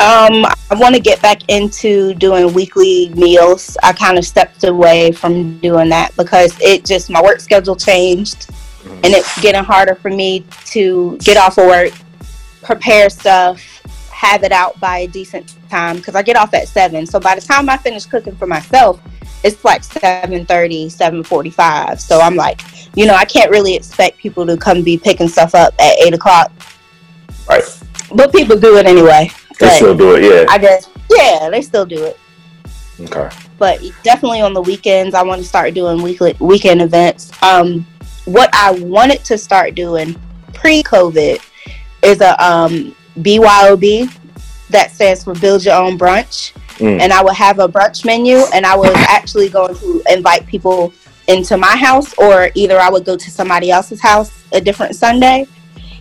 [0.00, 3.76] Um, I want to get back into doing weekly meals.
[3.82, 8.50] I kind of stepped away from doing that because it just my work schedule changed,
[8.84, 11.92] and it's getting harder for me to get off of work,
[12.62, 13.71] prepare stuff,
[14.22, 17.06] have it out by a decent time because I get off at seven.
[17.06, 19.00] So by the time I finish cooking for myself,
[19.44, 20.46] it's like 7.30
[20.86, 22.60] 7.45 so i'm like
[22.94, 26.14] you know i can't really expect people to come be picking stuff up at 8
[26.14, 26.52] o'clock
[27.48, 27.64] Right.
[28.14, 30.44] but people do it anyway They But still do it, yeah.
[30.48, 32.16] i guess yeah they still do it
[33.00, 33.28] Okay.
[33.58, 37.84] but definitely on the weekends i want to start doing weekly weekend events um
[38.26, 40.14] what i wanted to start doing
[40.54, 41.40] pre-covid
[42.04, 44.18] is a um byob
[44.70, 47.00] that stands for build your own brunch Mm.
[47.00, 50.92] and i would have a brunch menu and i was actually going to invite people
[51.28, 55.46] into my house or either i would go to somebody else's house a different sunday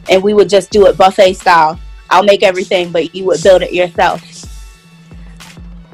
[0.09, 1.77] and we would just do it buffet style
[2.09, 4.21] i'll make everything but you would build it yourself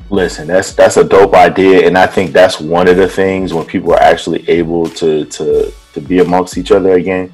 [0.10, 3.66] Listen, that's that's a dope idea, and I think that's one of the things when
[3.66, 7.34] people are actually able to to to be amongst each other again.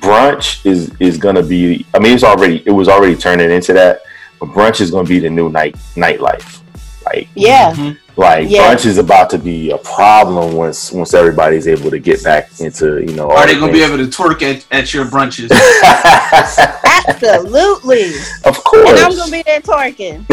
[0.00, 1.86] Brunch is is gonna be.
[1.94, 4.02] I mean, it's already it was already turning into that,
[4.40, 6.60] but brunch is gonna be the new night nightlife.
[7.06, 8.72] Like yeah like Yeah.
[8.74, 13.00] brunch is about to be a problem once once everybody's able to get back into
[13.02, 13.30] you know.
[13.30, 15.50] Are they gonna be able to twerk at, at your brunches?
[17.08, 18.12] absolutely
[18.44, 18.88] Of course.
[18.90, 20.24] and i'm gonna be there twerking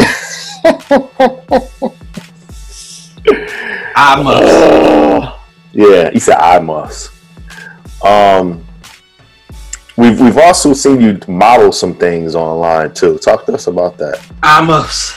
[3.94, 5.36] I must.
[5.72, 7.10] yeah, he said I must.
[8.04, 8.64] Um,
[10.02, 13.18] we've we've also seen you model some things online too.
[13.18, 14.20] Talk to us about that.
[14.42, 15.14] I must.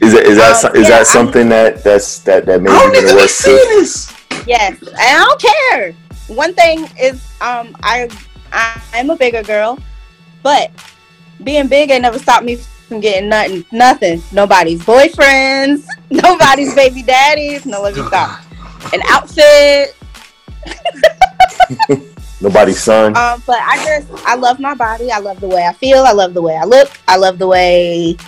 [0.00, 2.68] Is that is that Um, is yeah, that something that that's that that I made
[2.70, 3.52] don't you need gonna to work too?
[3.80, 4.12] this.
[4.46, 5.92] Yes, and I don't care.
[6.36, 8.08] One thing is, um, I,
[8.52, 9.78] I I'm a bigger girl,
[10.42, 10.70] but
[11.42, 14.22] being big ain't never stopped me from getting nothing, nothing.
[14.32, 17.64] Nobody's boyfriends, nobody's baby daddies.
[17.64, 18.40] No, let me stop.
[18.92, 19.96] An outfit.
[22.44, 23.16] Nobody's son.
[23.16, 25.10] Um, but I just I love my body.
[25.10, 26.04] I love the way I feel.
[26.04, 26.90] I love the way I look.
[27.08, 28.18] I love the way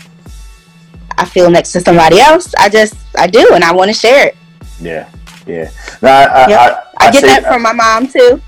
[1.18, 2.54] I feel next to somebody else.
[2.58, 4.36] I just I do, and I want to share it.
[4.80, 5.06] Yeah,
[5.46, 5.70] yeah.
[6.00, 6.60] No, I I, Yep.
[6.98, 8.40] I, I, get say- that from my mom too.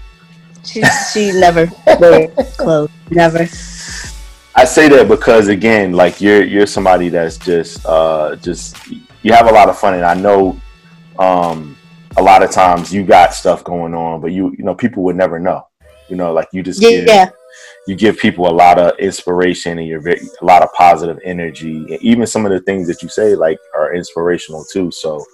[0.64, 0.82] She
[1.12, 1.70] she never
[2.00, 2.90] wear clothes.
[3.10, 3.40] Never.
[4.54, 8.76] I say that because again, like you're you're somebody that's just uh just
[9.22, 10.58] you have a lot of fun, and I know
[11.18, 11.76] um
[12.18, 15.16] a lot of times you got stuff going on, but you you know people would
[15.16, 15.66] never know.
[16.08, 17.30] You know, like you just give, Yeah.
[17.86, 21.76] you give people a lot of inspiration, and you're very a lot of positive energy.
[21.76, 24.90] And even some of the things that you say like are inspirational too.
[24.90, 25.24] So.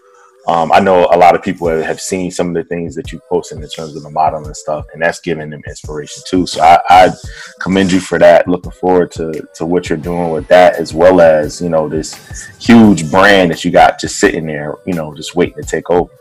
[0.47, 3.11] Um, I know a lot of people have, have seen some of the things that
[3.11, 6.47] you posted in terms of the modeling stuff, and that's giving them inspiration too.
[6.47, 7.09] So I, I
[7.61, 8.47] commend you for that.
[8.47, 12.47] Looking forward to to what you're doing with that, as well as you know this
[12.59, 16.13] huge brand that you got just sitting there, you know, just waiting to take over.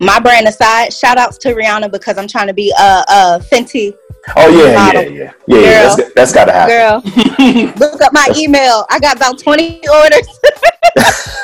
[0.00, 3.94] My brand aside, shout outs to Rihanna because I'm trying to be a, a Fenty
[4.36, 5.02] Oh yeah, yeah, Model.
[5.12, 5.82] yeah, yeah, yeah.
[5.96, 6.74] That's, that's got to happen.
[6.76, 7.72] girl.
[7.78, 8.84] Look up my email.
[8.90, 10.28] I got about 20 orders.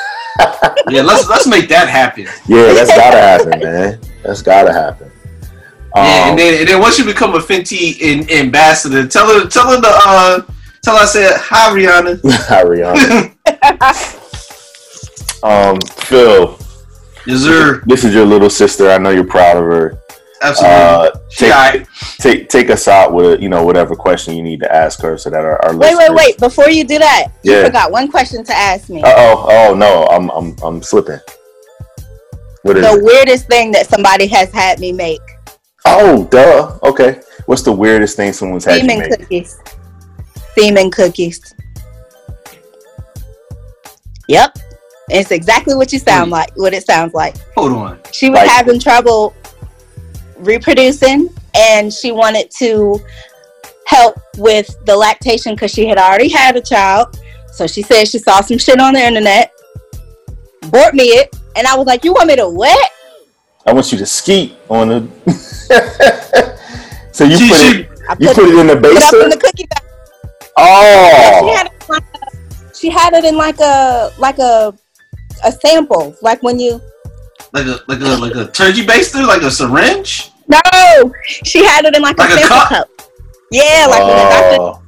[0.89, 2.27] Yeah, let's let's make that happen.
[2.47, 3.99] Yeah, that's got to happen, man.
[4.23, 5.11] That's got to happen.
[5.95, 9.47] Yeah, Um, and then and then once you become a Fenty in, ambassador, tell her
[9.47, 10.41] tell her the uh
[10.83, 12.19] tell her I said hi Rihanna.
[12.47, 13.33] Hi, Rihanna.
[15.43, 16.57] um, Phil,
[17.27, 17.83] Yes, sir.
[17.85, 18.89] this is your little sister.
[18.89, 19.99] I know you're proud of her.
[20.41, 20.77] Absolutely.
[20.77, 21.87] Uh, take, alright.
[22.19, 25.29] take take us out with you know whatever question you need to ask her, so
[25.29, 26.09] that our, our wait, listeners.
[26.09, 26.37] wait, wait.
[26.37, 29.01] Before you do that, you forgot one question to ask me.
[29.01, 31.19] Uh oh, oh no, I'm I'm I'm slipping.
[32.61, 33.03] What is the it?
[33.03, 35.21] weirdest thing that somebody has had me make.
[35.85, 36.77] Oh, duh.
[36.83, 37.21] Okay.
[37.45, 39.19] What's the weirdest thing someone's had you Semen make?
[39.19, 39.59] cookies.
[40.57, 41.53] Semen cookies.
[44.27, 44.57] Yep.
[45.09, 47.35] It's exactly what you sound like, what it sounds like.
[47.55, 47.99] Hold on.
[48.11, 49.33] She was Like- having trouble
[50.37, 52.99] reproducing and she wanted to
[53.85, 57.19] help with the lactation because she had already had a child.
[57.53, 59.51] So she said she saw some shit on the internet,
[60.69, 62.91] bought me it, and I was like, You want me to what?
[63.65, 65.07] I want you to skeet on the.
[67.11, 67.89] so you She- put she- it.
[68.09, 69.83] I You put, put it in the it up in the cookie bag.
[70.55, 71.49] Oh.
[71.49, 74.73] She Oh, had it in like a, she had it in like a like a
[75.45, 76.81] a sample, like when you
[77.53, 80.31] Like a like a like a turkey baster, like a syringe.
[80.47, 80.59] no,
[81.23, 82.69] she had it in like, Like a a sample cup?
[82.69, 82.87] cup.
[83.51, 84.81] Yeah, like when doctor oh,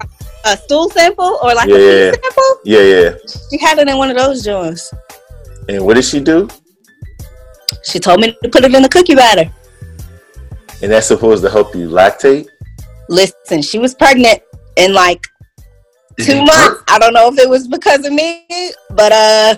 [0.45, 1.75] a stool sample or like Yeah.
[1.75, 2.51] a pee sample.
[2.65, 3.09] yeah, yeah.
[3.51, 4.91] She had it in one of those joints.
[5.69, 6.47] And what did she do?
[7.83, 9.51] She told me to put it in the cookie batter.
[10.81, 12.47] And that's supposed to help you lactate.
[13.09, 14.39] Listen, she was pregnant
[14.77, 15.21] in like
[16.17, 16.53] Did two months.
[16.55, 16.83] hurt?
[16.87, 18.45] I don't know if it was because of me,
[18.91, 19.55] but uh,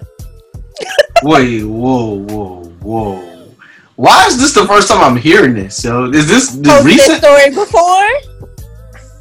[1.23, 3.27] Wait, whoa, whoa, whoa.
[3.95, 5.75] Why is this the first time I'm hearing this?
[5.75, 7.23] So is this, this told you this recent?
[7.23, 8.07] story before,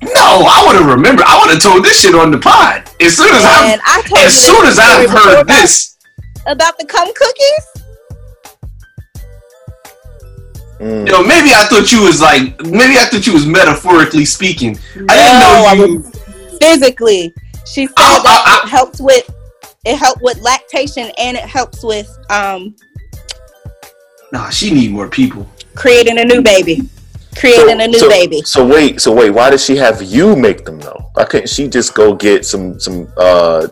[0.02, 1.26] No, I would have remembered.
[1.26, 4.20] I would have told this shit on the pod as soon as I I told
[4.20, 5.96] as soon as I've heard about- this.
[6.46, 7.66] about the cum cookies.
[10.80, 11.06] Mm.
[11.06, 14.78] Yo, maybe I thought you was like, maybe I thought you was metaphorically speaking.
[14.94, 15.98] I didn't No, know I you.
[15.98, 17.34] was physically.
[17.66, 19.28] She said I- that I- I- it helps with
[19.84, 22.74] it helped with lactation and it helps with um
[24.32, 25.48] Nah, she need more people.
[25.74, 26.82] creating a new baby.
[27.36, 28.42] Creating a new so, baby.
[28.42, 31.10] So wait, so wait, why does she have you make them though?
[31.14, 33.66] Why couldn't she just go get some some uh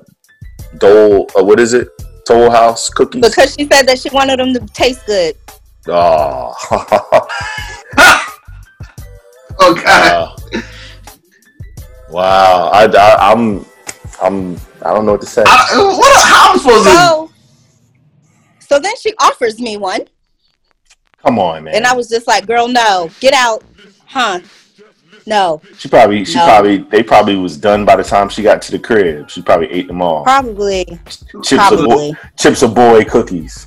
[0.79, 1.89] dole uh, what is it?
[2.27, 3.23] Toll House cookies?
[3.23, 5.37] Because she said that she wanted them to taste good.
[5.89, 6.55] oh.
[9.61, 10.41] Oh God.
[12.11, 12.11] wow.
[12.11, 12.71] wow.
[12.73, 13.65] I, I I'm
[14.23, 15.43] I'm I don't know what to say.
[15.47, 16.29] I, what?
[16.29, 16.91] How I'm supposed to?
[16.93, 17.31] So
[18.61, 20.01] so then she offers me one.
[21.23, 21.75] Come on, man.
[21.75, 23.65] And I was just like, girl, no, get out.
[24.07, 24.41] Huh.
[25.27, 25.61] No.
[25.77, 26.45] she probably she No.
[26.47, 29.29] probably they probably was done by the time she got to the crib.
[29.29, 30.25] She probably ate them all.
[30.25, 30.87] Probably.
[31.43, 32.13] Chips probably.
[32.13, 33.67] boy, Chips Ahoy cookies.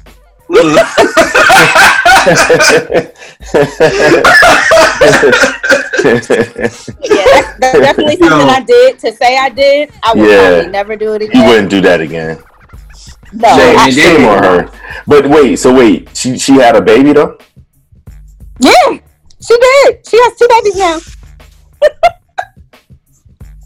[6.04, 8.50] Yeah, that's, that's definitely something.
[8.50, 9.00] I did.
[9.00, 10.50] To say I did, I would Yeah.
[10.56, 11.42] probably never do it again.
[11.42, 12.38] You wouldn't do that again.
[13.34, 14.72] No, Shame, I- shame on her.
[15.08, 17.38] But wait, so wait, she she had a baby though?
[18.60, 18.98] yeah,
[19.42, 20.08] she did.
[20.08, 21.00] She has two babies now.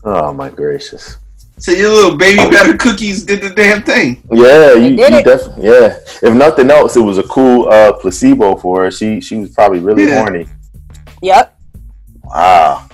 [0.08, 1.18] Oh my gracious.
[1.58, 4.22] So your little baby better cookies did the damn thing.
[4.32, 5.26] Yeah, you, did you it.
[5.26, 5.98] definitely yeah.
[6.22, 8.92] If nothing else, it was a cool uh placebo for her.
[8.92, 10.20] She she was probably really Yeah.
[10.24, 10.48] horny.
[11.22, 11.58] Yep.
[12.24, 12.88] Wow.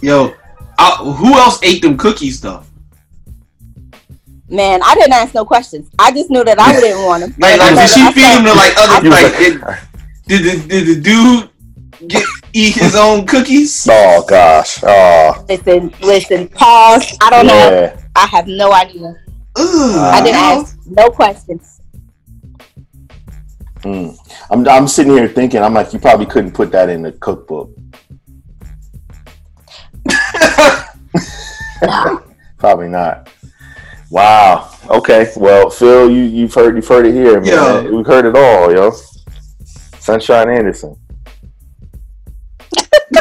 [0.00, 0.34] Yo,
[0.78, 2.62] uh, who else ate them cookies though?
[4.48, 5.90] Man, I didn't ask no questions.
[5.98, 7.34] I just knew that I didn't want them.
[7.38, 9.60] Like, like did she feed them to like other You like?
[9.62, 9.78] like-
[10.26, 12.24] Did, did, did the dude get
[12.54, 13.86] eat his own cookies?
[13.90, 14.82] Oh gosh.
[14.82, 17.16] Oh Listen, listen, pause.
[17.20, 17.96] I don't know.
[18.16, 19.14] I have no idea.
[19.56, 20.60] Ugh, I didn't no.
[20.62, 21.80] ask no questions.
[23.80, 24.16] Mm.
[24.50, 27.70] I'm I'm sitting here thinking, I'm like, you probably couldn't put that in the cookbook.
[32.58, 33.28] Probably not.
[34.10, 34.70] Wow.
[34.88, 35.30] Okay.
[35.36, 37.84] Well, Phil, you you've heard you've heard it here, man.
[37.84, 37.96] Yo.
[37.96, 38.92] We've heard it all, yo.
[39.98, 40.96] Sunshine Anderson.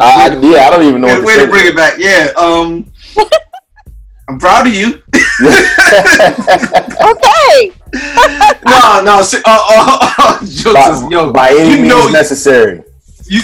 [0.00, 1.06] I, I- yeah, I don't even know.
[1.08, 1.94] Way, what way to to bring it back.
[1.98, 2.32] Yeah.
[2.36, 2.90] Um,
[4.28, 5.02] I'm proud of you.
[7.02, 7.72] Okay.
[8.64, 9.22] No, no.
[9.22, 12.82] se- Uh, uh, uh, jokes by, yo, by any you means know, necessary.
[13.26, 13.40] you,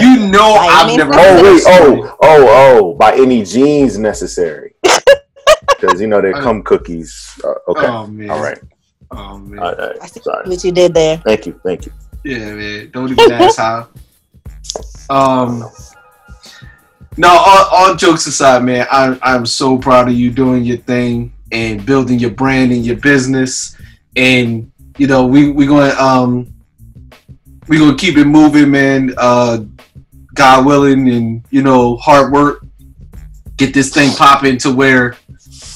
[0.00, 1.12] you know, By I've never.
[1.14, 4.74] Oh wait, oh, oh, oh, by any genes necessary.
[5.68, 7.40] Because you know they come cookies.
[7.42, 8.30] Uh, okay, Oh man.
[8.30, 8.58] all right.
[9.10, 9.58] Oh man.
[9.58, 9.96] All right.
[10.02, 10.48] I see Sorry.
[10.48, 11.18] what you did there.
[11.18, 11.92] Thank you, thank you.
[12.26, 12.90] Yeah, man.
[12.90, 13.88] Don't even ask how.
[15.08, 15.70] Um.
[17.16, 18.84] No, all, all jokes aside, man.
[18.90, 22.96] I, I'm so proud of you doing your thing and building your brand and your
[22.96, 23.76] business.
[24.16, 26.52] And you know, we we going to um
[27.68, 29.14] we're gonna keep it moving, man.
[29.16, 29.58] Uh,
[30.34, 32.64] God willing, and you know, hard work.
[33.56, 35.16] Get this thing popping to where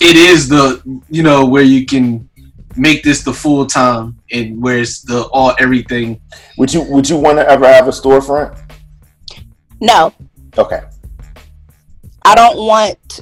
[0.00, 2.28] it is the you know where you can
[2.76, 6.20] make this the full time and where it's the all everything
[6.58, 8.58] Would you Would you want to ever have a storefront?
[9.80, 10.12] No,
[10.58, 10.80] Okay.
[12.22, 13.20] I don't want.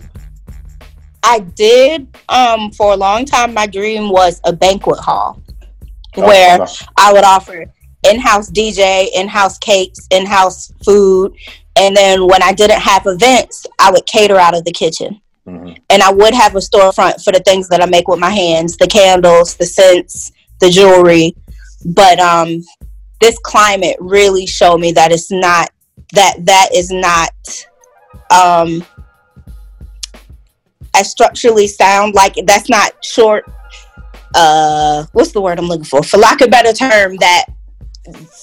[1.22, 3.54] I did um for a long time.
[3.54, 5.40] My dream was a banquet hall
[6.14, 6.72] where Okay.
[6.96, 7.64] I would offer
[8.04, 11.34] in-house DJ, in-house cakes, in-house food,
[11.76, 15.20] and then when I didn't have events, I would cater out of the kitchen.
[15.48, 15.78] Mhm.
[15.88, 18.76] And I would have a storefront for the things that I make with my hands,
[18.76, 20.30] the candles, the scents,
[20.60, 21.34] the jewelry.
[21.84, 22.62] But um
[23.20, 25.70] this climate really showed me that it's not
[26.12, 27.32] that that is not
[28.30, 28.84] um
[30.94, 33.44] as structurally sound like that's not short
[34.34, 36.02] uh what's the word I'm looking for?
[36.02, 37.46] For lack of a better term, that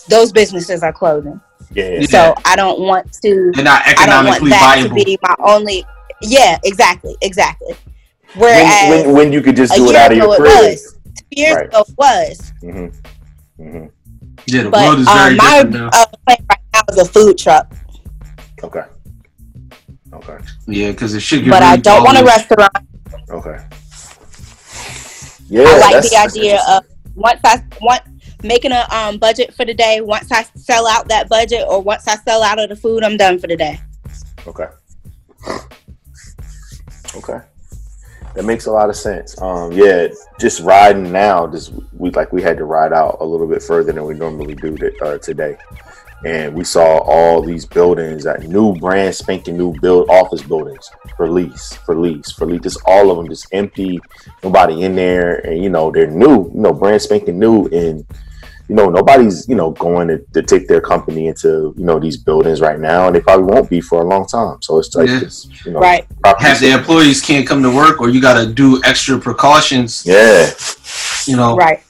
[0.10, 1.40] those businesses are closing.
[1.72, 2.00] Yeah.
[2.00, 2.06] Yeah.
[2.08, 4.98] So I don't want to they're not I don't want economically that viable.
[4.98, 5.86] to be my only
[6.22, 7.76] yeah, exactly, exactly.
[8.36, 10.52] When, Whereas when, when you could just do it out of your it crib.
[10.72, 10.96] was.
[11.16, 11.66] Two years Right.
[11.68, 12.54] ago it was.
[12.62, 12.88] hmm
[13.58, 13.86] hmm
[14.48, 15.90] yeah, the But world is very um, my different now.
[15.94, 17.74] uh, plan right now is a food truck.
[18.64, 18.82] Okay.
[20.14, 20.38] Okay.
[20.68, 22.72] yeah, because it should get But I don't want a restaurant.
[23.30, 23.58] Okay.
[25.50, 25.64] Yeah.
[25.64, 26.86] I like that's- the idea of
[27.16, 28.02] once I want
[28.44, 30.02] making a um, budget for the day.
[30.02, 33.18] Once I sell out that budget, or once I sell out of the food, I'm
[33.18, 33.80] done for the day.
[34.46, 34.66] Okay.
[37.16, 37.40] Okay.
[38.36, 39.42] That makes a lot of sense.
[39.42, 40.10] Um, yeah,
[40.40, 43.94] just riding now, just we like we had to ride out a little bit further
[43.94, 45.58] than we normally do to, uh, today,
[46.26, 51.30] and we saw all these buildings that new brand spanking new build office buildings for
[51.30, 52.62] lease, for lease, for lease.
[52.62, 54.02] Just all of them just empty,
[54.44, 58.06] nobody in there, and you know they're new, you know, brand spanking new, and
[58.68, 62.18] you know, nobody's you know going to, to take their company into you know these
[62.18, 64.62] buildings right now, and they probably won't be for a long time.
[64.62, 65.22] So it's like Yeah.
[65.22, 66.06] it's, you know, Right.
[66.24, 70.04] property Half the employees can't come to work, or you got to do extra precautions.
[70.06, 70.50] Yeah.
[71.28, 71.56] You know.
[71.56, 71.82] Right.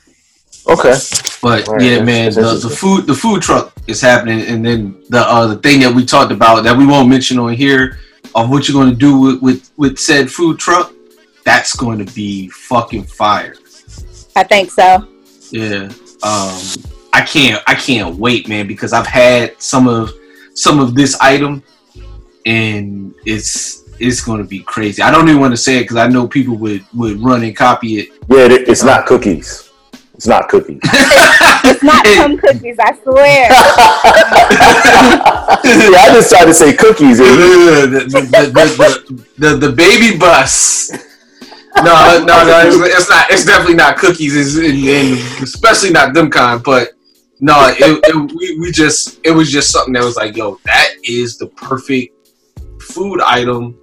[0.67, 0.95] Okay.
[1.41, 4.65] But Right, yeah, that's- man, that's the, the food the food truck is happening, and
[4.65, 7.99] then the uh, the thing that we talked about that we won't mention on here
[8.33, 10.91] of what you're going to do with, with with said food truck,
[11.45, 13.55] that's going to be fucking fire.
[14.35, 15.07] I think so.
[15.51, 15.89] Yeah.
[16.25, 16.59] Um
[17.13, 20.11] I can't I can't wait, man, because I've had some of
[20.55, 21.63] some of this item
[22.45, 25.01] and it's it's going to be crazy.
[25.01, 27.55] I don't even want to say it because I know people would would run and
[27.55, 28.09] copy it.
[28.27, 29.71] Yeah, it, it's not cookies.
[30.15, 30.79] It's not cookies.
[31.67, 33.49] It's not some cookies, I swear.
[33.49, 33.57] yeah,
[35.97, 37.17] I just tried to say cookies.
[37.17, 38.21] the, the, the,
[38.53, 40.91] the, the, the baby bus.
[41.77, 43.29] No, no, no, it's, it's not.
[43.29, 44.35] It's definitely not cookies.
[44.35, 46.63] It's, and, and especially not them kind.
[46.63, 46.89] But
[47.39, 50.93] no, it, it, we, we just it was just something that was like, yo, that
[51.03, 52.15] is the perfect
[52.81, 53.77] food item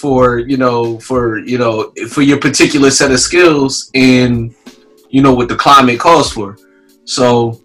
[0.00, 4.54] for you know for you know for your particular set of skills and
[5.08, 6.58] you know what the climate calls for.
[7.04, 7.60] So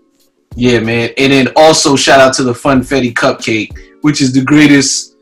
[0.56, 1.10] yeah, man.
[1.18, 5.16] And then also shout out to the Funfetti cupcake, which is the greatest.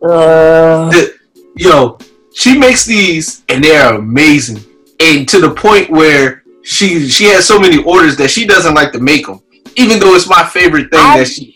[0.90, 1.14] the-
[1.56, 1.98] yo,
[2.38, 4.64] she makes these and they are amazing,
[5.00, 8.92] and to the point where she she has so many orders that she doesn't like
[8.92, 9.42] to make them,
[9.76, 11.56] even though it's my favorite thing I- that she.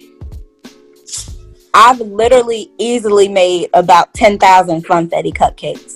[1.73, 5.93] I've literally easily made about 10,000 Funfetti cupcakes.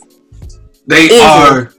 [0.87, 1.19] They Easy.
[1.19, 1.73] are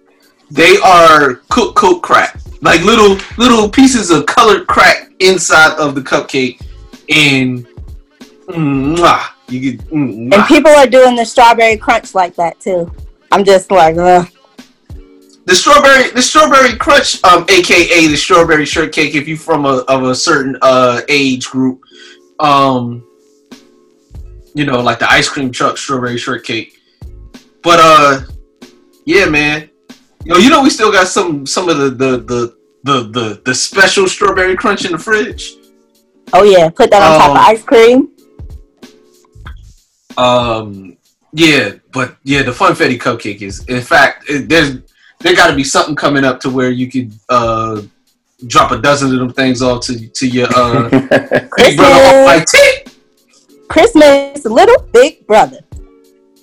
[0.50, 6.00] they are cook cook crack, like little little pieces of colored crack inside of the
[6.02, 6.60] cupcake,
[7.08, 7.66] and
[8.48, 9.90] mm, mwah, you get.
[9.92, 12.92] And people are doing the strawberry crunch like that too.
[13.32, 14.28] I'm just like, Ugh.
[15.46, 20.02] the strawberry the strawberry crunch um aka the strawberry shortcake if you from a of
[20.04, 21.80] a certain uh age group
[22.40, 23.06] um
[24.54, 26.80] you know like the ice cream truck strawberry shortcake
[27.62, 28.20] but uh
[29.04, 29.70] yeah man
[30.24, 33.54] yo you know we still got some some of the the the the the, the
[33.54, 35.54] special strawberry crunch in the fridge
[36.32, 38.08] oh yeah, put that on top of Um, ice cream.
[40.18, 40.96] Um,
[41.32, 43.64] yeah, but yeah, the funfetti cupcake is.
[43.66, 44.78] In fact, it, there's
[45.20, 47.82] there got to be something coming up to where you could uh
[48.46, 50.88] drop a dozen of them things off to to your uh
[51.56, 52.90] big brother off my tip.
[53.68, 55.60] Christmas, little big brother.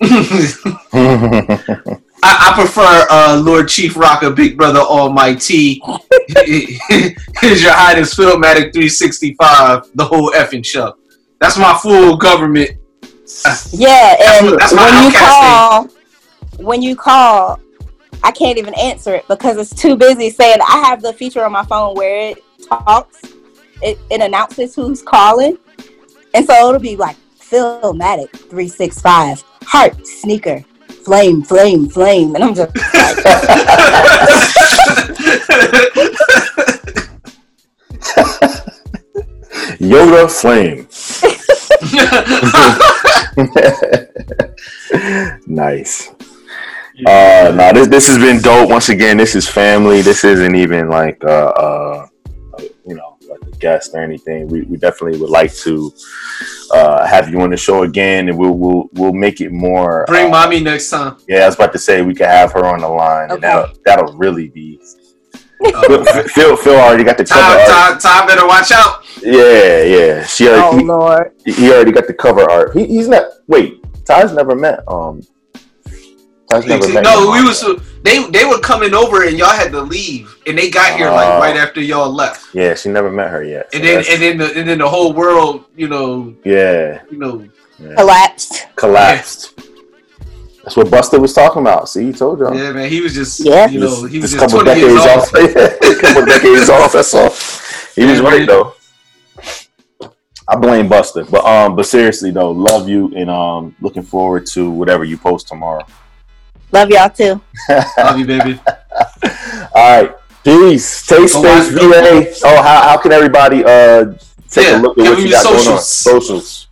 [2.26, 5.80] I, I prefer uh, Lord Chief Rocker, Big Brother Almighty.
[6.46, 10.96] Here's your highness, Philmatic 365, the whole effing show.
[11.38, 12.70] That's my full government.
[13.72, 15.88] Yeah, and what- that's when you call,
[16.58, 17.60] when you call,
[18.22, 21.52] I can't even answer it because it's too busy saying I have the feature on
[21.52, 23.20] my phone where it talks,
[23.82, 25.58] it, it announces who's calling,
[26.32, 27.16] and so it'll be like
[28.68, 30.64] six five, Heart Sneaker,
[31.04, 33.16] Flame, Flame, Flame, and I'm just like,
[39.80, 40.88] Yoda Flame.
[45.46, 46.10] nice.
[47.06, 48.70] Uh, no, this this has been dope.
[48.70, 50.00] Once again, this is family.
[50.00, 52.06] This isn't even like uh, uh,
[52.86, 54.46] you know, like a guest or anything.
[54.46, 55.92] We, we definitely would like to
[56.72, 60.04] uh, have you on the show again, and we'll we'll we'll make it more.
[60.06, 61.16] Bring uh, mommy next time.
[61.26, 63.74] Yeah, I was about to say we could have her on the line, and that'll
[63.84, 64.80] that'll really be.
[65.74, 67.40] Uh, Phil Phil already got the cover.
[67.40, 68.00] Ty, art.
[68.00, 69.04] Ty, Ty better watch out.
[69.22, 70.26] Yeah, yeah.
[70.26, 72.76] She oh already, Lord, he, he already got the cover art.
[72.76, 73.24] He, he's not.
[73.46, 74.80] Wait, Ty's never met.
[74.88, 75.22] Um,
[76.50, 77.04] Ty's never met.
[77.04, 77.64] No, we mom was
[78.02, 81.26] they they were coming over and y'all had to leave, and they got here like
[81.26, 81.38] Oh.
[81.38, 82.54] right after y'all left.
[82.54, 83.72] Yeah, she never met her yet.
[83.72, 87.18] so And then and then the, and then the whole world, you know, yeah, you
[87.18, 87.94] know, yeah.
[87.94, 88.66] collapsed.
[88.76, 89.53] collapsed.
[90.64, 91.88] That's what Busta was talking about.
[91.90, 92.56] See, he told y'all.
[92.56, 93.68] yeah, man, he was just, Yeah.
[93.68, 95.44] you know, he was Just just couple twenty years decades old.
[95.44, 95.92] off.
[95.92, 96.92] a couple decades off.
[96.92, 97.30] That's all.
[97.94, 98.46] He was Yeah, right man.
[98.46, 98.74] though.
[100.48, 104.70] I blame Busta, but um, but seriously though, love you and um, looking forward to
[104.70, 105.86] whatever you post tomorrow.
[106.72, 107.40] Love y'all too.
[107.98, 108.60] Love you, baby.
[109.74, 111.06] All right, peace.
[111.06, 112.34] Taste Oh, Space VA.
[112.44, 114.12] Oh, how, how can everybody uh
[114.50, 115.62] take Yeah, a look at give what you your got going on?
[115.62, 115.88] socials.
[115.88, 116.68] Socials.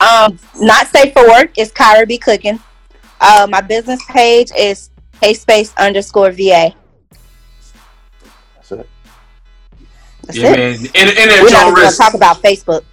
[0.00, 2.58] Um, not safe for work is Kyra B Cooking.
[3.24, 4.90] Uh, my business page is
[5.32, 6.74] space underscore VA.
[8.56, 8.88] That's it.
[10.24, 10.56] That's Yeah, it.
[10.58, 10.74] man.
[10.94, 12.84] And, and at We're not your gonna talk about Facebook.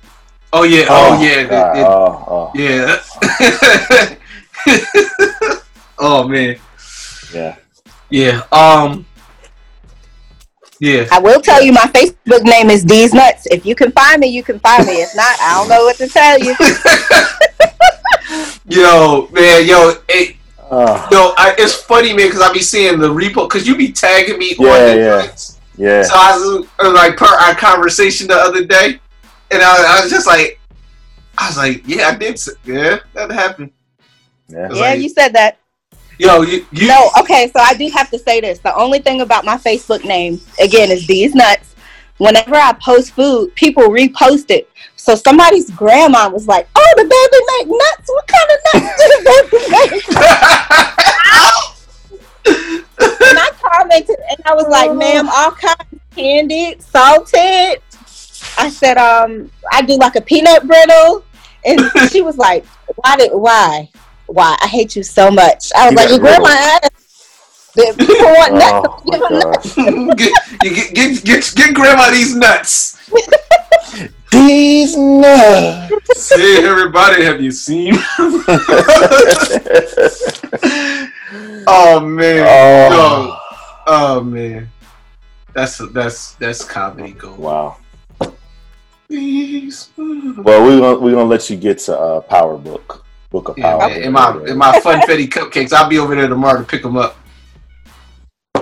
[0.54, 0.86] Oh yeah.
[0.90, 1.44] Oh, yeah.
[1.44, 3.04] God, it- oh, oh, yeah.
[6.00, 6.58] oh man.
[7.34, 7.56] yeah.
[8.10, 8.44] Yeah.
[8.52, 9.06] Um.
[10.80, 11.08] Yeah.
[11.12, 13.46] I will tell you my Facebook name is D's Nuts.
[13.48, 14.94] If you can find me, you can find me.
[15.02, 16.56] If not, I don't know what to tell you.
[18.72, 23.10] Yo, man, yo, it, Uh, yo, I, it's funny, man, because I be seeing the
[23.10, 25.22] repo, because you be tagging me on Yeah, the yeah.
[25.26, 25.60] joints.
[25.76, 26.04] yeah.
[26.04, 29.02] So I was uh, like, per our conversation the other day,
[29.52, 30.58] and I, I was just like,
[31.38, 33.72] I was like, yeah, I did, yeah, that happened.
[34.48, 34.70] Yeah.
[34.72, 35.58] Yeah, like, you said that.
[36.18, 38.60] yo, you, you, No, okay, so I do have to say this.
[38.60, 41.71] The only thing about my Facebook name, again, is These Nuts.
[42.22, 44.70] Whenever I post food, people repost it.
[44.96, 48.08] So somebody's grandma was like, "Oh, the baby make nuts.
[48.14, 50.08] What kind of nuts do the baby make?"
[53.28, 57.82] and I commented, and I was like, "Ma'am, all kinds, candied, salted."
[58.56, 61.24] I said, "Um, I do like a peanut brittle,"
[61.66, 62.64] and she was like,
[62.98, 63.32] "Why did?
[63.34, 63.90] Why?
[64.28, 64.56] Why?
[64.62, 66.50] I hate you so much." I was like, Peanut "Your grandma
[66.84, 67.01] asked."
[67.76, 68.88] If People want nuts.
[68.88, 69.76] Oh, give them nuts.
[70.18, 72.98] get, get, get, get, get grandma these nuts.
[74.32, 76.34] These nuts.
[76.36, 77.94] Hey, everybody, have you seen?
[81.68, 82.90] oh man, Oh.
[82.90, 83.38] Yo.
[83.88, 84.70] oh man,
[85.54, 87.40] that's that's that's comedy gold.
[87.40, 87.78] Wow.
[89.08, 89.90] Please.
[89.98, 93.06] Well, we're gonna we're gonna let you get to uh, Power Book.
[93.30, 93.88] Book of Power.
[93.88, 96.98] man, in my in my funfetti cupcakes, I'll be over there tomorrow to pick them
[96.98, 97.18] up.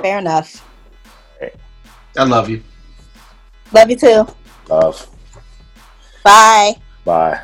[0.02, 0.66] Fair enough.
[2.18, 2.64] I love you.
[3.72, 4.28] Love you too.
[4.68, 5.08] Love.
[6.24, 6.76] Bye.
[7.06, 7.42] Bye.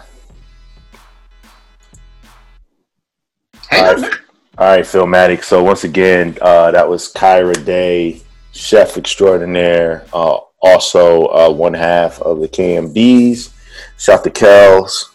[3.70, 4.14] Hey, All right.
[4.58, 5.44] All right, Philmatic.
[5.44, 8.22] So once again, uh, that was Kyra Day,
[8.54, 13.52] chef extraordinaire, uh, also uh, one half of the KMBs.
[13.98, 15.12] Shout to Kels.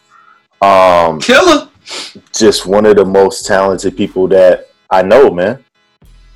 [0.62, 1.68] Um, killer.
[2.34, 5.64] just one of the most talented people that I know, man.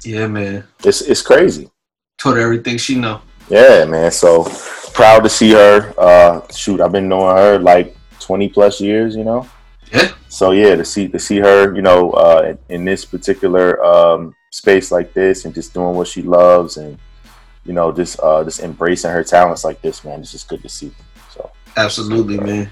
[0.04, 0.64] Yeah, man.
[0.84, 1.70] It's it's crazy.
[2.18, 3.20] Told her everything she know.
[3.48, 4.10] Yeah, man.
[4.10, 4.44] So
[4.92, 5.92] proud to see her.
[5.98, 9.16] Uh, shoot, I've been knowing her like twenty plus years.
[9.16, 9.48] You know.
[9.92, 10.12] Yeah.
[10.28, 14.90] So yeah, to see to see her, you know, uh, in, this particular um, space
[14.90, 16.98] like this, and just doing what she loves, and
[17.64, 20.68] you know, just uh, just embracing her talents like this, man, it's just good to
[20.68, 20.92] see.
[21.32, 22.70] So Absolutely, man.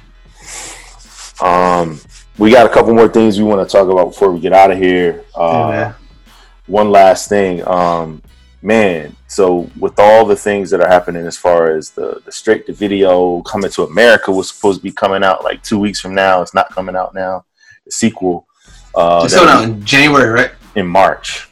[1.40, 2.00] um,
[2.38, 4.70] we got a couple more things we want to talk about before we get out
[4.70, 5.24] of here.
[5.36, 5.94] Yeah, Uh, man.
[6.73, 8.23] One last thing, um,
[8.62, 9.15] man.
[9.28, 12.73] So with all the things that are happening as far as the the straight to
[12.73, 16.40] video coming to America was supposed to be coming out like two weeks from now.
[16.43, 17.44] It's not coming out now.
[17.85, 18.47] The sequel.
[18.94, 20.51] Uh, It's coming out in January, right?
[20.74, 21.51] in March.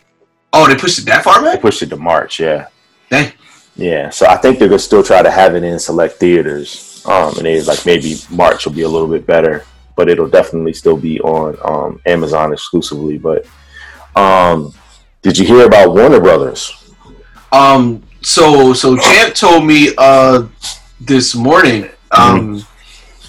[0.55, 2.41] Oh, they pushed it that far They pushed it to March.
[2.41, 2.69] Yeah.
[3.11, 3.33] Dang.
[3.77, 4.09] Yeah.
[4.09, 7.03] So I think they're gonna still try to have it in select theaters.
[7.05, 9.65] Um, and it's like maybe March will be a little bit better,
[9.97, 13.19] but it'll definitely still be on um, Amazon exclusively.
[13.19, 13.47] But
[14.17, 14.73] um,
[15.23, 16.93] did you hear about Warner Brothers?
[17.53, 18.03] Um.
[18.23, 20.47] So so Champ told me uh
[21.01, 22.63] this morning um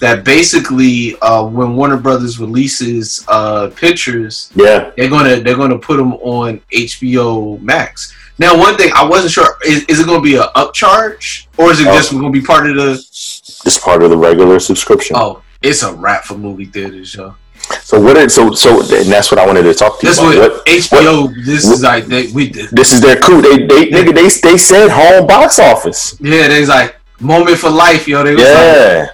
[0.00, 4.90] that basically uh when Warner Brothers releases uh pictures Yeah.
[4.96, 8.14] they're gonna they're gonna put them on HBO Max.
[8.38, 11.80] Now, one thing I wasn't sure is, is it gonna be an upcharge or is
[11.80, 11.94] it Oh.
[11.96, 12.92] just gonna be part of the?
[12.92, 15.16] It's part of the regular subscription.
[15.18, 17.34] Oh, it's a wrap for movie theaters, yo.
[17.82, 18.16] So what?
[18.16, 20.36] Are, so so and that's what I wanted to talk to you This about.
[20.38, 21.44] what What- HBO.
[21.44, 22.70] this what- is like they, we did.
[22.70, 23.40] this is their coup.
[23.42, 26.16] They they nigga they they said home box office.
[26.20, 28.22] Yeah, there's like moment for life, yo.
[28.24, 29.06] They was like, Yeah.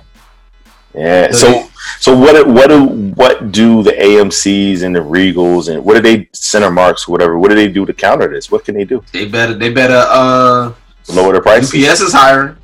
[0.94, 1.30] Yeah.
[1.32, 1.68] So
[2.00, 2.84] so what do- what do
[3.14, 7.38] what do the AMC's and the Regals and what do they Cinemarks whatever?
[7.38, 8.50] What do they do to counter this?
[8.50, 9.02] What can they do?
[9.12, 10.72] they better they better uh
[11.10, 11.68] Lower the price?
[11.74, 12.56] UPS is hiring.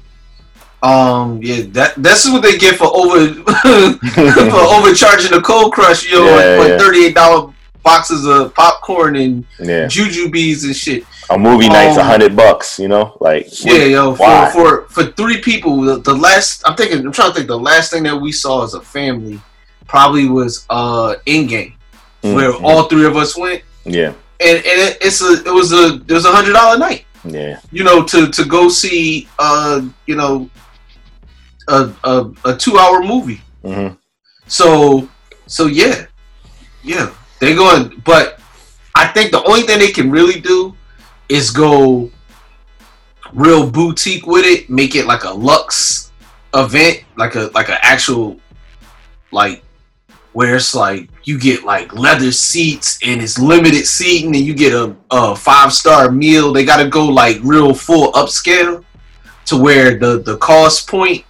[0.85, 6.07] Um, yeah, that this is what they get for over for overcharging the cold crush,
[6.11, 6.79] yo, Yeah, on, yeah.
[6.79, 7.53] thirty eight dollar
[7.83, 9.87] boxes of popcorn and Yeah.
[9.87, 11.05] jujubes and shit.
[11.31, 13.17] A movie night's a Um, hundred bucks, you know?
[13.19, 14.51] Like Yeah, yo, why?
[14.53, 17.59] for, for for three people, the, the last I'm thinking, I'm trying to think, the
[17.59, 19.41] last thing that we saw as a family
[19.89, 21.73] probably was uh Endgame,
[22.21, 22.63] where Mhm.
[22.63, 24.13] all three of us went, Yeah.
[24.41, 27.59] and and it, it's a it was a it was a hundred dollar night, Yeah.
[27.73, 30.51] you know, to to go see uh you know
[31.69, 33.41] a a, a two hour movie.
[33.65, 33.89] hmm
[34.47, 35.09] So
[35.47, 36.07] so yeah,
[36.83, 38.03] yeah, they're going.
[38.05, 38.41] But
[38.95, 40.75] I think the only thing they can really do
[41.29, 42.11] is go
[43.33, 46.13] real boutique with it, make it like a luxe
[46.55, 48.39] event, like a like an actual
[49.33, 49.63] like
[50.33, 54.73] where it's like you get like leather seats and it's limited seating and you get
[54.73, 56.53] a, a five star meal.
[56.53, 58.85] They got to go like real full upscale
[59.47, 61.25] to where the the cost point,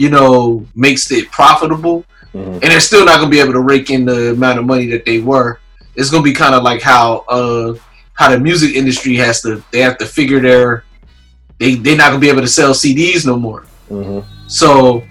[0.00, 3.90] you know, makes it profitable hmm and they're still not gonna be able to rake
[3.90, 5.58] in the amount of money that they were.
[5.96, 7.74] It's gonna be kind of like how uh
[8.14, 10.84] how the music industry has to they have to figure their
[11.58, 13.66] they they're not gonna be able to sell CDs no more.
[13.90, 14.24] Mhm.
[14.46, 15.02] So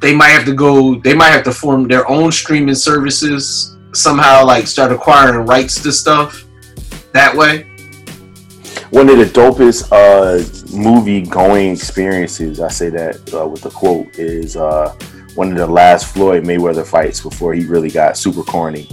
[0.00, 0.94] they might have to go.
[1.06, 5.90] They might have to form their own streaming services somehow, like start acquiring rights to
[5.90, 6.44] stuff
[7.12, 7.66] that way.
[8.94, 10.38] One of the dopest uh,
[10.76, 14.96] movie going experiences, I say that uh, with the quote, is uh,
[15.34, 18.88] one of the last Floyd Mayweather fights before he really got super corny.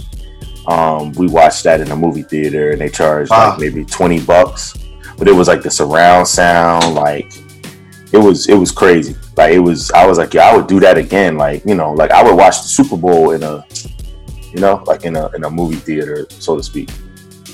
[0.66, 3.50] Um, we watched that in a movie theater and they charged Wow.
[3.50, 4.76] like maybe 20 bucks,
[5.18, 7.32] but it was like the surround sound, like
[8.10, 9.14] it was it was crazy.
[9.36, 11.36] Like it was I was like, yeah, I would do that again.
[11.38, 13.64] Like, you know, like I would watch the Super Bowl in a
[14.52, 16.90] you know, like in a in a movie theater, so to speak.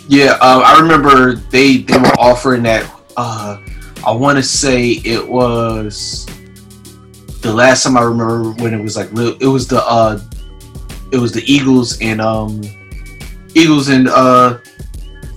[0.09, 2.91] Yeah, uh, I remember they they were offering that.
[3.17, 3.59] Uh,
[4.07, 6.25] I want to say it was
[7.43, 9.09] the last time I remember when it was like.
[9.41, 10.21] It was the uh,
[11.13, 12.63] it was the Eagles and um,
[13.55, 14.59] Eagles and uh,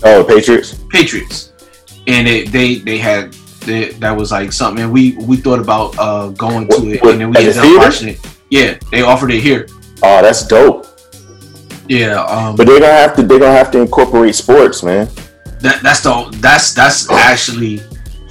[0.03, 0.80] Oh, Patriots?
[0.89, 1.52] Patriots,
[2.07, 3.34] and it, they they had
[3.65, 4.84] they, that was like something.
[4.85, 7.77] And we we thought about uh going to it, What- and then we ended up
[7.77, 8.19] watching it.
[8.49, 9.68] Yeah, they offered it here.
[10.03, 10.88] Oh, that's dope.
[11.92, 15.10] Yeah, um, But they're gonna have to they're gonna have to incorporate sports, man.
[15.60, 17.82] that that's the that's that's actually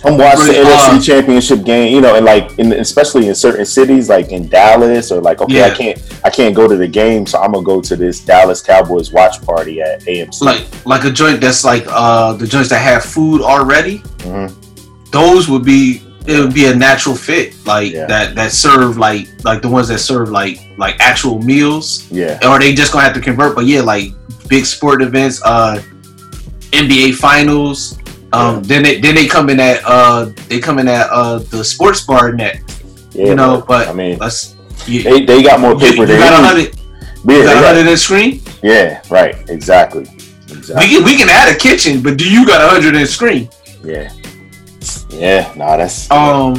[0.02, 3.66] I'm watching the NFC uh, Championship game, you know, and like, in, especially in certain
[3.66, 7.26] cities, like in Dallas, or like, okay, I can't, I can't go to the game,
[7.26, 10.40] so I'm gonna go to this Dallas Cowboys watch party at AMC.
[10.40, 14.50] like like a joint that's like uh the joints that have food already Mhm.
[15.12, 18.06] those would be it would be a natural fit like Yeah.
[18.06, 22.06] that that serve like like the ones that serve like like actual meals.
[22.10, 24.12] Yeah, or they just gonna have to convert but yeah like
[24.48, 25.80] big sport events uh
[26.72, 27.98] nba finals
[28.32, 31.64] um then they then they come in at uh they come in at uh the
[31.64, 32.60] sports bar net
[33.12, 33.26] yeah.
[33.26, 34.54] you know but I mean, let's
[34.86, 36.74] you, they, they got more you, paper you than got a hundred
[37.26, 38.40] Yeah, you got- hundred in screen?
[38.62, 40.02] Yeah, right, exactly,
[40.48, 40.74] exactly.
[40.76, 43.48] we can we can add a kitchen but do you got a hundred in screen?
[43.84, 44.12] Yeah,
[45.10, 45.52] yeah.
[45.56, 46.54] Nah, that's um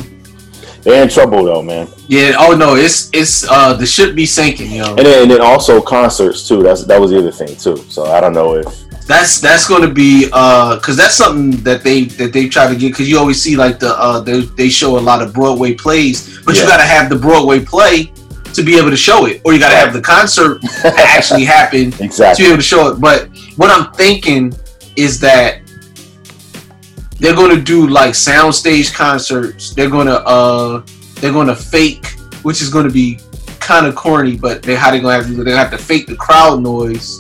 [0.84, 1.88] they're in trouble though, man.
[2.07, 2.34] Yeah.
[2.38, 4.95] Oh no, it's it's uh the ship be sinking, yo.
[4.95, 6.64] And then, and then also concerts too.
[6.64, 7.78] That's that was the other thing too.
[7.90, 8.65] So I don't know if
[9.07, 12.76] That's that's going to be uh because that's something that they that they try to
[12.76, 15.73] get because you always see like the uh they, they show a lot of Broadway
[15.73, 18.11] plays, but you got to have the Broadway play
[18.53, 21.91] to be able to show it, or you got to have the concert actually happen
[21.91, 22.99] to be able to show it.
[22.99, 24.53] But what I'm thinking
[24.95, 25.61] is that
[27.22, 29.73] they're going to do like soundstage concerts.
[29.76, 30.84] They're going to uh
[31.22, 32.07] they're going to fake,
[32.41, 33.19] which is going to be
[33.60, 35.43] kind of corny, but they how they going to have to?
[35.43, 37.19] They have to fake the crowd noise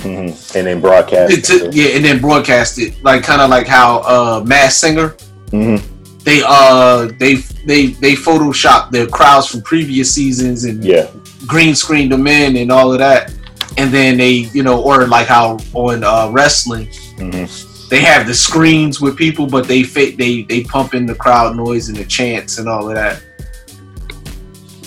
[0.00, 1.44] hmm And then broadcast.
[1.46, 5.08] to, to- yeah, and then broadcast it like kind of like how uh Masked Singer
[5.50, 5.76] hmm
[6.22, 7.34] they uh they
[7.66, 11.08] they they photoshopped the crowds from previous seasons and Yeah.
[11.46, 13.32] green screened them in and all of that,
[13.78, 16.86] and then they you know or like how on uh, wrestling
[17.18, 17.44] hmm
[17.90, 21.56] they have the screens with people, but they fit they they pump in the crowd
[21.56, 23.20] noise and the chants and all of that.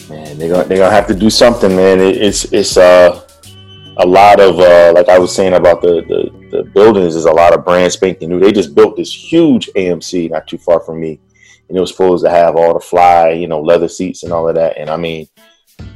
[0.10, 2.00] Man, they're gonna they're gonna have to do something, man.
[2.00, 3.28] It, it's it's uh
[3.98, 7.32] a lot of uh like I was saying about the, the the buildings is a
[7.32, 8.40] lot of brand spanking new.
[8.40, 11.20] They just built this huge AMC not too far from me,
[11.68, 14.48] and it was supposed to have all the fly, you know, leather seats and all
[14.48, 14.78] of that.
[14.78, 15.28] And I mean,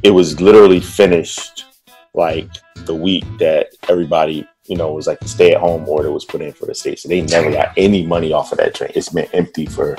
[0.02, 1.64] it was literally finished
[2.12, 2.50] like
[2.84, 6.24] the week that everybody you know it was like the stay at home order was
[6.24, 6.98] put in for the state.
[6.98, 8.92] So they never got any money off of that train.
[8.94, 9.96] It's been empty for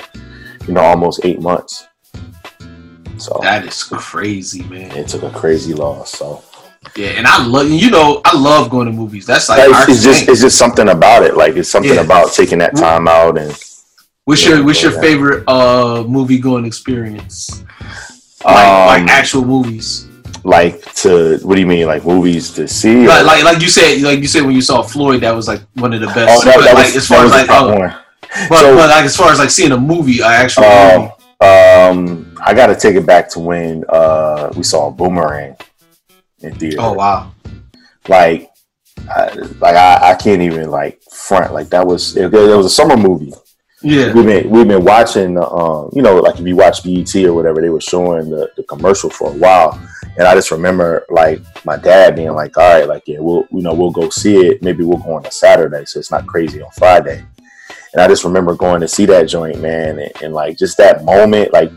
[0.66, 1.86] you know almost eight months.
[3.18, 4.92] So That is crazy, man.
[4.92, 6.12] it took a crazy loss.
[6.12, 6.42] So
[6.96, 9.26] Yeah, and I love you know I love going to movies.
[9.26, 11.36] That's like our it's just it's just something about it.
[11.36, 12.00] Like it's something Yeah.
[12.02, 13.52] about taking that time out and
[14.24, 17.62] What's your what's your favorite uh movie going experience?
[18.44, 20.06] Like, um, like actual movies.
[20.44, 23.06] Like to what do you mean like movies to see?
[23.06, 25.92] Like, like you said like you said when you saw Floyd that was like one
[25.92, 26.42] of the best.
[26.42, 27.78] oh, that, But, that like was, as far as like oh,
[28.48, 30.66] but, So- but like as far as like seeing a movie, i actually.
[30.68, 35.56] Oh, um, I got to take it back to when uh we saw Boomerang
[36.40, 36.78] in theater.
[36.80, 37.32] Oh wow.
[38.08, 38.50] Like,
[39.10, 39.30] I,
[39.60, 42.96] like I, I can't even like front like that was it, it was a summer
[42.96, 43.32] movie.
[43.82, 44.12] Yeah.
[44.12, 47.60] We've been we've been watching um you know like if you watch BET or whatever
[47.60, 49.80] they were showing the, the commercial for a while
[50.18, 53.62] and I just remember like my dad being like all right like yeah we'll you
[53.62, 56.60] know we'll go see it maybe we'll go on a Saturday so it's not crazy
[56.60, 57.24] on Friday
[57.92, 61.04] and I just remember going to see that joint man and, and like just that
[61.04, 61.70] moment like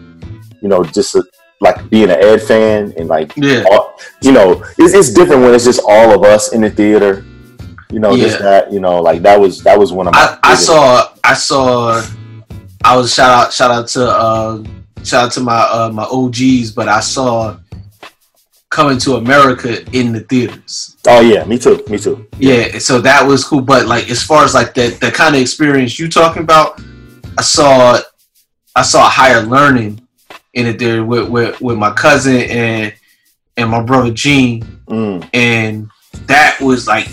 [0.62, 1.24] you know just uh,
[1.62, 3.64] like being an Ed fan and like Yeah.
[3.72, 7.26] all, you know it's, it's different when it's just all of us in the theater
[7.94, 8.44] you know just Yeah.
[8.50, 11.34] that you know like that was that was one of my I, I saw I
[11.34, 12.02] saw
[12.84, 14.64] I was shout out shout out to uh
[15.04, 17.58] shout out to my uh my OGs, but I saw
[18.70, 20.98] coming to America in the theaters.
[21.08, 21.84] Oh yeah, me too.
[21.90, 22.28] Me too.
[22.40, 23.62] Yeah, so that was cool.
[23.62, 26.82] But like as far as like that the kind of experience you talking about,
[27.38, 28.00] I saw
[28.76, 30.02] I saw a higher learning
[30.54, 32.94] in it there with with, with my cousin and
[33.58, 35.30] and my brother Gene, Mm.
[35.34, 35.90] and
[36.28, 37.08] that was like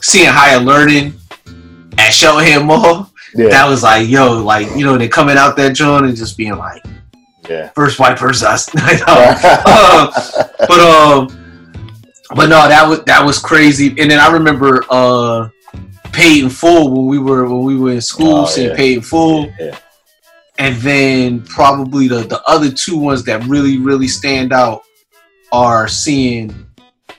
[0.00, 1.14] seeing higher learning
[1.98, 3.10] at Showham Mall.
[3.34, 3.48] Yeah.
[3.48, 6.56] That was like, yo, like you know, they coming out that joint and just being
[6.56, 6.84] like,
[7.48, 7.70] Yeah.
[7.70, 9.04] first white person I, I know.
[9.66, 11.40] Uh, but um,
[12.36, 13.88] but no, that was that was crazy.
[13.98, 15.48] And then I remember uh,
[16.12, 18.76] paid in full when we were when we were in school, Oh, seeing yeah.
[18.76, 19.52] paid in full.
[19.58, 19.78] Yeah.
[20.58, 24.82] And then probably the the other two ones that really really stand out
[25.50, 26.54] are seeing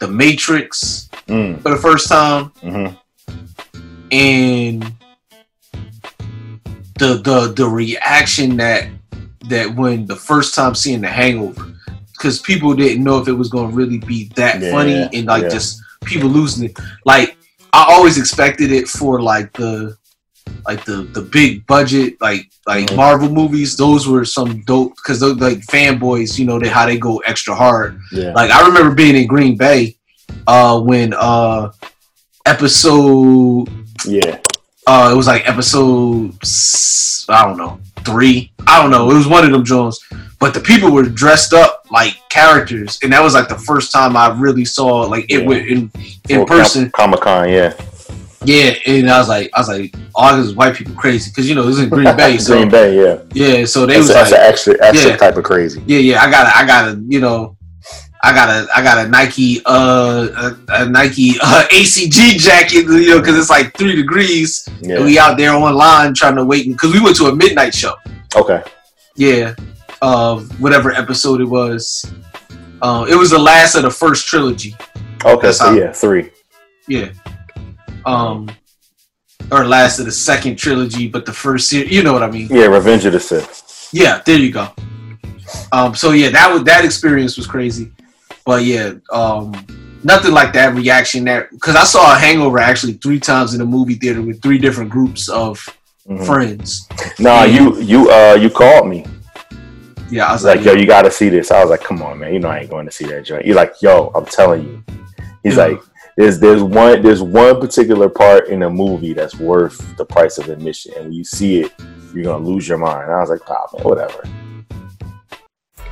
[0.05, 1.59] the Matrix Mm.
[1.63, 2.87] for the first time hmm
[4.11, 4.83] and
[6.99, 8.87] the the the reaction that
[9.49, 11.73] that when the first time seeing the hangover
[12.11, 15.25] because people didn't know if it was going to really be that Yeah, funny and
[15.25, 15.49] like yeah.
[15.49, 17.35] just people losing it like
[17.73, 19.97] i always expected it for like the
[20.67, 22.95] like the the big budget like like Mhm.
[22.95, 26.97] marvel movies those were some dope because those like fanboys you know they how they
[26.97, 28.31] go extra hard Yeah.
[28.33, 29.97] like I remember being in Green Bay
[30.47, 31.71] uh when uh
[32.45, 33.67] episode
[34.05, 34.37] yeah.
[34.87, 38.51] uh it was like episode s- I don't know, 3.
[38.67, 39.09] I don't know.
[39.09, 39.99] It was one of them Jones.
[40.39, 44.15] But the people were dressed up like characters and that was like the first time
[44.15, 45.47] I really saw like it Yeah.
[45.47, 45.91] went in
[46.29, 46.91] in person.
[46.91, 47.73] Comic Con, yeah.
[48.45, 51.55] Yeah, and I was like I was like all this white people crazy cuz you
[51.55, 52.37] know, was in Green Bay.
[52.39, 53.17] So Green Bay, yeah.
[53.33, 55.17] yeah, so they That's, was that's like an extra, extra Yeah.
[55.17, 55.81] type of crazy.
[55.85, 57.57] yeah, yeah, I got to I got to you know,
[58.23, 60.27] I got a, I got a Nike, uh,
[60.69, 64.67] a, a Nike uh, ACG jacket, you know, because it's like three degrees.
[64.81, 64.95] Yeah.
[64.95, 67.93] And we out there online trying to wait because we went to a midnight show.
[68.35, 68.63] Okay.
[69.15, 69.53] Yeah,
[70.01, 72.05] of whatever episode it was.
[72.81, 74.75] Uh, it was the last of the first trilogy.
[75.23, 75.51] Okay.
[75.51, 76.31] So yeah, three.
[76.87, 77.09] Yeah.
[78.05, 78.49] Um,
[79.51, 81.91] or last of the second trilogy, but the first series.
[81.91, 82.47] You know what I mean?
[82.49, 83.89] Yeah, Revenge of the Sith.
[83.91, 84.69] Yeah, there you go.
[85.71, 87.91] Um, so yeah, that was that experience was crazy,
[88.45, 89.53] but yeah, um,
[90.03, 93.65] nothing like that reaction that because I saw a Hangover actually three times in a
[93.65, 95.59] movie theater with three different groups of
[96.09, 96.25] Mhm.
[96.25, 96.87] friends.
[97.19, 99.05] Nah, you you uh you called me.
[100.11, 101.49] Yeah, I was like, like, yo, you gotta see this.
[101.51, 102.33] I was like, come on, man.
[102.33, 103.45] You know I ain't going to see that joint.
[103.45, 104.83] You're like, yo, I'm telling you.
[105.43, 105.65] He's Yeah.
[105.65, 105.79] like,
[106.17, 110.49] there's there's one there's one particular part in a movie that's worth the price of
[110.49, 111.73] admission, and when you see it,
[112.13, 113.03] you're gonna lose your mind.
[113.03, 114.23] And I was like, oh, man, whatever.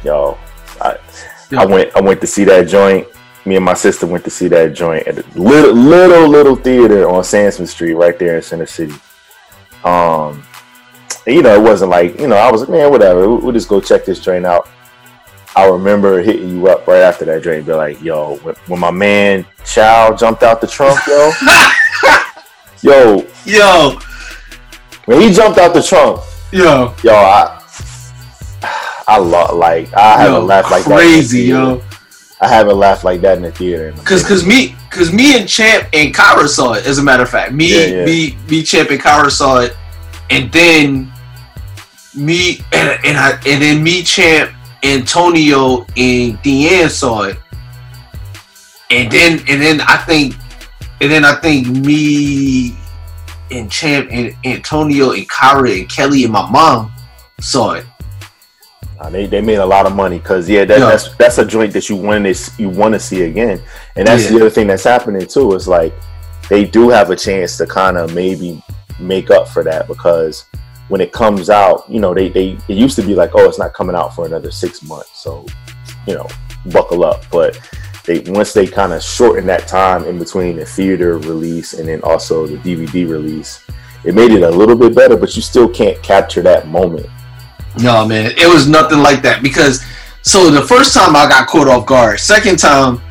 [0.03, 0.37] Yo,
[0.81, 0.97] I
[1.57, 3.07] I went I went to see that joint.
[3.45, 7.09] Me and my sister went to see that joint at a little little little theater
[7.09, 8.95] on Sansom Street, right there in Center City.
[9.83, 10.43] Um,
[11.27, 13.27] you know, it wasn't like you know, I was like, man, whatever.
[13.27, 14.69] We'll, we'll just go check this joint out.
[15.55, 18.91] I remember hitting you up right after that joint, be like, yo, when, when my
[18.91, 21.31] man Chow jumped out the trunk, yo,
[22.81, 23.99] yo, yo,
[25.05, 26.21] when he jumped out the trunk,
[26.51, 27.59] yo, yo, I,
[29.07, 31.53] I love like I haven't laughed like crazy, that.
[31.57, 31.81] the yo.
[32.41, 33.87] I haven't laughed like that in the theater.
[33.89, 36.85] in a Cause, cause me, cause me and Champ and Kyra saw it.
[36.85, 38.05] As a matter of fact, me, Yeah, yeah.
[38.05, 39.77] me, me, Champ and Kyra saw it,
[40.29, 41.09] and then
[42.15, 44.51] me and, and I and then me, Champ,
[44.83, 47.37] Antonio, and Deanne saw it,
[48.91, 50.35] and then and then I think,
[51.01, 52.75] and then I think me
[53.51, 56.91] and Champ and Antonio and Kyra and Kelly and my mom
[57.39, 57.85] saw it.
[59.11, 60.85] They, they made a lot of money because yeah, that, Yeah.
[60.85, 63.61] that's that's a joint that you want to you want to see again,
[63.95, 65.53] and that's the other thing that's happening too.
[65.55, 65.93] Is like
[66.49, 68.63] they do have a chance to kind of maybe
[68.99, 70.45] make up for that because
[70.89, 73.59] when it comes out, you know, they they it used to be like, oh, it's
[73.59, 75.45] not coming out for another six months, so
[76.07, 76.27] you know,
[76.67, 77.23] buckle up.
[77.31, 77.59] But
[78.05, 82.01] they once they kind of shorten that time in between the theater release and then
[82.03, 83.63] also the DVD release,
[84.03, 87.07] it made it a little bit better, but you still can't capture that moment.
[87.79, 89.83] No, man, it was nothing like that because
[90.21, 92.19] so the first time I got caught off guard.
[92.19, 93.01] Second time,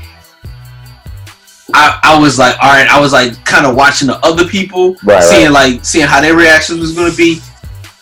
[1.75, 4.97] I, I was like, all right, I was like kind of watching the other people,
[5.05, 5.73] Right, seeing right.
[5.75, 7.41] like seeing how their reactions was gonna be.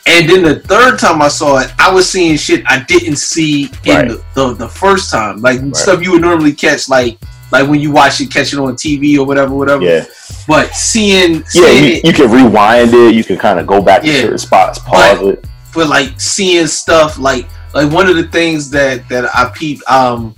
[0.07, 3.65] And then the third time I saw it, I was seeing shit I didn't see
[3.85, 4.09] in Right.
[4.09, 7.19] the, the, the first time, like stuff you would normally catch, like
[7.53, 9.83] like when you watch it, catch it on TV or whatever, whatever.
[9.85, 10.05] Yeah.
[10.47, 13.15] But seeing, Yeah, seeing you, it, you can rewind it.
[13.15, 15.45] You can kind of go back to certain spots, pause it.
[15.75, 20.35] but like seeing stuff like like one of the things that that I peeped um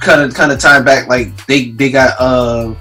[0.00, 2.74] kind of kind of time back like they they got uh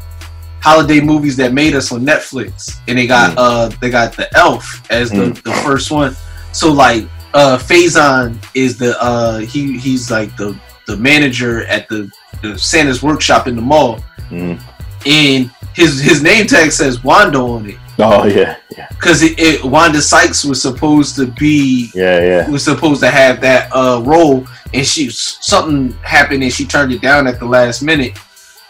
[0.63, 4.81] holiday movies that made us on Netflix and they got uh they got the Elf
[4.89, 5.43] as the, Mm.
[5.43, 6.15] the first one
[6.53, 7.03] so like
[7.33, 10.57] uh Faizon is the uh he he's like the
[10.87, 12.09] the manager at the,
[12.41, 13.99] the Santa's workshop in the mall
[14.31, 14.57] Mm.
[15.05, 19.63] and his his name tag says Wanda on it Oh yeah, yeah, because it, it
[19.63, 22.49] Wanda Sykes was supposed to be yeah, yeah.
[22.49, 27.01] was supposed to have that uh role, and she something happened and she turned it
[27.03, 28.17] down at the last minute.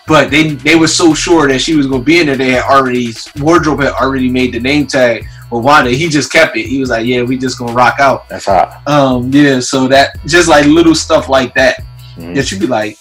[0.06, 2.36] But they they were so sure that she was gonna be in there.
[2.36, 5.26] They had already wardrobe had already made the name tag.
[5.50, 6.66] But Wanda, he just kept it.
[6.68, 8.82] He was like, "Yeah, we just gonna rock out." That's hot.
[8.88, 9.60] Um, yeah.
[9.62, 11.84] So that just like little stuff like that
[12.18, 12.36] Mhm.
[12.36, 12.98] that you be like,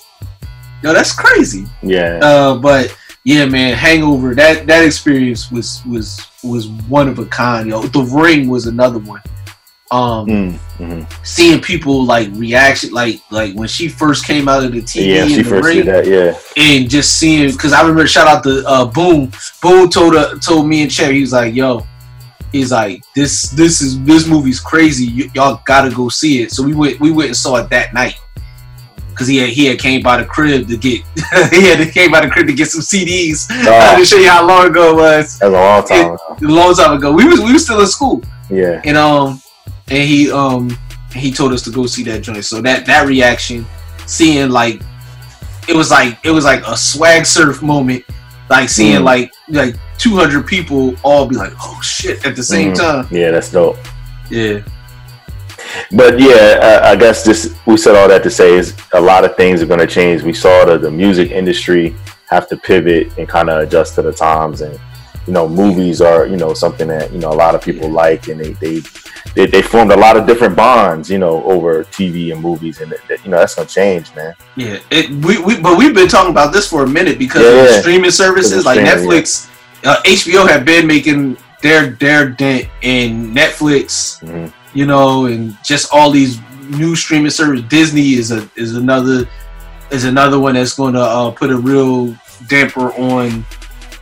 [0.83, 4.35] "Yo, that's crazy." Yeah, Uh, but yeah, man, Hangover.
[4.35, 7.69] That that experience was was was one of a kind.
[7.69, 9.23] Yo, The Ring was another one.
[9.93, 11.27] Um, Mm, mhm.
[11.27, 15.27] seeing people like reaction, like like when she first came out of the TV yeah.
[15.27, 16.07] She first ring, did that.
[16.07, 19.31] Yeah, and just seeing because I remember shout out to uh, Boom.
[19.61, 21.87] Boom told uh, told me and Cherry, he was like, "Yo."
[22.53, 23.49] He's like this.
[23.51, 25.07] This is this movie's crazy.
[25.25, 26.53] Y- y'all gotta go see it.
[26.53, 27.01] So we went.
[27.01, 28.17] We went and saw it that night
[29.09, 31.01] because he had he had came by the crib to get
[31.51, 33.47] he had came by the crib to get some CDs.
[33.51, 33.99] Oh.
[33.99, 35.39] to show you how long ago it was.
[35.39, 36.39] that was a long time.
[36.43, 37.13] A long time ago.
[37.13, 39.42] We was we was still in school, Yeah, and um,
[39.93, 40.77] and he um
[41.15, 42.45] he told us to go see that joint.
[42.45, 43.67] So that that reaction,
[44.07, 44.81] seeing like
[45.69, 48.05] it was like it was like a swag surf moment,
[48.49, 49.05] like seeing Mm.
[49.05, 52.79] like like two hundred people all be like, oh shit, at the same Mhm.
[52.79, 53.09] time.
[53.11, 53.31] yeah.
[53.31, 53.77] That's dope.
[54.31, 54.61] Yeah,
[55.93, 59.25] But yeah, I, I guess just we said all that to say is a lot
[59.27, 60.23] of things are going to change.
[60.23, 61.95] We saw the, the music industry
[62.31, 64.81] have to pivot and kind of adjust to the times, and
[65.27, 68.29] you know, movies are you know something that you know a lot of people like,
[68.29, 68.81] and they they
[69.35, 72.93] they, they formed a lot of different bonds, you know, over TV and movies, and
[73.09, 74.35] that, you know that's going to change, man.
[74.57, 74.79] yeah.
[74.91, 77.71] It we, we but we've been talking about this for a minute because Yeah, of
[77.71, 77.81] yeah.
[77.81, 79.49] streaming services like streaming, Netflix,
[79.85, 84.23] uh, HBO have been making their their dent in Netflix.
[84.25, 84.53] Mhm.
[84.75, 86.39] you know, and just all these
[86.71, 87.65] new streaming services.
[87.69, 89.29] Disney is a is another
[89.91, 92.17] is another one that's going to uh, put a real
[92.49, 93.45] damper on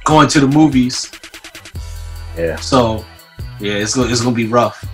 [0.05, 1.11] going to the movies.
[2.37, 2.57] Yeah.
[2.57, 3.05] So
[3.59, 4.85] yeah, it's gonna it's gonna be rough.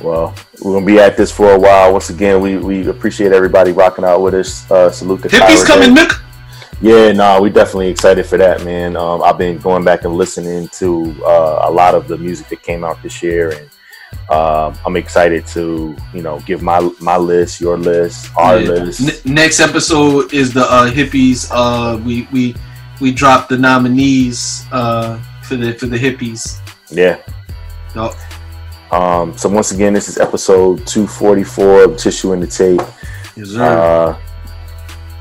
[0.00, 1.92] Well, we're gonna be at this for a while.
[1.92, 4.70] Once again, we, we appreciate everybody rocking out with us.
[4.70, 5.94] Uh, salute to Hippies Kyra coming.
[5.94, 6.10] Nick.
[6.82, 8.96] Yeah, no, we definitely excited for that, man.
[8.96, 12.62] Um, I've been going back and listening to uh, a lot of the music that
[12.62, 17.62] came out this year, and um, I'm excited to, you know, give my my list,
[17.62, 18.68] your list, our Yeah.
[18.68, 19.26] list.
[19.26, 21.48] N- next episode is the uh, hippies.
[21.50, 22.54] Uh, we we
[23.00, 26.60] we dropped the nominees uh, for the for the hippies.
[26.90, 27.20] Yeah.
[27.94, 28.14] Yup.
[28.92, 32.80] Um, so once again, this is episode 244 of Tissue and the Tape.
[33.36, 33.62] Yes, sir.
[33.62, 34.20] Uh,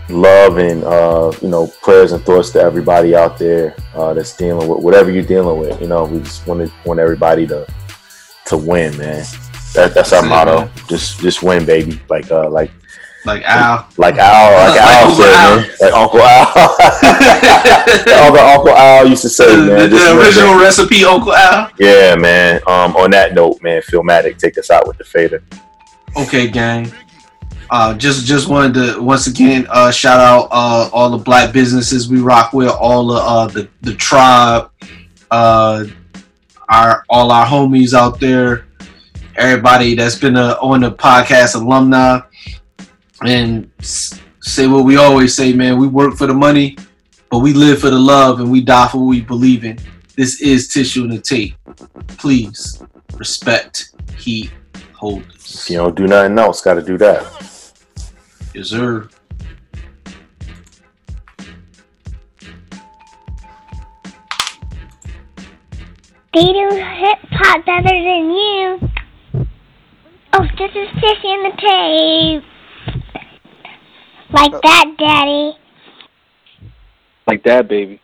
[0.10, 4.68] love and uh, you know prayers and thoughts to everybody out there uh, that's dealing
[4.68, 5.80] with whatever you're dealing with.
[5.81, 7.68] You know, we just want to want everybody to
[8.47, 9.26] to win, man.
[9.73, 10.61] That, that's our motto.
[10.61, 10.72] man.
[10.88, 11.99] Just just win, baby.
[12.10, 12.72] Like uh, like
[13.26, 13.88] like Al.
[13.97, 15.56] like Al, like, Al said, Al.
[15.57, 15.69] man.
[15.81, 16.47] Like Uncle Al.
[18.26, 19.89] Uncle Uncle Al used to say, the, man.
[19.89, 20.64] the win, original baby.
[20.64, 21.72] recipe, Uncle Al.
[21.80, 22.61] Yeah, man.
[22.68, 25.43] Um, on that note, man, Philmatic, take us out with the fader.
[26.18, 26.91] Okay, gang.
[27.72, 32.07] Uh, just just wanted to once again uh, shout out uh, all the black businesses
[32.07, 34.69] we rock with, all the uh, the the tribe,
[35.31, 35.84] uh,
[36.69, 38.68] our all our homies out there,
[39.35, 42.19] everybody that's been on the podcast, alumni,
[43.24, 45.78] and say what we always say, man.
[45.80, 46.78] We work for the money,
[47.30, 49.80] but we live for the love, and we die for what we believe in.
[50.16, 51.56] This is tissue and the tape.
[52.18, 52.82] Please
[53.16, 54.52] respect heat
[54.94, 55.64] holders.
[55.64, 57.24] If you don't do nothing else, got to do that.
[58.54, 59.10] Yes, sir.
[66.34, 68.80] They do hip hop better than you.
[70.34, 72.55] Oh, this is Tissy in the tape.
[74.31, 75.57] Like uh, that, Daddy.
[77.27, 78.02] Like that, baby.